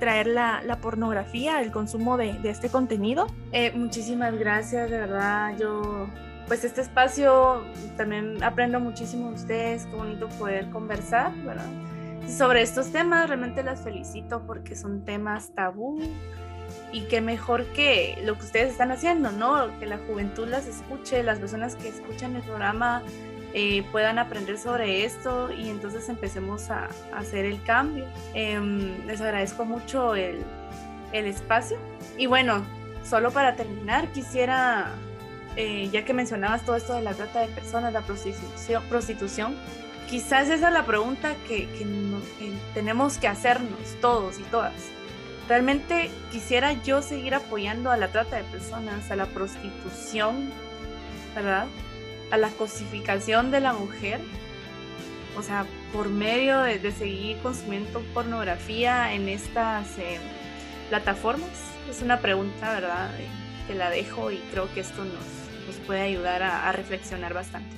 traer 0.00 0.26
la, 0.26 0.62
la 0.64 0.78
pornografía, 0.78 1.60
el 1.60 1.70
consumo 1.70 2.16
de, 2.16 2.32
de 2.32 2.50
este 2.50 2.70
contenido. 2.70 3.26
Eh, 3.52 3.70
muchísimas 3.72 4.36
gracias, 4.36 4.90
de 4.90 4.98
verdad. 4.98 5.56
Yo, 5.58 6.08
pues 6.48 6.64
este 6.64 6.80
espacio 6.80 7.62
también 7.96 8.42
aprendo 8.42 8.80
muchísimo 8.80 9.28
de 9.28 9.34
ustedes, 9.34 9.86
qué 9.86 9.94
bonito 9.94 10.28
poder 10.30 10.70
conversar, 10.70 11.32
¿verdad? 11.44 11.68
Sobre 12.26 12.62
estos 12.62 12.90
temas, 12.90 13.28
realmente 13.28 13.62
las 13.62 13.82
felicito 13.82 14.42
porque 14.46 14.74
son 14.74 15.04
temas 15.04 15.52
tabú 15.54 16.00
y 16.92 17.02
qué 17.02 17.20
mejor 17.20 17.66
que 17.66 18.18
lo 18.24 18.36
que 18.36 18.44
ustedes 18.44 18.72
están 18.72 18.90
haciendo, 18.90 19.30
¿no? 19.30 19.78
Que 19.78 19.86
la 19.86 19.98
juventud 19.98 20.48
las 20.48 20.66
escuche, 20.66 21.22
las 21.22 21.38
personas 21.38 21.76
que 21.76 21.88
escuchan 21.88 22.36
el 22.36 22.42
programa 22.42 23.02
eh, 23.52 23.84
puedan 23.90 24.18
aprender 24.18 24.58
sobre 24.58 25.04
esto 25.04 25.52
y 25.52 25.70
entonces 25.70 26.08
empecemos 26.08 26.70
a, 26.70 26.88
hacer 27.12 27.44
el 27.44 27.62
cambio. 27.62 28.06
Em, 28.34 29.06
les 29.06 29.20
agradezco 29.20 29.64
mucho 29.64 30.14
el, 30.14 30.44
el, 31.12 31.26
espacio. 31.26 31.78
Y 32.16 32.26
bueno, 32.26 32.64
solo 33.04 33.30
para 33.30 33.56
terminar, 33.56 34.08
quisiera, 34.12 34.92
eh, 35.56 35.88
ya 35.92 36.04
que 36.04 36.12
mencionabas 36.12 36.64
todo 36.64 36.76
esto 36.76 36.94
de 36.94 37.02
la 37.02 37.14
trata 37.14 37.40
de 37.40 37.48
personas, 37.48 37.92
la 37.92 38.02
prostitución, 38.02 38.82
prostitución 38.88 39.56
quizás 40.08 40.48
esa 40.48 40.68
es 40.68 40.74
la 40.74 40.84
pregunta 40.84 41.36
que, 41.46 41.68
que, 41.68 41.84
que 42.38 42.52
tenemos 42.74 43.16
que 43.16 43.28
hacernos 43.28 43.78
todos 44.00 44.40
y 44.40 44.42
todas. 44.44 44.74
Realmente 45.50 46.12
quisiera 46.30 46.80
yo 46.84 47.02
seguir 47.02 47.34
apoyando 47.34 47.90
a 47.90 47.96
la 47.96 48.12
trata 48.12 48.36
de 48.36 48.44
personas, 48.44 49.10
a 49.10 49.16
la 49.16 49.26
prostitución, 49.26 50.48
¿verdad? 51.34 51.66
a 52.30 52.36
la 52.36 52.50
cosificación 52.50 53.50
de 53.50 53.58
la 53.58 53.72
mujer, 53.72 54.20
o 55.36 55.42
sea, 55.42 55.66
por 55.92 56.08
medio 56.08 56.60
de, 56.60 56.92
seguir 56.92 57.36
consumiendo 57.38 58.00
pornografía 58.14 59.12
en 59.12 59.28
estas 59.28 59.98
em, 59.98 60.20
plataformas? 60.88 61.50
Es 61.90 62.00
una 62.00 62.20
pregunta, 62.20 62.72
¿verdad? 62.72 63.10
Te 63.66 63.74
la 63.74 63.90
dejo 63.90 64.30
y 64.30 64.36
creo 64.52 64.72
que 64.72 64.78
esto 64.78 65.04
nos, 65.04 65.66
nos 65.66 65.76
puede 65.84 66.02
ayudar 66.02 66.44
a, 66.44 66.70
reflexionar 66.70 67.34
bastante. 67.34 67.74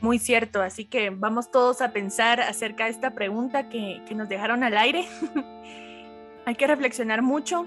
Muy 0.00 0.18
cierto, 0.18 0.62
así 0.62 0.86
que 0.86 1.10
vamos 1.10 1.50
todos 1.50 1.82
a 1.82 1.92
pensar 1.92 2.40
acerca 2.40 2.84
de 2.84 2.92
esta 2.92 3.10
pregunta 3.10 3.68
que, 3.68 4.00
que 4.08 4.14
nos 4.14 4.26
dejaron 4.30 4.64
al 4.64 4.78
aire. 4.78 5.06
Hay 6.48 6.54
que 6.54 6.66
reflexionar 6.66 7.20
mucho, 7.20 7.66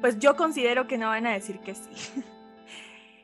pues 0.00 0.20
yo 0.20 0.36
considero 0.36 0.86
que 0.86 0.96
no 0.96 1.08
van 1.08 1.26
a 1.26 1.32
decir 1.32 1.58
que 1.58 1.74
sí. 1.74 1.90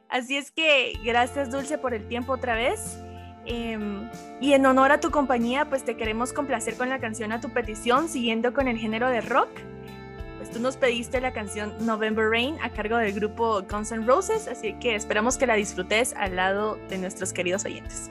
Así 0.09 0.37
es 0.37 0.51
que 0.51 0.95
gracias 1.05 1.53
Dulce 1.53 1.79
por 1.79 1.95
el 1.95 2.09
tiempo 2.09 2.33
otra 2.33 2.57
vez. 2.57 3.01
Em, 3.47 4.11
y 4.41 4.55
en 4.55 4.67
honor 4.67 4.91
a 4.91 4.99
tu 4.99 5.13
compañía, 5.13 5.69
pues 5.69 5.85
te 5.85 5.97
queremos 5.97 6.33
complacer 6.33 6.77
con 6.77 6.89
la 6.89 6.99
canción 6.99 7.31
a 7.31 7.41
tu 7.41 7.51
petición, 7.51 8.09
siguiendo 8.09 8.53
con 8.53 8.67
el 8.67 8.77
género 8.77 9.09
de 9.09 9.21
rock. 9.21 9.51
Pues 10.39 10.51
tú 10.51 10.59
nos 10.59 10.77
pediste 10.77 11.21
la 11.21 11.33
canción 11.33 11.75
November 11.87 12.29
Rain 12.29 12.57
a 12.61 12.71
cargo 12.71 12.97
del 12.97 13.13
grupo 13.13 13.63
Guns 13.71 13.93
N' 13.93 14.05
Roses, 14.05 14.49
así 14.49 14.73
que 14.81 14.97
esperamos 14.97 15.39
que 15.39 15.47
la 15.47 15.55
disfrutes 15.55 16.13
al 16.15 16.35
lado 16.35 16.77
de 16.89 16.99
nuestros 16.99 17.33
queridos 17.33 17.65
oyentes. 17.65 18.11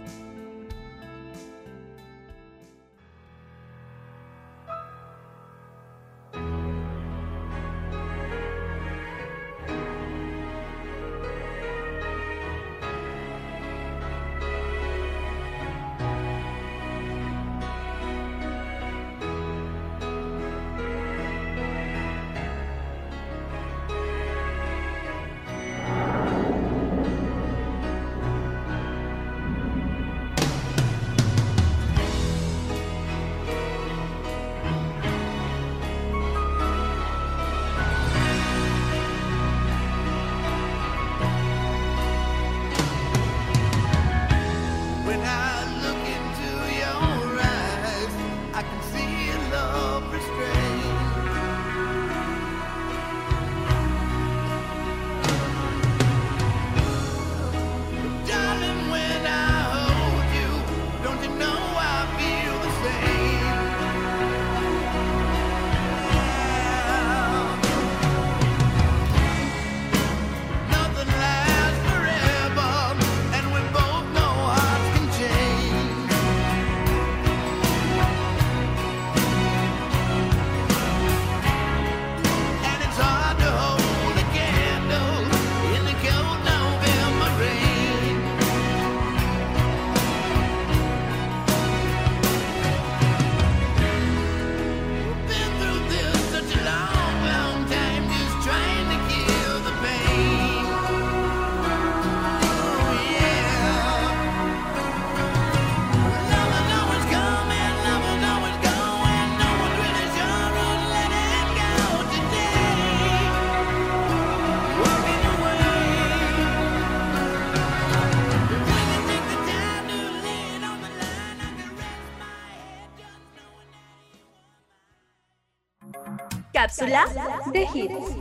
Cápsula 126.77 127.05
de 127.51 127.67
hits. 127.73 128.17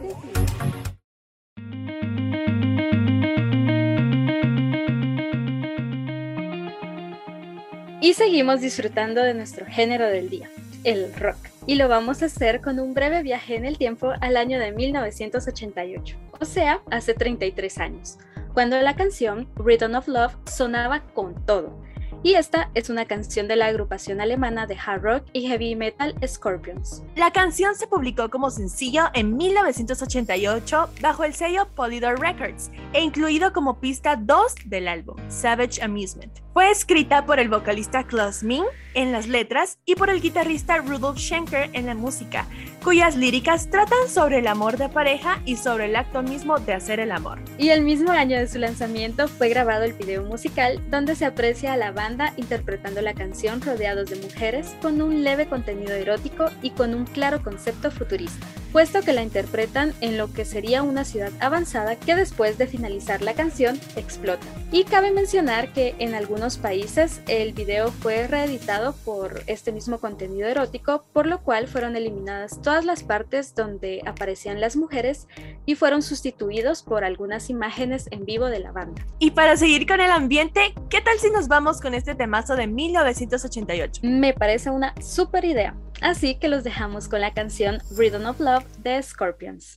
Y 8.01 8.15
seguimos 8.15 8.61
disfrutando 8.61 9.23
de 9.23 9.35
nuestro 9.35 9.67
género 9.67 10.07
del 10.07 10.31
día, 10.31 10.49
el 10.85 11.13
rock. 11.15 11.37
Y 11.67 11.75
lo 11.75 11.89
vamos 11.89 12.23
a 12.23 12.27
hacer 12.27 12.61
con 12.61 12.79
un 12.79 12.95
breve 12.95 13.23
viaje 13.23 13.57
en 13.57 13.65
el 13.65 13.79
tiempo 13.79 14.13
al 14.21 14.37
año 14.37 14.61
de 14.61 14.71
1988, 14.73 16.17
o 16.41 16.45
sea, 16.45 16.81
hace 16.91 17.15
33 17.15 17.79
años, 17.79 18.19
cuando 18.55 18.81
la 18.81 18.95
canción 18.95 19.49
Rhythm 19.57 19.97
of 19.97 20.07
Love 20.07 20.37
sonaba 20.47 21.01
con 21.13 21.45
todo 21.45 21.86
y 22.27 22.35
esta 22.35 22.73
es 22.75 22.91
una 22.91 23.05
canción 23.05 23.47
de 23.47 23.55
la 23.55 23.67
agrupación 23.67 24.21
alemana 24.21 24.67
de 24.67 24.77
hard 24.85 25.01
rock 25.01 25.25
y 25.33 25.47
heavy 25.47 25.77
metal 25.77 26.13
Scorpions. 26.27 27.05
La 27.15 27.31
canción 27.31 27.77
se 27.77 27.87
publicó 27.87 28.31
como 28.31 28.51
sencillo 28.51 29.05
en 29.15 29.37
1988 29.37 30.91
bajo 31.01 31.23
el 31.23 31.35
sello 31.35 31.69
Polydor 31.77 32.19
Records 32.19 32.73
e 32.93 33.01
incluido 33.01 33.53
como 33.53 33.79
pista 33.79 34.17
2 34.17 34.55
del 34.65 34.89
álbum, 34.89 35.15
Savage 35.29 35.81
Amusement. 35.81 36.41
Fue 36.53 36.69
escrita 36.69 37.25
por 37.27 37.39
el 37.39 37.49
vocalista 37.49 38.03
Klaus 38.03 38.43
Ming 38.43 38.65
en 38.97 39.13
las 39.13 39.29
letras 39.29 39.79
y 39.85 39.95
por 39.95 40.11
el 40.11 40.21
guitarrista 40.21 40.79
Rudolf 40.79 41.19
Schenker 41.19 41.71
en 41.75 41.87
la 41.87 41.95
música, 41.95 42.47
cuyas 42.83 43.15
líricas 43.15 43.71
tratan 43.71 44.09
sobre 44.09 44.39
el 44.39 44.49
amor 44.49 44.79
de 44.79 44.89
pareja 44.89 45.41
y 45.45 45.57
sobre 45.57 45.85
el 45.85 45.95
acto 45.95 46.23
mismo 46.23 46.59
de 46.59 46.73
hacer 46.73 46.99
el 46.99 47.13
amor. 47.13 47.39
Y 47.59 47.69
el 47.69 47.83
mismo 47.83 48.11
año 48.11 48.39
de 48.39 48.49
su 48.49 48.59
lanzamiento 48.59 49.29
fue 49.29 49.51
grabado 49.51 49.85
el 49.85 49.93
video 49.93 50.25
musical 50.25 50.83
donde 50.91 51.15
se 51.15 51.27
aprecia 51.27 51.75
a 51.75 51.77
la 51.77 51.93
banda 51.93 52.33
interpretando 52.37 53.03
la 53.03 53.15
canción 53.15 53.61
rodeados 53.61 54.11
de 54.11 54.17
mujeres 54.17 54.75
con 54.81 55.01
un 55.01 55.23
leve 55.23 55.47
contenido 55.47 55.95
erótico 55.95 56.51
y 56.63 56.71
con 56.71 56.95
un 56.95 57.05
claro 57.05 57.43
concepto 57.43 57.91
futurista 57.91 58.47
puesto 58.77 59.01
que 59.01 59.15
la 59.15 59.23
interpretan 59.23 59.95
en 60.03 60.19
lo 60.19 60.31
que 60.35 60.45
sería 60.45 60.83
una 60.83 61.07
ciudad 61.07 61.33
avanzada 61.41 61.97
que 61.97 62.15
después 62.15 62.59
de 62.59 62.67
finalizar 62.67 63.23
la 63.23 63.33
canción 63.33 63.81
explota. 63.97 64.47
Y 64.71 64.85
cabe 64.85 65.13
mencionar 65.13 65.73
que 65.73 65.95
en 65.99 66.15
algunos 66.15 66.59
países 66.59 67.23
el 67.27 67.55
video 67.55 67.91
fue 67.91 68.27
reeditado 68.27 68.86
por 68.93 69.43
este 69.47 69.73
mismo 69.73 69.99
contenido 69.99 70.49
erótico, 70.49 71.05
por 71.13 71.27
lo 71.27 71.43
cual 71.43 71.69
fueron 71.69 71.97
eliminadas 71.97 72.61
todas 72.63 72.85
las 72.85 73.03
partes 73.03 73.55
donde 73.55 74.03
aparecían 74.07 74.61
las 74.61 74.77
mujeres 74.77 75.29
y 75.65 75.75
fueron 75.75 76.03
sustituidos 76.03 76.83
por 76.83 77.05
algunas 77.05 77.51
imágenes 77.51 78.09
en 78.11 78.25
vivo 78.25 78.47
de 78.47 78.61
la 78.61 78.73
banda. 78.73 79.05
Y 79.19 79.33
para 79.33 79.57
seguir 79.57 79.87
con 79.87 80.01
el 80.01 80.11
ambiente, 80.11 80.75
¿qué 80.91 81.01
tal 81.01 81.19
si 81.19 81.31
nos 81.31 81.49
vamos 81.49 81.81
con 81.81 81.95
este 81.95 82.15
temazo 82.15 82.57
de 82.57 82.67
1988? 82.67 84.03
Me 84.05 84.35
parece 84.35 84.71
una 84.71 84.95
super 85.01 85.45
idea. 85.45 85.75
Así 86.01 86.35
que 86.37 86.49
los 86.49 86.65
dejamos 86.65 87.09
con 87.09 87.21
la 87.21 87.33
canción 87.33 87.79
Rhythm 87.97 88.27
of 88.27 88.41
Love 88.41 88.67
de 88.83 89.03
Scorpions. 89.03 89.77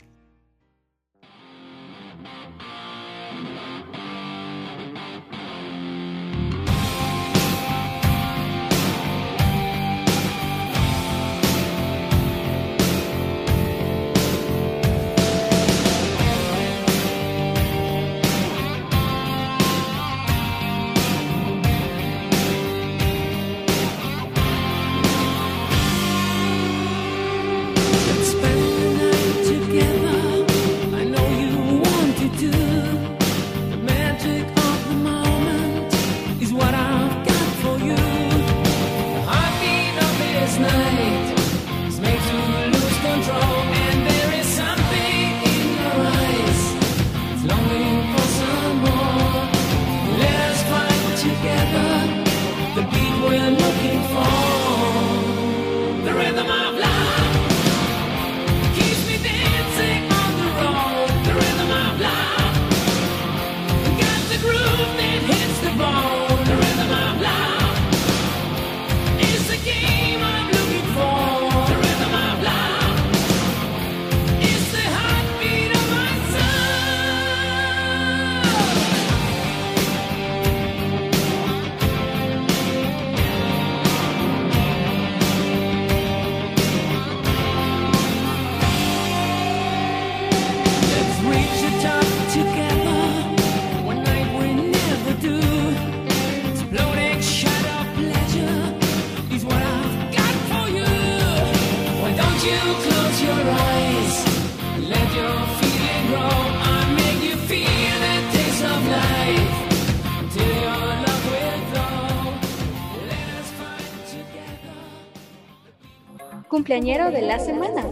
Cumpleañero 116.70 117.10
de 117.10 117.24
la 117.24 117.40
semana. 117.40 117.84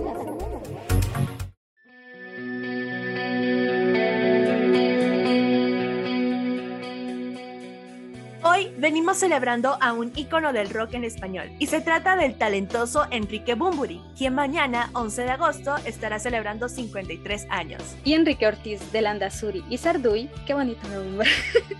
Hoy 8.43 8.71
venimos 8.77 9.17
celebrando 9.17 9.79
a 9.81 9.93
un 9.93 10.11
ícono 10.15 10.53
del 10.53 10.69
rock 10.69 10.93
en 10.93 11.05
español 11.05 11.49
y 11.57 11.65
se 11.65 11.81
trata 11.81 12.15
del 12.15 12.37
talentoso 12.37 13.07
Enrique 13.09 13.55
Bumburi, 13.55 13.99
quien 14.15 14.35
mañana, 14.35 14.91
11 14.93 15.23
de 15.23 15.31
agosto, 15.31 15.75
estará 15.85 16.19
celebrando 16.19 16.69
53 16.69 17.47
años. 17.49 17.81
Y 18.03 18.13
Enrique 18.13 18.45
Ortiz 18.45 18.91
de 18.91 19.01
Landazuri 19.01 19.63
y 19.71 19.79
Sarduy, 19.79 20.29
qué 20.45 20.53
bonito 20.53 20.87
nombre. 20.89 21.27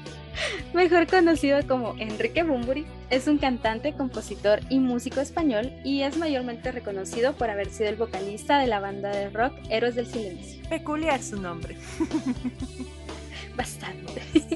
Mejor 0.73 1.05
conocido 1.05 1.59
como 1.67 1.93
Enrique 1.99 2.41
Bumburi, 2.41 2.87
es 3.09 3.27
un 3.27 3.37
cantante, 3.37 3.93
compositor 3.93 4.59
y 4.69 4.79
músico 4.79 5.21
español 5.21 5.71
y 5.83 6.01
es 6.01 6.17
mayormente 6.17 6.71
reconocido 6.71 7.33
por 7.33 7.49
haber 7.49 7.69
sido 7.69 7.89
el 7.89 7.95
vocalista 7.95 8.59
de 8.59 8.67
la 8.67 8.79
banda 8.79 9.09
de 9.09 9.29
rock 9.29 9.53
Héroes 9.69 9.95
del 9.95 10.07
Silencio. 10.07 10.61
Peculiar 10.69 11.21
su 11.21 11.41
nombre. 11.41 11.77
Bastante. 13.55 14.21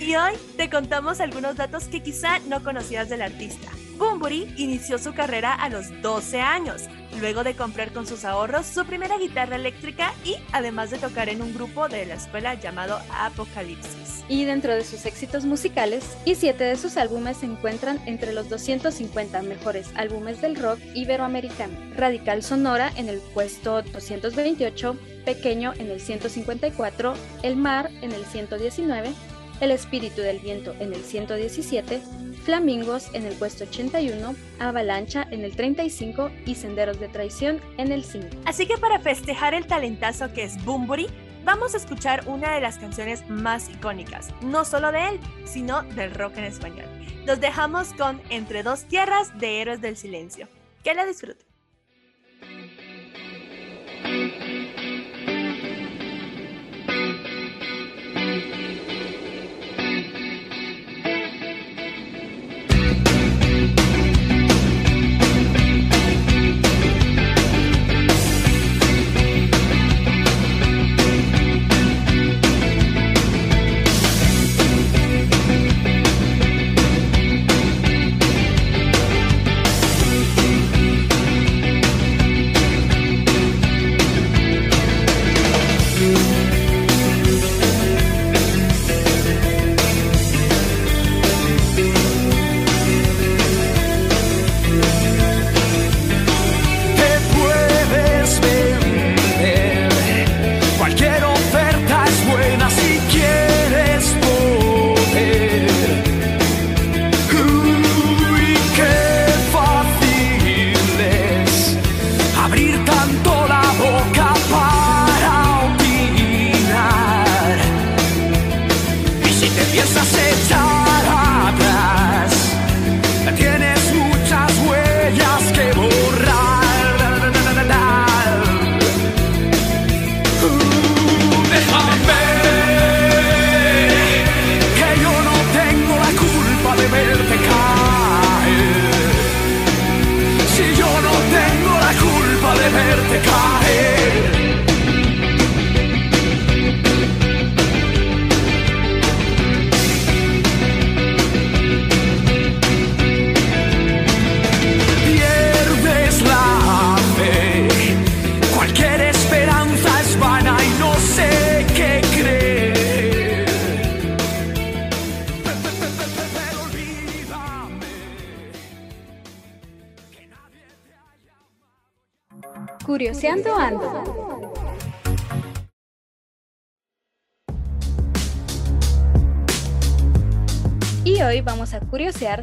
Y 0.00 0.16
hoy 0.16 0.32
te 0.56 0.70
contamos 0.70 1.20
algunos 1.20 1.56
datos 1.56 1.84
que 1.84 2.02
quizá 2.02 2.38
no 2.48 2.64
conocías 2.64 3.10
del 3.10 3.20
artista. 3.20 3.68
Bumburi 4.00 4.50
inició 4.56 4.98
su 4.98 5.12
carrera 5.12 5.52
a 5.52 5.68
los 5.68 5.88
12 6.00 6.40
años, 6.40 6.84
luego 7.20 7.44
de 7.44 7.54
comprar 7.54 7.92
con 7.92 8.06
sus 8.06 8.24
ahorros 8.24 8.64
su 8.64 8.86
primera 8.86 9.18
guitarra 9.18 9.56
eléctrica 9.56 10.14
y 10.24 10.36
además 10.52 10.90
de 10.90 10.96
tocar 10.96 11.28
en 11.28 11.42
un 11.42 11.52
grupo 11.52 11.86
de 11.86 12.06
la 12.06 12.14
escuela 12.14 12.54
llamado 12.54 12.98
Apocalipsis. 13.12 14.24
Y 14.26 14.46
dentro 14.46 14.74
de 14.74 14.84
sus 14.84 15.04
éxitos 15.04 15.44
musicales, 15.44 16.16
y 16.24 16.34
siete 16.34 16.64
de 16.64 16.78
sus 16.78 16.96
álbumes 16.96 17.36
se 17.36 17.46
encuentran 17.46 18.00
entre 18.06 18.32
los 18.32 18.48
250 18.48 19.42
mejores 19.42 19.90
álbumes 19.96 20.40
del 20.40 20.56
rock 20.56 20.78
iberoamericano. 20.94 21.74
Radical 21.94 22.42
Sonora 22.42 22.90
en 22.96 23.10
el 23.10 23.18
puesto 23.34 23.82
228, 23.82 24.96
Pequeño 25.26 25.74
en 25.76 25.90
el 25.90 26.00
154, 26.00 27.12
El 27.42 27.56
Mar 27.56 27.90
en 28.00 28.12
el 28.12 28.24
119, 28.24 29.12
el 29.60 29.70
espíritu 29.70 30.22
del 30.22 30.38
viento 30.38 30.74
en 30.80 30.92
el 30.92 31.02
117, 31.02 32.00
Flamingos 32.44 33.10
en 33.12 33.26
el 33.26 33.34
puesto 33.34 33.64
81, 33.64 34.34
Avalancha 34.58 35.26
en 35.30 35.44
el 35.44 35.54
35 35.54 36.30
y 36.46 36.54
Senderos 36.54 36.98
de 36.98 37.08
Traición 37.08 37.60
en 37.76 37.92
el 37.92 38.04
5. 38.04 38.28
Así 38.46 38.66
que 38.66 38.78
para 38.78 38.98
festejar 38.98 39.54
el 39.54 39.66
talentazo 39.66 40.32
que 40.32 40.44
es 40.44 40.62
Bumburi, 40.64 41.06
vamos 41.44 41.74
a 41.74 41.76
escuchar 41.76 42.26
una 42.26 42.54
de 42.54 42.60
las 42.60 42.78
canciones 42.78 43.28
más 43.28 43.68
icónicas, 43.68 44.28
no 44.42 44.64
solo 44.64 44.92
de 44.92 45.08
él, 45.08 45.20
sino 45.44 45.82
del 45.82 46.14
rock 46.14 46.38
en 46.38 46.44
español. 46.44 46.86
Los 47.26 47.40
dejamos 47.40 47.92
con 47.92 48.20
Entre 48.30 48.62
dos 48.62 48.84
tierras 48.84 49.38
de 49.38 49.60
Héroes 49.60 49.80
del 49.80 49.96
Silencio. 49.96 50.48
Que 50.82 50.94
la 50.94 51.04
disfruten. 51.04 51.49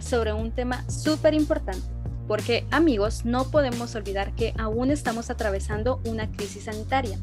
Sobre 0.02 0.34
un 0.34 0.52
tema 0.52 0.84
súper 0.90 1.36
importante, 1.36 1.86
porque 2.28 2.66
amigos, 2.72 3.26
no 3.26 3.52
podemos 3.52 3.94
olvidar 3.94 4.34
que 4.34 4.56
aún 4.58 4.90
estamos 4.90 5.30
atravesando 5.30 6.02
una 6.06 6.32
crisis 6.32 6.64
sanitaria 6.64 7.20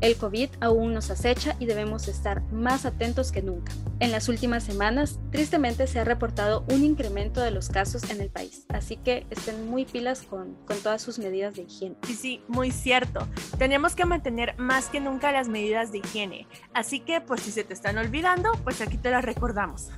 el 0.00 0.16
COVID 0.16 0.50
aún 0.60 0.94
nos 0.94 1.10
acecha 1.10 1.56
y 1.58 1.66
debemos 1.66 2.08
estar 2.08 2.42
más 2.52 2.84
atentos 2.84 3.32
que 3.32 3.42
nunca. 3.42 3.72
En 4.00 4.12
las 4.12 4.28
últimas 4.28 4.62
semanas, 4.62 5.18
tristemente 5.32 5.86
se 5.86 5.98
ha 5.98 6.04
reportado 6.04 6.64
un 6.70 6.84
incremento 6.84 7.40
de 7.40 7.50
los 7.50 7.68
casos 7.68 8.10
en 8.10 8.20
el 8.20 8.30
país, 8.30 8.64
así 8.68 8.96
que 8.96 9.26
estén 9.30 9.68
muy 9.68 9.84
pilas 9.84 10.22
con, 10.22 10.54
con 10.66 10.78
todas 10.78 11.02
sus 11.02 11.18
medidas 11.18 11.56
de 11.56 11.62
higiene. 11.62 11.96
Sí, 12.06 12.14
sí, 12.14 12.42
muy 12.46 12.70
cierto. 12.70 13.26
Tenemos 13.58 13.94
que 13.94 14.04
mantener 14.04 14.56
más 14.56 14.86
que 14.86 15.00
nunca 15.00 15.32
las 15.32 15.48
medidas 15.48 15.90
de 15.90 15.98
higiene, 15.98 16.46
así 16.74 17.00
que 17.00 17.20
pues 17.20 17.42
si 17.42 17.50
se 17.50 17.64
te 17.64 17.74
están 17.74 17.98
olvidando, 17.98 18.52
pues 18.64 18.80
aquí 18.80 18.98
te 18.98 19.10
las 19.10 19.24
recordamos. 19.24 19.88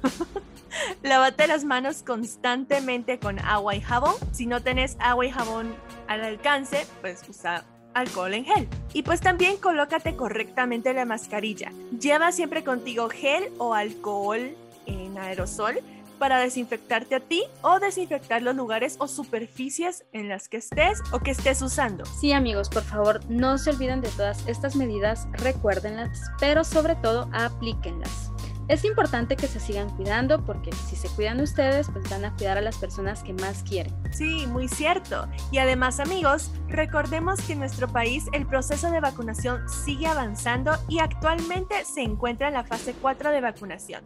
Lávate 1.03 1.46
las 1.46 1.64
manos 1.64 2.03
constantemente 2.03 3.18
con 3.18 3.38
agua 3.38 3.74
y 3.74 3.80
jabón. 3.80 4.14
Si 4.32 4.46
no 4.46 4.62
tenés 4.62 4.96
agua 5.01 5.26
y 5.26 5.30
jabón 5.30 5.74
al 6.07 6.22
alcance, 6.22 6.86
pues 7.01 7.22
usa 7.28 7.64
alcohol 7.95 8.34
en 8.34 8.45
gel. 8.45 8.68
Y 8.93 9.03
pues 9.03 9.20
también 9.20 9.57
colócate 9.57 10.16
correctamente 10.16 10.93
la 10.95 11.05
mascarilla. 11.05 11.72
Lleva 11.99 12.32
siempre 12.32 12.64
contigo 12.64 13.09
gel 13.09 13.51
o 13.59 13.74
alcohol 13.74 14.57
en 14.86 15.18
aerosol 15.18 15.80
para 16.20 16.38
desinfectarte 16.38 17.14
a 17.14 17.20
ti 17.20 17.45
o 17.62 17.80
desinfectar 17.80 18.43
los 18.43 18.55
lugares 18.55 18.97
o 18.99 19.09
superficies 19.09 20.05
en 20.12 20.28
las 20.28 20.49
que 20.49 20.59
estés 20.59 21.01
o 21.12 21.20
que 21.20 21.30
estés 21.30 21.62
usando. 21.62 22.05
Sí 22.05 22.32
amigos, 22.32 22.68
por 22.68 22.82
favor, 22.82 23.20
no 23.28 23.57
se 23.57 23.70
olviden 23.70 24.03
de 24.03 24.11
todas 24.11 24.47
estas 24.47 24.76
medidas, 24.76 25.26
recuérdenlas, 25.32 26.20
pero 26.38 26.62
sobre 26.62 26.95
todo 26.97 27.30
aplíquenlas. 27.32 28.30
Es 28.70 28.84
importante 28.84 29.34
que 29.34 29.48
se 29.48 29.58
sigan 29.58 29.90
cuidando 29.96 30.44
porque 30.46 30.70
si 30.88 30.94
se 30.94 31.08
cuidan 31.08 31.40
ustedes, 31.40 31.88
pues 31.90 32.08
van 32.08 32.24
a 32.24 32.36
cuidar 32.36 32.56
a 32.56 32.60
las 32.60 32.78
personas 32.78 33.24
que 33.24 33.32
más 33.32 33.64
quieren. 33.64 33.92
Sí, 34.12 34.46
muy 34.46 34.68
cierto. 34.68 35.26
Y 35.50 35.58
además, 35.58 35.98
amigos, 35.98 36.52
recordemos 36.68 37.40
que 37.40 37.54
en 37.54 37.58
nuestro 37.58 37.88
país 37.88 38.26
el 38.32 38.46
proceso 38.46 38.88
de 38.92 39.00
vacunación 39.00 39.68
sigue 39.68 40.06
avanzando 40.06 40.70
y 40.88 41.00
actualmente 41.00 41.84
se 41.84 42.02
encuentra 42.02 42.46
en 42.46 42.54
la 42.54 42.62
fase 42.62 42.94
4 43.02 43.32
de 43.32 43.40
vacunación. 43.40 44.02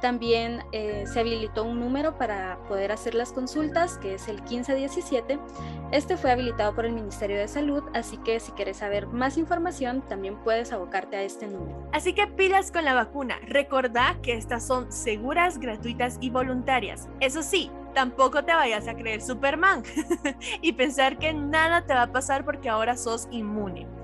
También 0.00 0.64
eh, 0.72 1.04
se 1.06 1.20
habilitó 1.20 1.64
un 1.64 1.78
número 1.78 2.16
para 2.16 2.58
poder 2.68 2.90
hacer 2.90 3.14
las 3.14 3.32
consultas, 3.32 3.98
que 3.98 4.14
es 4.14 4.28
el 4.28 4.40
1517. 4.42 5.38
Este 5.92 6.16
fue 6.16 6.30
habilitado 6.30 6.74
por 6.74 6.86
el 6.86 6.92
Ministerio 6.92 7.38
de 7.38 7.48
Salud, 7.48 7.82
así 7.94 8.16
que 8.18 8.40
si 8.40 8.52
quieres 8.52 8.78
saber 8.78 9.06
más 9.08 9.36
información, 9.36 10.02
también 10.08 10.36
puedes 10.36 10.72
abocarte 10.72 11.16
a 11.16 11.22
este 11.22 11.46
número. 11.46 11.88
Así 11.92 12.14
que 12.14 12.26
pilas 12.26 12.70
con 12.70 12.84
la 12.84 12.94
vacuna. 12.94 13.36
Recordá 13.46 14.16
que 14.22 14.34
estas 14.34 14.66
son 14.66 14.90
seguras, 14.90 15.58
gratuitas 15.58 16.16
y 16.20 16.30
voluntarias. 16.30 17.08
Eso 17.20 17.42
sí, 17.42 17.70
tampoco 17.94 18.44
te 18.44 18.54
vayas 18.54 18.88
a 18.88 18.94
creer 18.94 19.20
Superman 19.20 19.82
y 20.62 20.72
pensar 20.72 21.18
que 21.18 21.32
nada 21.32 21.84
te 21.86 21.94
va 21.94 22.02
a 22.02 22.12
pasar 22.12 22.44
porque 22.44 22.68
ahora 22.68 22.96
sos 22.96 23.28
inmune. 23.30 23.99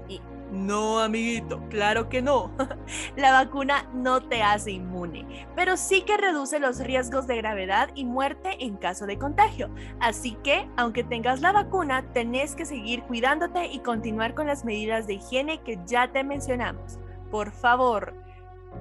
No, 0.57 1.01
amiguito, 1.01 1.61
claro 1.69 2.09
que 2.09 2.23
no. 2.23 2.51
la 3.17 3.33
vacuna 3.33 3.89
no 3.93 4.23
te 4.23 4.43
hace 4.43 4.73
inmune, 4.73 5.47
pero 5.55 5.77
sí 5.77 6.01
que 6.01 6.17
reduce 6.17 6.59
los 6.59 6.81
riesgos 6.81 7.27
de 7.27 7.37
gravedad 7.37 7.91
y 7.95 8.07
muerte 8.07 8.57
en 8.61 8.77
caso 8.77 9.07
de 9.07 9.19
contagio. 9.19 9.69
Así 10.01 10.33
que, 10.43 10.67
aunque 10.77 11.05
tengas 11.05 11.43
la 11.43 11.53
vacuna, 11.53 12.11
tenés 12.15 12.55
que 12.55 12.65
seguir 12.65 13.03
cuidándote 13.03 13.67
y 13.67 13.81
continuar 13.81 14.35
con 14.35 14.47
las 14.47 14.65
medidas 14.65 15.07
de 15.07 15.15
higiene 15.15 15.61
que 15.61 15.79
ya 15.85 16.11
te 16.11 16.25
mencionamos. 16.25 16.99
Por 17.31 17.53
favor, 17.53 18.15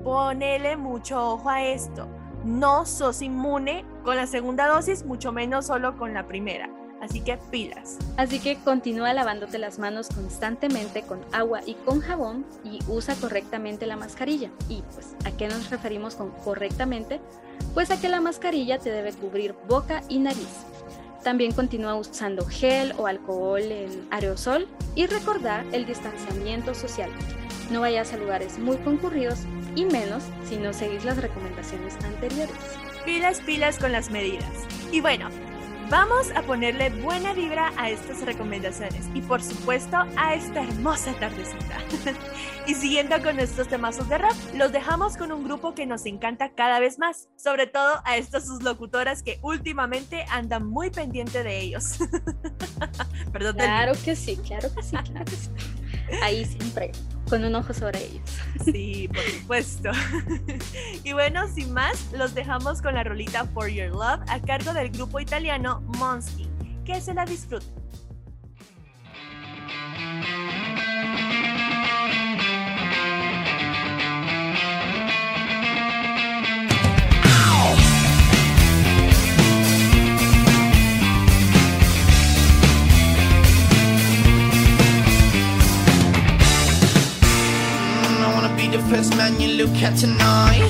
ponele 0.01 0.77
mucho 0.77 1.33
ojo 1.33 1.49
a 1.49 1.61
esto. 1.61 2.07
No 2.45 2.85
sos 2.85 3.21
inmune 3.21 3.83
con 4.05 4.15
la 4.15 4.27
segunda 4.27 4.67
dosis, 4.67 5.03
mucho 5.03 5.33
menos 5.33 5.65
solo 5.65 5.97
con 5.97 6.13
la 6.13 6.25
primera 6.25 6.69
así 7.05 7.21
que 7.21 7.37
pilas. 7.51 7.97
Así 8.17 8.39
que 8.39 8.57
continúa 8.57 9.13
lavándote 9.13 9.57
las 9.57 9.79
manos 9.79 10.09
constantemente 10.09 11.03
con 11.03 11.21
agua 11.31 11.61
y 11.65 11.75
con 11.75 12.01
jabón 12.01 12.45
y 12.63 12.79
usa 12.87 13.15
correctamente 13.15 13.85
la 13.85 13.95
mascarilla. 13.95 14.49
¿Y 14.67 14.81
pues 14.93 15.15
a 15.23 15.31
qué 15.31 15.47
nos 15.47 15.69
referimos 15.69 16.15
con 16.15 16.31
correctamente? 16.31 17.21
Pues 17.73 17.91
a 17.91 17.99
que 17.99 18.09
la 18.09 18.21
mascarilla 18.21 18.79
te 18.79 18.91
debe 18.91 19.13
cubrir 19.13 19.55
boca 19.67 20.01
y 20.09 20.19
nariz. 20.19 20.65
También 21.23 21.53
continúa 21.53 21.95
usando 21.95 22.45
gel 22.45 22.93
o 22.97 23.07
alcohol 23.07 23.61
en 23.61 24.07
aerosol 24.11 24.67
y 24.93 25.07
recordar 25.07 25.65
el 25.71 25.85
distanciamiento 25.85 26.75
social. 26.75 27.09
No 27.71 27.81
vayas 27.81 28.13
a 28.13 28.17
lugares 28.17 28.59
muy 28.59 28.77
concurridos 28.77 29.39
y 29.75 29.85
menos 29.85 30.23
si 30.47 30.57
no 30.57 30.71
seguís 30.71 31.03
las 31.03 31.17
recomendaciones 31.17 31.95
anteriores. 32.03 32.55
Pilas, 33.05 33.41
pilas 33.41 33.79
con 33.79 33.91
las 33.91 34.11
medidas. 34.11 34.49
Y 34.91 35.01
bueno, 35.01 35.29
Vamos 35.89 36.31
a 36.35 36.41
ponerle 36.41 36.89
buena 36.89 37.33
vibra 37.33 37.71
a 37.77 37.91
estas 37.91 38.21
recomendaciones 38.21 39.07
y 39.13 39.21
por 39.21 39.43
supuesto 39.43 39.97
a 40.17 40.33
esta 40.33 40.63
hermosa 40.63 41.13
tardecita. 41.19 41.77
y 42.67 42.73
siguiendo 42.73 43.21
con 43.21 43.39
estos 43.39 43.67
temazos 43.67 44.09
de 44.09 44.17
rap, 44.17 44.33
los 44.55 44.71
dejamos 44.71 45.15
con 45.15 45.31
un 45.31 45.43
grupo 45.43 45.75
que 45.75 45.85
nos 45.85 46.07
encanta 46.07 46.49
cada 46.55 46.79
vez 46.79 46.97
más, 46.97 47.29
sobre 47.35 47.67
todo 47.67 48.01
a 48.03 48.17
estas 48.17 48.47
sus 48.47 48.63
locutoras 48.63 49.21
que 49.21 49.37
últimamente 49.43 50.25
andan 50.31 50.65
muy 50.65 50.89
pendiente 50.89 51.43
de 51.43 51.59
ellos. 51.59 51.99
Perdón. 53.31 53.57
Claro 53.57 53.93
que 54.03 54.15
sí, 54.15 54.37
claro 54.37 54.69
que 54.73 54.81
sí, 54.81 54.97
claro 54.97 55.25
que 55.25 55.35
sí. 55.35 55.49
Ahí 56.23 56.45
siempre 56.45 56.91
con 57.29 57.43
un 57.43 57.55
ojo 57.55 57.73
sobre 57.73 58.03
ellos. 58.05 58.29
Sí, 58.63 59.07
por 59.07 59.23
supuesto. 59.23 59.91
y 61.03 61.13
bueno, 61.13 61.47
sin 61.47 61.73
más, 61.73 62.11
los 62.13 62.33
dejamos 62.33 62.81
con 62.81 62.95
la 62.95 63.03
rolita 63.03 63.45
For 63.45 63.67
Your 63.67 63.91
Love 63.91 64.21
a 64.27 64.39
cargo 64.39 64.73
del 64.73 64.89
grupo 64.89 65.19
italiano 65.19 65.81
Monsky. 65.97 66.47
Que 66.83 67.01
se 67.01 67.13
la 67.13 67.25
disfruten. 67.25 67.73
First 88.89 89.15
man 89.17 89.39
you 89.39 89.49
look 89.63 89.75
at 89.81 89.97
tonight. 89.97 90.61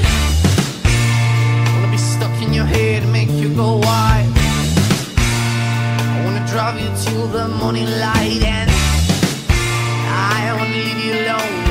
Wanna 1.74 1.91
be 1.91 1.97
stuck 1.97 2.41
in 2.41 2.53
your 2.53 2.66
head, 2.66 3.03
and 3.03 3.11
make 3.11 3.30
you 3.30 3.49
go 3.53 3.78
wild. 3.78 4.34
I 6.13 6.22
wanna 6.24 6.45
drive 6.47 6.80
you 6.80 6.89
till 7.03 7.28
the 7.28 7.47
morning 7.47 7.89
light, 7.99 8.43
and 8.43 8.72
I 10.07 10.53
wanna 10.57 10.72
leave 10.72 11.05
you 11.05 11.13
alone 11.22 11.64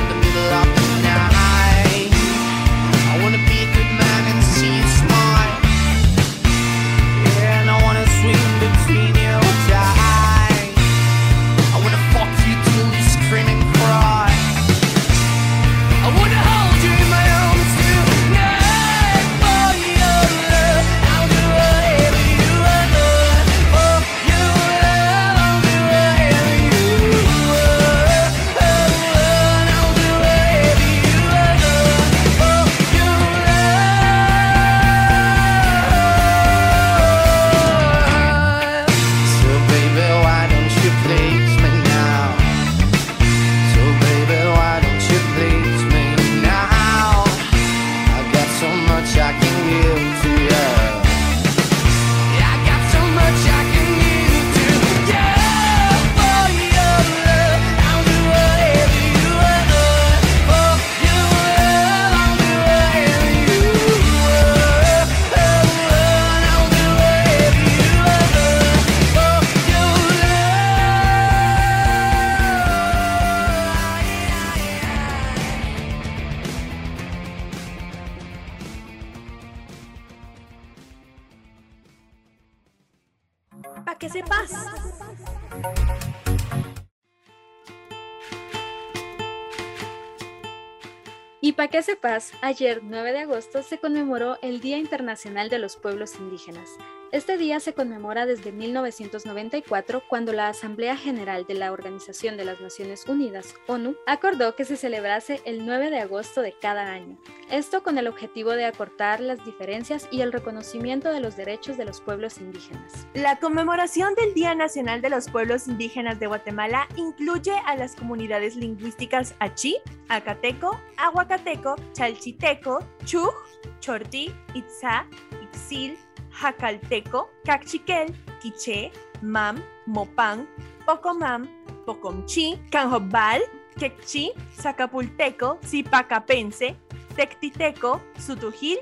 sepas, 91.85 92.33
ayer 92.41 92.81
9 92.83 93.11
de 93.11 93.19
agosto 93.19 93.61
se 93.61 93.77
conmemoró 93.77 94.39
el 94.41 94.59
Día 94.59 94.77
Internacional 94.77 95.49
de 95.49 95.59
los 95.59 95.77
Pueblos 95.77 96.15
Indígenas. 96.15 96.67
Este 97.11 97.37
día 97.37 97.59
se 97.59 97.73
conmemora 97.73 98.25
desde 98.25 98.51
1994 98.51 100.03
cuando 100.09 100.33
la 100.33 100.49
Asamblea 100.49 100.97
General 100.97 101.45
de 101.47 101.53
la 101.53 101.71
Organización 101.71 102.35
de 102.35 102.45
las 102.45 102.59
Naciones 102.59 103.05
Unidas, 103.07 103.53
ONU, 103.67 103.95
acordó 104.05 104.55
que 104.55 104.65
se 104.65 104.75
celebrase 104.75 105.41
el 105.45 105.65
9 105.65 105.91
de 105.91 105.99
agosto 105.99 106.41
de 106.41 106.53
cada 106.59 106.91
año. 106.91 107.17
Esto 107.49 107.83
con 107.83 107.97
el 107.97 108.07
objetivo 108.07 108.51
de 108.51 108.65
acortar 108.65 109.19
las 109.19 109.45
diferencias 109.45 110.07
y 110.11 110.21
el 110.21 110.33
reconocimiento 110.33 111.13
de 111.13 111.19
los 111.19 111.37
derechos 111.37 111.77
de 111.77 111.85
los 111.85 112.01
pueblos 112.01 112.39
indígenas. 112.39 113.07
La 113.13 113.39
conmemoración 113.39 114.15
del 114.15 114.33
Día 114.33 114.55
Nacional 114.55 115.01
de 115.01 115.11
los 115.11 115.29
Pueblos 115.29 115.67
Indígenas 115.67 116.19
de 116.19 116.27
Guatemala 116.27 116.87
incluye 116.97 117.53
a 117.65 117.75
las 117.75 117.95
comunidades 117.95 118.55
lingüísticas 118.55 119.35
Achí, 119.39 119.77
Acateco, 120.09 120.81
Aguacateco, 120.97 121.75
Chalchiteco, 121.93 122.79
Chuj, 123.05 123.33
Chorti, 123.79 124.33
Itzá, 124.53 125.07
Ixil, 125.43 125.97
Jacalteco, 126.41 127.29
Cachiquel, 127.43 128.13
Quiché, 128.41 128.91
Mam, 129.21 129.61
Mopán, 129.85 130.47
Pocomam, 130.85 131.47
Pocomchi, 131.85 132.59
Canjobal, 132.71 133.41
Quechí, 133.77 134.31
Zacapulteco, 134.53 135.59
Zipacapense, 135.63 136.75
Tectiteco, 137.15 138.01
Sutujil, 138.19 138.79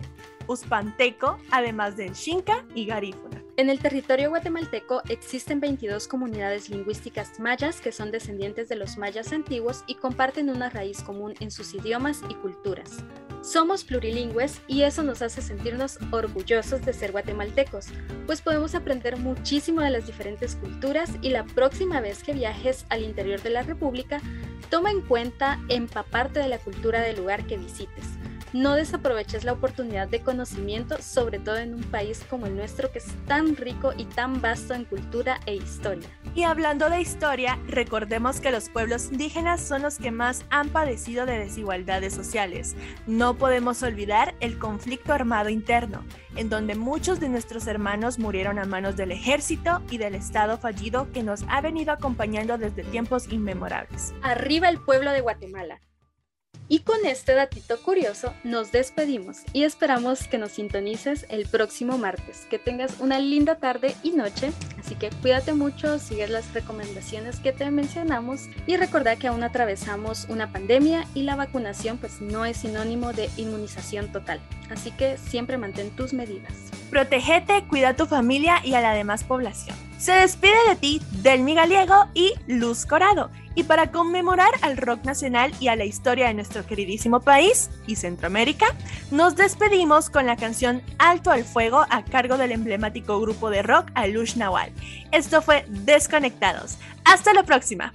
Uspanteco, 0.48 1.38
además 1.52 1.96
del 1.96 2.14
Xinca 2.14 2.66
y 2.74 2.86
Garífuna. 2.86 3.43
En 3.56 3.70
el 3.70 3.78
territorio 3.78 4.30
guatemalteco 4.30 5.04
existen 5.10 5.60
22 5.60 6.08
comunidades 6.08 6.70
lingüísticas 6.70 7.40
mayas 7.40 7.82
que 7.82 7.92
son 7.92 8.10
descendientes 8.10 8.68
de 8.68 8.76
los 8.76 8.98
mayas 8.98 9.32
antiguos 9.32 9.84
y 9.86 9.94
comparten 9.94 10.50
una 10.50 10.72
raíz 10.72 11.04
común 11.04 11.36
en 11.40 11.52
sus 11.52 11.76
idiomas 11.76 12.24
y 12.30 12.34
culturas. 12.34 13.04
Somos 13.44 13.84
plurilingües 13.84 14.60
y 14.68 14.82
eso 14.82 15.04
nos 15.04 15.22
hace 15.22 15.44
sentirnos 15.44 16.00
orgullosos 16.12 16.84
de 16.84 16.94
ser 16.94 17.12
guatemaltecos, 17.12 17.90
pues 18.26 18.42
podemos 18.42 18.74
aprender 18.74 19.18
muchísimo 19.18 19.82
de 19.82 19.92
las 19.92 20.08
diferentes 20.08 20.56
culturas 20.56 21.12
y 21.22 21.30
la 21.30 21.46
próxima 21.46 22.02
vez 22.02 22.24
que 22.24 22.34
viajes 22.34 22.88
al 22.90 23.04
interior 23.04 23.40
de 23.44 23.52
la 23.52 23.62
República, 23.62 24.20
toma 24.72 24.90
en 24.90 25.02
cuenta 25.02 25.60
empaparte 25.70 26.40
de 26.40 26.48
la 26.48 26.58
cultura 26.58 27.02
del 27.02 27.18
lugar 27.18 27.46
que 27.46 27.58
visites 27.58 28.18
no 28.54 28.76
desaproveches 28.76 29.44
la 29.44 29.54
oportunidad 29.54 30.08
de 30.08 30.22
conocimiento, 30.22 31.02
sobre 31.02 31.40
todo 31.40 31.58
en 31.58 31.74
un 31.74 31.84
país 31.84 32.24
como 32.30 32.46
el 32.46 32.56
nuestro 32.56 32.92
que 32.92 33.00
es 33.00 33.08
tan 33.28 33.56
rico 33.56 33.94
y 33.98 34.06
tan 34.06 34.42
vasto 34.42 34.74
en 34.74 34.86
cultura 34.86 35.40
e 35.46 35.56
historia. 35.56 36.08
Y 36.36 36.44
hablando 36.44 36.90
de 36.90 37.02
historia, 37.02 37.60
recordemos 37.68 38.40
que 38.40 38.52
los 38.52 38.70
pueblos 38.70 39.12
indígenas 39.12 39.62
son 39.62 39.82
los 39.82 39.98
que 39.98 40.12
más 40.12 40.46
han 40.50 40.70
padecido 40.70 41.26
de 41.26 41.38
desigualdades 41.38 42.14
sociales. 42.14 42.76
No 43.08 43.36
podemos 43.36 43.84
olvidar 43.84 44.36
el 44.40 44.58
conflicto 44.58 45.14
armado 45.14 45.50
interno, 45.50 46.04
en 46.36 46.50
donde 46.50 46.76
muchos 46.76 47.20
de 47.20 47.30
nuestros 47.30 47.68
hermanos 47.68 48.20
murieron 48.20 48.60
a 48.60 48.66
manos 48.66 48.96
del 48.96 49.12
ejército 49.12 49.82
y 49.90 49.98
del 49.98 50.16
Estado 50.16 50.58
fallido 50.58 51.12
que 51.12 51.24
nos 51.24 51.44
ha 51.50 51.62
venido 51.62 51.92
acompañando 51.92 52.58
desde 52.58 52.84
tiempos 52.84 53.32
inmemorables. 53.32 54.14
Arriba 54.22 54.70
el 54.70 54.80
pueblo 54.80 55.12
de 55.12 55.22
Guatemala. 55.22 55.80
Y 56.70 56.80
con 56.80 57.06
este 57.06 57.34
datito 57.34 57.78
curioso 57.82 58.34
nos 58.44 58.72
despedimos 58.72 59.40
y 59.52 59.64
esperamos 59.64 60.28
que 60.28 60.38
nos 60.38 60.54
sintonices 60.54 61.26
el 61.30 61.46
próximo 61.46 61.98
martes. 61.98 62.48
Que 62.50 62.58
tengas 62.58 63.00
una 63.00 63.20
linda 63.20 63.56
tarde 63.56 63.96
y 64.02 64.12
noche, 64.12 64.52
así 64.80 64.96
que 64.96 65.10
cuídate 65.22 65.54
mucho, 65.54 66.00
sigue 66.00 66.28
las 66.28 66.54
recomendaciones 66.54 67.40
que 67.40 67.52
te 67.52 67.70
mencionamos 67.70 68.48
y 68.66 68.78
recuerda 68.78 69.18
que 69.18 69.28
aún 69.28 69.44
atravesamos 69.44 70.26
una 70.30 70.52
pandemia 70.52 71.06
y 71.14 71.24
la 71.24 71.36
vacunación 71.36 71.98
pues 71.98 72.22
no 72.22 72.46
es 72.46 72.58
sinónimo 72.58 73.14
de 73.14 73.30
inmunización 73.38 74.12
total. 74.12 74.40
Así 74.70 74.92
que 74.92 75.18
siempre 75.18 75.58
mantén 75.58 75.92
tus 75.92 76.14
medidas. 76.14 76.54
Protégete, 76.90 77.66
cuida 77.68 77.90
a 77.90 77.96
tu 77.96 78.06
familia 78.06 78.62
y 78.64 78.76
a 78.76 78.82
la 78.82 78.94
demás 78.94 79.24
población. 79.24 79.76
Se 79.98 80.12
despide 80.12 80.54
de 80.70 80.76
ti 80.76 81.02
Delmi 81.22 81.56
Galiego 81.56 82.08
y 82.14 82.34
Luz 82.48 82.86
Corado. 82.86 83.30
Y 83.56 83.64
para 83.64 83.92
conmemorar 83.92 84.52
al 84.62 84.78
rock 84.78 85.04
nacional 85.04 85.54
y 85.60 85.68
a 85.68 85.76
la 85.76 85.86
historia 85.86 86.28
de 86.28 86.34
nuestro 86.34 86.66
queridísimo 86.66 87.20
país 87.20 87.70
y 87.86 87.96
Centroamérica, 87.96 88.68
nos 89.12 89.36
despedimos 89.36 90.10
con 90.10 90.26
la 90.26 90.36
canción 90.36 90.82
Alto 90.98 91.32
al 91.32 91.44
Fuego 91.44 91.86
a 91.90 92.04
cargo 92.04 92.38
del 92.38 92.52
emblemático 92.52 93.20
grupo 93.20 93.50
de 93.50 93.62
rock 93.62 93.92
Alush 93.94 94.36
Nawal. 94.36 94.72
Esto 95.12 95.42
fue 95.42 95.66
Desconectados. 95.68 96.78
Hasta 97.06 97.34
la 97.34 97.44
próxima. 97.44 97.94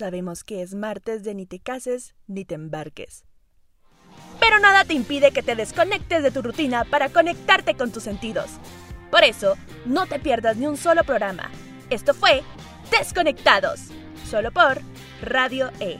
Sabemos 0.00 0.44
que 0.44 0.62
es 0.62 0.74
martes 0.74 1.22
de 1.22 1.34
ni 1.34 1.46
te 1.46 1.60
cases 1.60 2.14
ni 2.26 2.44
te 2.44 2.54
embarques. 2.54 3.24
Pero 4.40 4.58
nada 4.58 4.84
te 4.84 4.94
impide 4.94 5.30
que 5.30 5.42
te 5.42 5.54
desconectes 5.54 6.22
de 6.22 6.30
tu 6.30 6.42
rutina 6.42 6.84
para 6.84 7.10
conectarte 7.10 7.74
con 7.74 7.92
tus 7.92 8.02
sentidos. 8.02 8.50
Por 9.10 9.24
eso, 9.24 9.56
no 9.84 10.06
te 10.06 10.18
pierdas 10.18 10.56
ni 10.56 10.66
un 10.66 10.76
solo 10.76 11.04
programa. 11.04 11.50
Esto 11.90 12.14
fue 12.14 12.42
Desconectados, 12.90 13.88
solo 14.28 14.50
por 14.50 14.80
Radio 15.22 15.70
E. 15.80 15.98